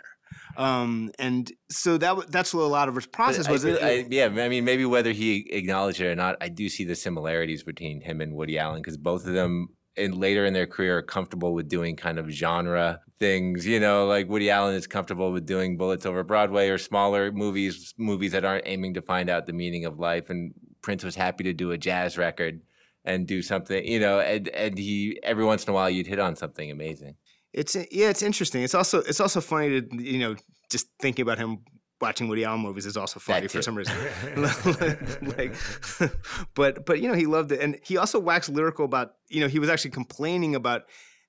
Um, 0.57 1.11
and 1.19 1.51
so 1.71 1.99
that 1.99 2.31
that's 2.31 2.55
what 2.55 2.63
a 2.63 2.67
lot 2.67 2.89
of 2.89 2.95
his 2.95 3.07
process 3.07 3.47
I 3.47 3.53
was. 3.53 3.65
really- 3.65 3.79
It- 3.81 4.07
I- 4.07 4.09
yeah, 4.11 4.27
I 4.45 4.49
mean, 4.49 4.65
maybe 4.65 4.85
whether 4.85 5.13
he 5.13 5.49
acknowledged 5.53 6.01
it 6.01 6.07
or 6.07 6.15
not, 6.15 6.37
I 6.41 6.49
do 6.49 6.69
see 6.69 6.85
the 6.85 6.95
similarities 6.95 7.63
between 7.63 8.01
him 8.01 8.21
and 8.21 8.35
Woody 8.35 8.59
Allen 8.59 8.81
because 8.81 8.97
both 8.97 9.27
of 9.27 9.35
them, 9.35 9.69
in 9.97 10.13
later 10.19 10.45
in 10.47 10.53
their 10.55 10.67
career, 10.67 10.99
are 10.99 11.03
comfortable 11.03 11.53
with 11.55 11.69
doing 11.69 11.97
kind 11.97 12.19
of 12.19 12.29
genre 12.31 13.01
things. 13.19 13.67
You 13.67 13.81
know, 13.81 14.07
like 14.07 14.29
Woody 14.29 14.51
Allen 14.51 14.75
is 14.75 14.87
comfortable 14.87 15.31
with 15.33 15.47
doing 15.47 15.77
Bullets 15.77 16.07
Over 16.07 16.23
Broadway 16.25 16.69
or 16.71 16.79
smaller 16.79 17.33
movies, 17.33 17.93
movies 17.99 18.33
that 18.33 18.45
aren't 18.45 18.67
aiming 18.67 18.95
to 18.95 19.03
find 19.03 19.29
out 19.31 19.47
the 19.47 19.53
meaning 19.53 19.85
of 19.85 19.99
life. 19.99 20.31
And 20.31 20.53
Prince 20.83 21.05
was 21.05 21.15
happy 21.17 21.45
to 21.45 21.53
do 21.53 21.71
a 21.73 21.79
jazz 21.79 22.17
record. 22.19 22.61
And 23.07 23.27
do 23.27 23.41
something, 23.41 23.85
you 23.87 24.01
know, 24.01 24.21
and 24.21 24.49
and 24.49 24.77
he 24.77 25.19
every 25.23 25.45
once 25.45 25.65
in 25.65 25.71
a 25.71 25.73
while 25.73 25.89
you'd 25.89 26.07
hit 26.07 26.19
on 26.19 26.37
something 26.37 26.71
amazing. 26.71 27.15
It's 27.53 27.75
uh, 27.77 27.85
yeah, 27.91 28.11
it's 28.11 28.23
interesting. 28.23 28.63
It's 28.63 28.75
also 28.75 28.99
it's 28.99 29.21
also 29.21 29.41
funny 29.41 29.81
to 29.81 30.03
you 30.03 30.19
know 30.19 30.37
just 30.71 30.89
thinking 31.01 31.23
about 31.23 31.39
him 31.39 31.61
watching 32.01 32.29
Woody 32.29 32.45
Allen 32.45 32.61
movies 32.61 32.85
is 32.85 32.97
also 32.97 33.19
funny 33.19 33.49
for 33.49 33.63
some 33.63 33.75
reason. 33.75 33.97
like, 35.23 35.55
but 36.55 36.85
but 36.85 37.01
you 37.01 37.09
know 37.09 37.15
he 37.15 37.27
loved 37.27 37.53
it, 37.53 37.61
and 37.61 37.79
he 37.83 37.97
also 37.97 38.19
waxed 38.19 38.51
lyrical 38.51 38.85
about 38.85 39.15
you 39.29 39.41
know 39.41 39.49
he 39.49 39.59
was 39.59 39.71
actually 39.71 39.93
complaining 39.93 40.55
about 40.55 40.83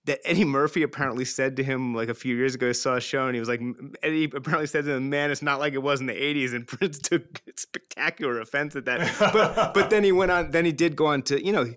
that 0.08 0.20
Eddie 0.26 0.46
Murphy 0.46 0.84
apparently 0.84 1.26
said 1.26 1.56
to 1.58 1.64
him 1.64 1.94
like 1.94 2.10
a 2.10 2.14
few 2.14 2.36
years 2.36 2.56
ago. 2.56 2.68
He 2.68 2.74
saw 2.74 2.96
a 2.96 3.02
show 3.02 3.28
and 3.28 3.36
he 3.36 3.40
was 3.40 3.48
like 3.48 3.62
Eddie 4.02 4.26
apparently 4.26 4.66
said 4.66 4.86
to 4.86 4.94
him, 4.94 5.10
"Man, 5.10 5.30
it's 5.32 5.42
not 5.42 5.60
like 5.60 5.74
it 5.74 5.84
was 5.84 6.02
in 6.02 6.08
the 6.08 6.14
'80s," 6.14 6.54
and 6.54 6.68
Prince 6.68 7.00
took 7.00 7.42
spectacular 7.56 8.40
offense 8.40 8.76
at 8.76 8.86
that. 8.86 9.16
But 9.20 9.74
but 9.74 9.90
then 9.92 10.04
he 10.04 10.12
went 10.12 10.32
on. 10.32 10.52
Then 10.52 10.66
he 10.66 10.72
did 10.72 10.96
go 10.96 11.06
on 11.06 11.22
to 11.24 11.44
you 11.46 11.52
know 11.52 11.74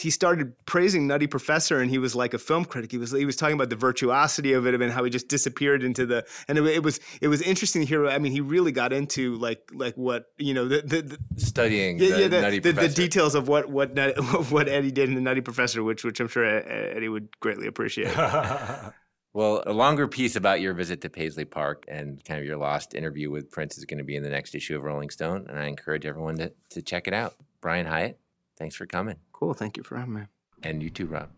he 0.00 0.10
started 0.10 0.54
praising 0.66 1.06
Nutty 1.06 1.26
Professor, 1.26 1.80
and 1.80 1.90
he 1.90 1.98
was 1.98 2.14
like 2.14 2.34
a 2.34 2.38
film 2.38 2.64
critic. 2.64 2.90
He 2.90 2.98
was 2.98 3.12
he 3.12 3.24
was 3.24 3.36
talking 3.36 3.54
about 3.54 3.70
the 3.70 3.76
virtuosity 3.76 4.52
of 4.52 4.66
it 4.66 4.80
and 4.80 4.92
how 4.92 5.04
he 5.04 5.10
just 5.10 5.28
disappeared 5.28 5.82
into 5.82 6.06
the. 6.06 6.26
And 6.46 6.58
it, 6.58 6.66
it 6.66 6.82
was 6.82 7.00
it 7.20 7.28
was 7.28 7.42
interesting 7.42 7.82
to 7.82 7.88
hear. 7.88 8.06
I 8.06 8.18
mean, 8.18 8.32
he 8.32 8.40
really 8.40 8.72
got 8.72 8.92
into 8.92 9.36
like 9.36 9.70
like 9.72 9.96
what 9.96 10.26
you 10.38 10.54
know 10.54 10.66
the 10.66 10.82
the, 10.82 11.02
the 11.02 11.40
Studying 11.40 11.98
yeah, 11.98 12.08
the, 12.08 12.20
yeah, 12.20 12.28
the, 12.28 12.40
Nutty 12.40 12.58
the, 12.60 12.72
the 12.72 12.88
details 12.88 13.34
of 13.34 13.48
what 13.48 13.68
what 13.68 13.94
Nut- 13.94 14.18
of 14.34 14.52
what 14.52 14.68
Eddie 14.68 14.90
did 14.90 15.08
in 15.08 15.14
the 15.14 15.20
Nutty 15.20 15.40
Professor, 15.40 15.82
which 15.82 16.04
which 16.04 16.20
I'm 16.20 16.28
sure 16.28 16.44
Eddie 16.44 17.08
would 17.08 17.28
greatly 17.40 17.66
appreciate. 17.66 18.14
Well, 19.34 19.62
a 19.66 19.72
longer 19.72 20.08
piece 20.08 20.36
about 20.36 20.60
your 20.60 20.74
visit 20.74 21.02
to 21.02 21.10
Paisley 21.10 21.44
Park 21.44 21.84
and 21.86 22.24
kind 22.24 22.40
of 22.40 22.46
your 22.46 22.56
lost 22.56 22.94
interview 22.94 23.30
with 23.30 23.50
Prince 23.50 23.76
is 23.76 23.84
going 23.84 23.98
to 23.98 24.04
be 24.04 24.16
in 24.16 24.22
the 24.22 24.30
next 24.30 24.54
issue 24.54 24.74
of 24.74 24.82
Rolling 24.82 25.10
Stone, 25.10 25.46
and 25.48 25.58
I 25.58 25.66
encourage 25.66 26.06
everyone 26.06 26.38
to, 26.38 26.52
to 26.70 26.82
check 26.82 27.06
it 27.06 27.14
out. 27.14 27.34
Brian 27.60 27.86
Hiatt, 27.86 28.16
thanks 28.58 28.76
for 28.76 28.86
coming. 28.86 29.16
cool, 29.32 29.54
thank 29.54 29.76
you 29.76 29.82
for 29.82 29.96
having 29.96 30.14
me. 30.14 30.22
And 30.62 30.82
you 30.82 30.90
too, 30.90 31.06
Rob. 31.06 31.30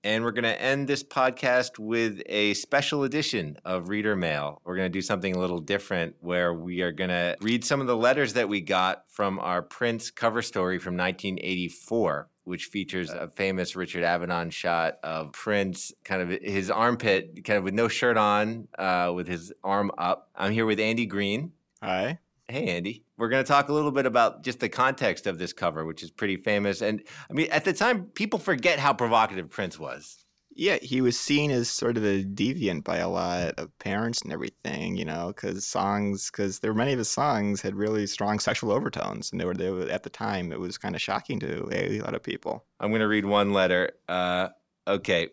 and 0.03 0.23
we're 0.23 0.31
going 0.31 0.43
to 0.43 0.61
end 0.61 0.87
this 0.87 1.03
podcast 1.03 1.79
with 1.79 2.21
a 2.27 2.53
special 2.53 3.03
edition 3.03 3.57
of 3.65 3.89
Reader 3.89 4.15
Mail. 4.15 4.61
We're 4.63 4.75
going 4.75 4.85
to 4.85 4.93
do 4.97 5.01
something 5.01 5.35
a 5.35 5.39
little 5.39 5.59
different 5.59 6.15
where 6.21 6.53
we 6.53 6.81
are 6.81 6.91
going 6.91 7.09
to 7.09 7.35
read 7.41 7.65
some 7.65 7.81
of 7.81 7.87
the 7.87 7.97
letters 7.97 8.33
that 8.33 8.47
we 8.47 8.61
got 8.61 9.03
from 9.09 9.39
our 9.39 9.61
Prince 9.61 10.11
cover 10.11 10.41
story 10.41 10.79
from 10.79 10.95
1984. 10.95 12.29
Which 12.43 12.65
features 12.67 13.09
a 13.09 13.27
famous 13.27 13.75
Richard 13.75 14.05
Avedon 14.05 14.53
shot 14.53 14.99
of 15.03 15.33
Prince, 15.33 15.91
kind 16.05 16.21
of 16.21 16.29
his 16.41 16.71
armpit, 16.71 17.43
kind 17.43 17.57
of 17.57 17.65
with 17.65 17.73
no 17.73 17.89
shirt 17.89 18.15
on, 18.15 18.69
uh, 18.79 19.11
with 19.13 19.27
his 19.27 19.51
arm 19.65 19.91
up. 19.97 20.29
I'm 20.33 20.53
here 20.53 20.65
with 20.65 20.79
Andy 20.79 21.05
Green. 21.05 21.51
Hi. 21.83 22.19
Hey, 22.49 22.67
Andy. 22.67 23.03
We're 23.17 23.27
going 23.27 23.43
to 23.43 23.47
talk 23.47 23.67
a 23.67 23.73
little 23.73 23.91
bit 23.91 24.05
about 24.05 24.41
just 24.41 24.61
the 24.61 24.69
context 24.69 25.27
of 25.27 25.37
this 25.37 25.51
cover, 25.51 25.85
which 25.85 26.01
is 26.01 26.11
pretty 26.11 26.37
famous. 26.37 26.81
And 26.81 27.03
I 27.29 27.33
mean, 27.33 27.49
at 27.51 27.65
the 27.65 27.73
time, 27.73 28.05
people 28.05 28.39
forget 28.39 28.79
how 28.79 28.93
provocative 28.93 29.49
Prince 29.49 29.77
was. 29.77 30.23
Yeah, 30.55 30.77
he 30.81 31.01
was 31.01 31.19
seen 31.19 31.51
as 31.51 31.69
sort 31.69 31.97
of 31.97 32.05
a 32.05 32.23
deviant 32.23 32.85
by 32.85 32.97
a 32.97 33.09
lot 33.09 33.55
of 33.57 33.77
parents 33.79 34.21
and 34.21 34.31
everything, 34.31 34.95
you 34.95 35.03
know, 35.03 35.27
because 35.27 35.67
songs, 35.67 36.31
because 36.31 36.59
there 36.59 36.71
were 36.71 36.77
many 36.77 36.93
of 36.93 36.99
his 36.99 37.09
songs 37.09 37.61
had 37.61 37.75
really 37.75 38.07
strong 38.07 38.39
sexual 38.39 38.71
overtones, 38.71 39.29
and 39.29 39.41
they 39.41 39.45
were, 39.45 39.53
they 39.53 39.69
were 39.69 39.89
at 39.89 40.03
the 40.03 40.09
time 40.09 40.53
it 40.53 40.59
was 40.59 40.77
kind 40.77 40.95
of 40.95 41.01
shocking 41.01 41.39
to 41.41 41.69
a 41.73 41.99
lot 41.99 42.15
of 42.15 42.23
people. 42.23 42.65
I'm 42.79 42.91
going 42.91 43.01
to 43.01 43.09
read 43.09 43.25
one 43.25 43.51
letter. 43.51 43.91
Uh, 44.07 44.49
okay. 44.87 45.27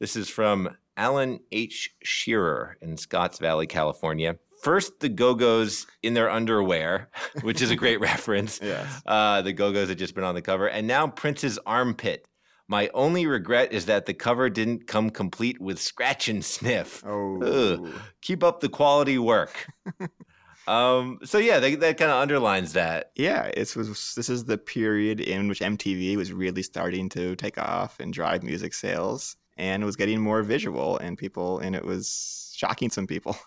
This 0.00 0.16
is 0.16 0.30
from 0.30 0.70
Alan 0.96 1.40
H. 1.52 1.94
Shearer 2.02 2.76
in 2.80 2.96
Scotts 2.96 3.38
Valley, 3.38 3.66
California. 3.66 4.38
First, 4.64 5.00
the 5.00 5.10
Go 5.10 5.34
Go's 5.34 5.86
in 6.02 6.14
their 6.14 6.30
underwear, 6.30 7.10
which 7.42 7.60
is 7.60 7.70
a 7.70 7.76
great 7.76 8.00
reference. 8.00 8.60
Yes. 8.62 9.02
Uh, 9.04 9.42
the 9.42 9.52
Go 9.52 9.70
Go's 9.74 9.90
had 9.90 9.98
just 9.98 10.14
been 10.14 10.24
on 10.24 10.34
the 10.34 10.40
cover. 10.40 10.66
And 10.66 10.86
now 10.86 11.06
Prince's 11.06 11.58
armpit. 11.66 12.26
My 12.66 12.88
only 12.94 13.26
regret 13.26 13.74
is 13.74 13.84
that 13.86 14.06
the 14.06 14.14
cover 14.14 14.48
didn't 14.48 14.86
come 14.86 15.10
complete 15.10 15.60
with 15.60 15.78
scratch 15.78 16.30
and 16.30 16.42
sniff. 16.42 17.04
Oh. 17.06 17.42
Ugh. 17.42 17.92
Keep 18.22 18.42
up 18.42 18.60
the 18.60 18.70
quality 18.70 19.18
work. 19.18 19.66
um, 20.66 21.18
so 21.24 21.36
yeah, 21.36 21.60
that, 21.60 21.80
that 21.80 21.98
kind 21.98 22.10
of 22.10 22.22
underlines 22.22 22.72
that. 22.72 23.12
Yeah, 23.16 23.50
it 23.54 23.76
was. 23.76 24.14
This 24.14 24.30
is 24.30 24.46
the 24.46 24.56
period 24.56 25.20
in 25.20 25.46
which 25.46 25.60
MTV 25.60 26.16
was 26.16 26.32
really 26.32 26.62
starting 26.62 27.10
to 27.10 27.36
take 27.36 27.58
off 27.58 28.00
and 28.00 28.14
drive 28.14 28.42
music 28.42 28.72
sales, 28.72 29.36
and 29.58 29.82
it 29.82 29.86
was 29.86 29.96
getting 29.96 30.22
more 30.22 30.42
visual, 30.42 30.96
and 30.96 31.18
people, 31.18 31.58
and 31.58 31.76
it 31.76 31.84
was 31.84 32.50
shocking 32.56 32.88
some 32.88 33.06
people. 33.06 33.36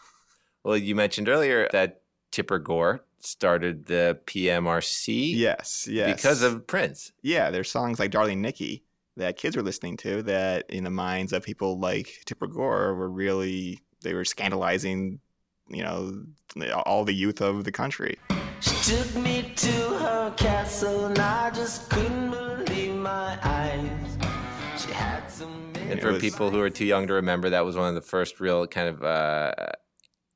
Well, 0.67 0.75
you 0.75 0.95
mentioned 0.95 1.30
earlier 1.30 1.69
that 1.71 2.01
Tipper 2.30 2.60
Gore 2.60 3.06
started 3.21 3.86
the 3.86 4.19
PMRC 4.25 5.34
Yes, 5.34 5.88
yes. 5.89 6.13
because 6.13 6.41
of 6.41 6.67
Prince. 6.67 7.13
yeah, 7.21 7.51
there's 7.51 7.71
songs 7.71 7.99
like 7.99 8.12
Darling 8.12 8.41
Nikki 8.41 8.84
that 9.15 9.38
kids 9.38 9.56
were 9.56 9.63
listening 9.63 9.95
to 9.97 10.21
that 10.23 10.69
in 10.69 10.84
the 10.84 10.89
minds 10.89 11.32
of 11.32 11.41
people 11.43 11.80
like 11.80 12.19
Tipper 12.25 12.47
Gore 12.47 12.95
were 12.95 13.10
really 13.10 13.80
they 14.01 14.13
were 14.13 14.25
scandalizing, 14.25 15.21
you 15.69 15.84
know, 15.84 16.21
all 16.86 17.06
the 17.06 17.13
youth 17.13 17.39
of 17.41 17.63
the 17.63 17.71
country. 17.71 18.17
She 18.60 18.75
took 18.95 19.15
me 19.15 19.53
to 19.56 19.71
her 19.71 20.34
castle 20.36 21.06
and 21.06 21.17
I 21.17 21.49
just 21.51 21.89
couldn't 21.89 22.32
believe 22.32 22.93
my 22.93 23.39
eyes. 23.41 24.17
She 24.86 24.91
had 24.91 25.27
some 25.32 25.71
And 25.75 26.01
for 26.01 26.12
was- 26.12 26.21
people 26.21 26.51
who 26.51 26.60
are 26.60 26.69
too 26.69 26.84
young 26.86 27.08
to 27.08 27.13
remember, 27.13 27.51
that 27.51 27.63
was 27.63 27.77
one 27.77 27.88
of 27.88 27.95
the 27.95 28.01
first 28.01 28.41
real 28.41 28.67
kind 28.67 28.89
of 28.89 29.01
uh, 29.01 29.53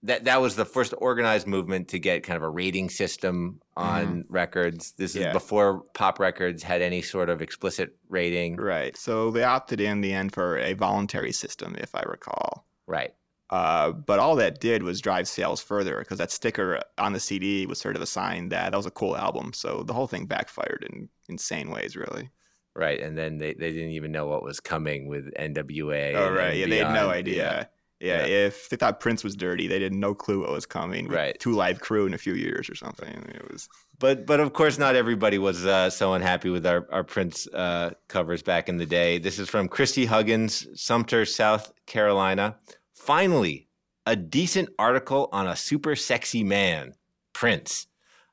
that 0.04 0.26
that 0.26 0.42
was 0.42 0.56
the 0.56 0.66
first 0.66 0.94
organized 0.98 1.46
movement 1.46 1.88
to 1.90 2.00
get 2.00 2.24
kind 2.24 2.38
of 2.38 2.44
a 2.44 2.50
rating 2.50 2.90
system 2.90 3.62
on 3.78 4.26
records. 4.30 4.94
This 4.94 5.16
is 5.16 5.32
before 5.32 5.84
pop 5.94 6.20
records 6.20 6.64
had 6.64 6.82
any 6.82 7.02
sort 7.02 7.30
of 7.30 7.42
explicit 7.42 7.96
rating. 8.10 8.56
Right. 8.56 8.98
So 8.98 9.30
they 9.32 9.44
opted 9.44 9.80
in 9.80 10.02
the 10.02 10.14
end 10.14 10.34
for 10.34 10.58
a 10.58 10.74
voluntary 10.74 11.32
system, 11.32 11.76
if 11.78 11.94
I 11.94 12.02
recall. 12.02 12.66
Right. 12.88 13.14
Uh, 13.52 13.92
but 13.92 14.18
all 14.18 14.36
that 14.38 14.62
did 14.62 14.82
was 14.82 15.02
drive 15.02 15.28
sales 15.28 15.62
further 15.62 16.00
because 16.00 16.18
that 16.18 16.32
sticker 16.32 16.82
on 16.98 17.14
the 17.14 17.20
CD 17.20 17.66
was 17.66 17.80
sort 17.80 17.98
of 17.98 18.02
a 18.02 18.06
sign 18.06 18.50
that 18.50 18.72
that 18.72 18.78
was 18.78 18.86
a 18.86 18.92
cool 18.92 19.16
album. 19.16 19.52
So 19.54 19.84
the 19.84 19.94
whole 19.94 20.08
thing 20.08 20.26
backfired 20.26 20.88
in 20.90 21.10
insane 21.28 21.70
ways, 21.70 21.96
really. 21.96 22.30
Right. 22.74 23.02
And 23.02 23.18
then 23.18 23.38
they, 23.38 23.54
they 23.54 23.72
didn't 23.72 23.92
even 23.92 24.14
know 24.14 24.26
what 24.28 24.44
was 24.44 24.62
coming 24.62 25.08
with 25.08 25.34
NWA. 25.34 26.16
Oh 26.16 26.28
and 26.28 26.36
right, 26.36 26.56
yeah, 26.56 26.66
they 26.66 26.78
had 26.78 26.94
no 26.94 27.10
idea. 27.10 27.36
Yeah. 27.36 27.66
Yeah. 28.02 28.26
if 28.26 28.70
they 28.70 28.78
thought 28.78 29.00
Prince 29.00 29.24
was 29.24 29.36
dirty, 29.36 29.68
they 29.68 29.82
had 29.82 29.94
no 29.94 30.14
clue 30.16 30.42
what 30.42 30.52
was 30.52 30.66
coming. 30.66 31.08
Right. 31.08 31.38
two 31.40 31.52
live 31.54 31.80
crew 31.80 32.06
in 32.06 32.14
a 32.14 32.18
few 32.18 32.34
years 32.34 32.70
or 32.70 32.76
something. 32.76 33.08
It 33.08 33.52
was 33.52 33.70
But 34.00 34.26
but 34.26 34.40
of 34.40 34.54
course, 34.54 34.78
not 34.78 34.96
everybody 34.96 35.38
was 35.38 35.66
uh, 35.66 35.90
so 35.90 36.14
unhappy 36.14 36.50
with 36.50 36.66
our 36.66 36.88
our 36.92 37.04
Prince 37.04 37.48
uh, 37.48 37.92
covers 38.08 38.42
back 38.42 38.68
in 38.70 38.78
the 38.78 38.86
day. 38.86 39.20
This 39.20 39.38
is 39.40 39.50
from 39.50 39.68
Christy 39.68 40.06
Huggins, 40.06 40.68
Sumter, 40.74 41.26
South 41.26 41.72
Carolina. 41.86 42.58
Finally, 42.94 43.68
a 44.06 44.16
decent 44.16 44.70
article 44.80 45.30
on 45.32 45.48
a 45.48 45.56
super 45.56 45.96
sexy 45.96 46.44
man, 46.44 46.94
Prince. 47.34 47.88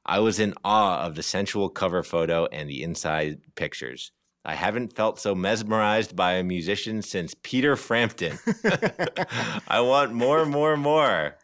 I 0.07 0.21
was 0.21 0.41
in 0.41 0.55
awe 0.65 1.05
of 1.05 1.17
the 1.17 1.23
sensual 1.23 1.69
cover 1.69 2.03
photo 2.03 2.47
and 2.47 2.71
the 2.71 2.83
inside 2.83 3.41
pictures. 3.55 4.11
I 4.49 4.55
haven't 4.55 4.95
felt 4.95 5.21
so 5.21 5.35
mesmerized 5.35 6.17
by 6.17 6.33
a 6.33 6.43
musician 6.43 7.03
since 7.03 7.35
Peter 7.43 7.77
Frampton. 7.77 8.39
I 9.69 9.81
want 9.81 10.15
more, 10.15 10.47
more, 10.47 10.75
more. 10.79 11.37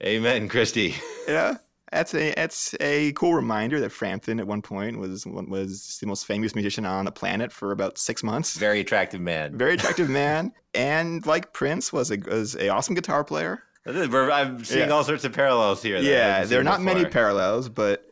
Amen, 0.00 0.48
Christy. 0.48 0.94
yeah. 1.28 1.56
That's 1.90 2.14
a 2.14 2.32
that's 2.36 2.72
a 2.78 3.10
cool 3.14 3.34
reminder 3.34 3.80
that 3.80 3.90
Frampton 3.90 4.38
at 4.38 4.46
one 4.46 4.62
point 4.62 4.96
was 5.00 5.26
was 5.26 5.98
the 6.00 6.06
most 6.06 6.24
famous 6.24 6.54
musician 6.54 6.86
on 6.86 7.04
the 7.04 7.10
planet 7.10 7.50
for 7.50 7.72
about 7.72 7.98
six 7.98 8.22
months. 8.22 8.56
Very 8.56 8.78
attractive 8.78 9.20
man. 9.20 9.58
Very 9.58 9.74
attractive 9.74 10.08
man, 10.08 10.52
and 10.72 11.26
like 11.26 11.52
Prince 11.52 11.92
was 11.92 12.12
a 12.12 12.18
was 12.18 12.54
a 12.54 12.68
awesome 12.68 12.94
guitar 12.94 13.24
player. 13.24 13.64
I'm 13.86 14.64
seeing 14.64 14.88
Yeah. 14.88 14.94
all 14.94 15.02
sorts 15.02 15.24
of 15.24 15.32
parallels 15.32 15.82
here. 15.82 15.96
Yeah, 15.96 16.44
there 16.44 16.60
are 16.60 16.64
not 16.64 16.80
many 16.80 17.06
parallels, 17.06 17.68
but 17.68 18.04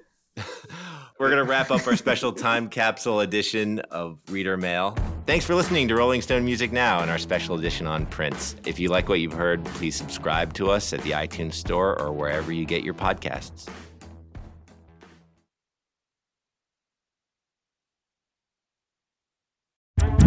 We're 1.19 1.31
going 1.31 1.45
to 1.45 1.51
wrap 1.51 1.73
up 1.73 1.85
our 1.89 1.97
special 1.97 2.33
time 2.33 2.69
capsule 2.69 3.19
edition 3.21 3.81
of 3.91 4.21
Reader 4.31 4.57
Mail. 4.57 4.97
Thanks 5.27 5.45
for 5.45 5.57
listening 5.57 5.89
to 5.89 5.97
Rolling 5.97 6.23
Stone 6.23 6.45
Music 6.45 6.71
Now 6.71 7.01
and 7.01 7.11
our 7.11 7.19
special 7.19 7.59
edition 7.59 7.89
on 7.89 8.07
Prince. 8.07 8.55
If 8.65 8.79
you 8.79 8.89
like 8.89 9.09
what 9.09 9.19
you've 9.19 9.33
heard, 9.33 9.65
please 9.65 9.97
subscribe 9.97 10.55
to 10.55 10.71
us 10.71 10.93
at 10.93 11.03
the 11.03 11.11
iTunes 11.11 11.55
Store 11.55 12.01
or 12.01 12.13
wherever 12.13 12.53
you 12.53 12.65
get 12.65 12.85
your 12.85 12.95
podcasts. 12.95 13.69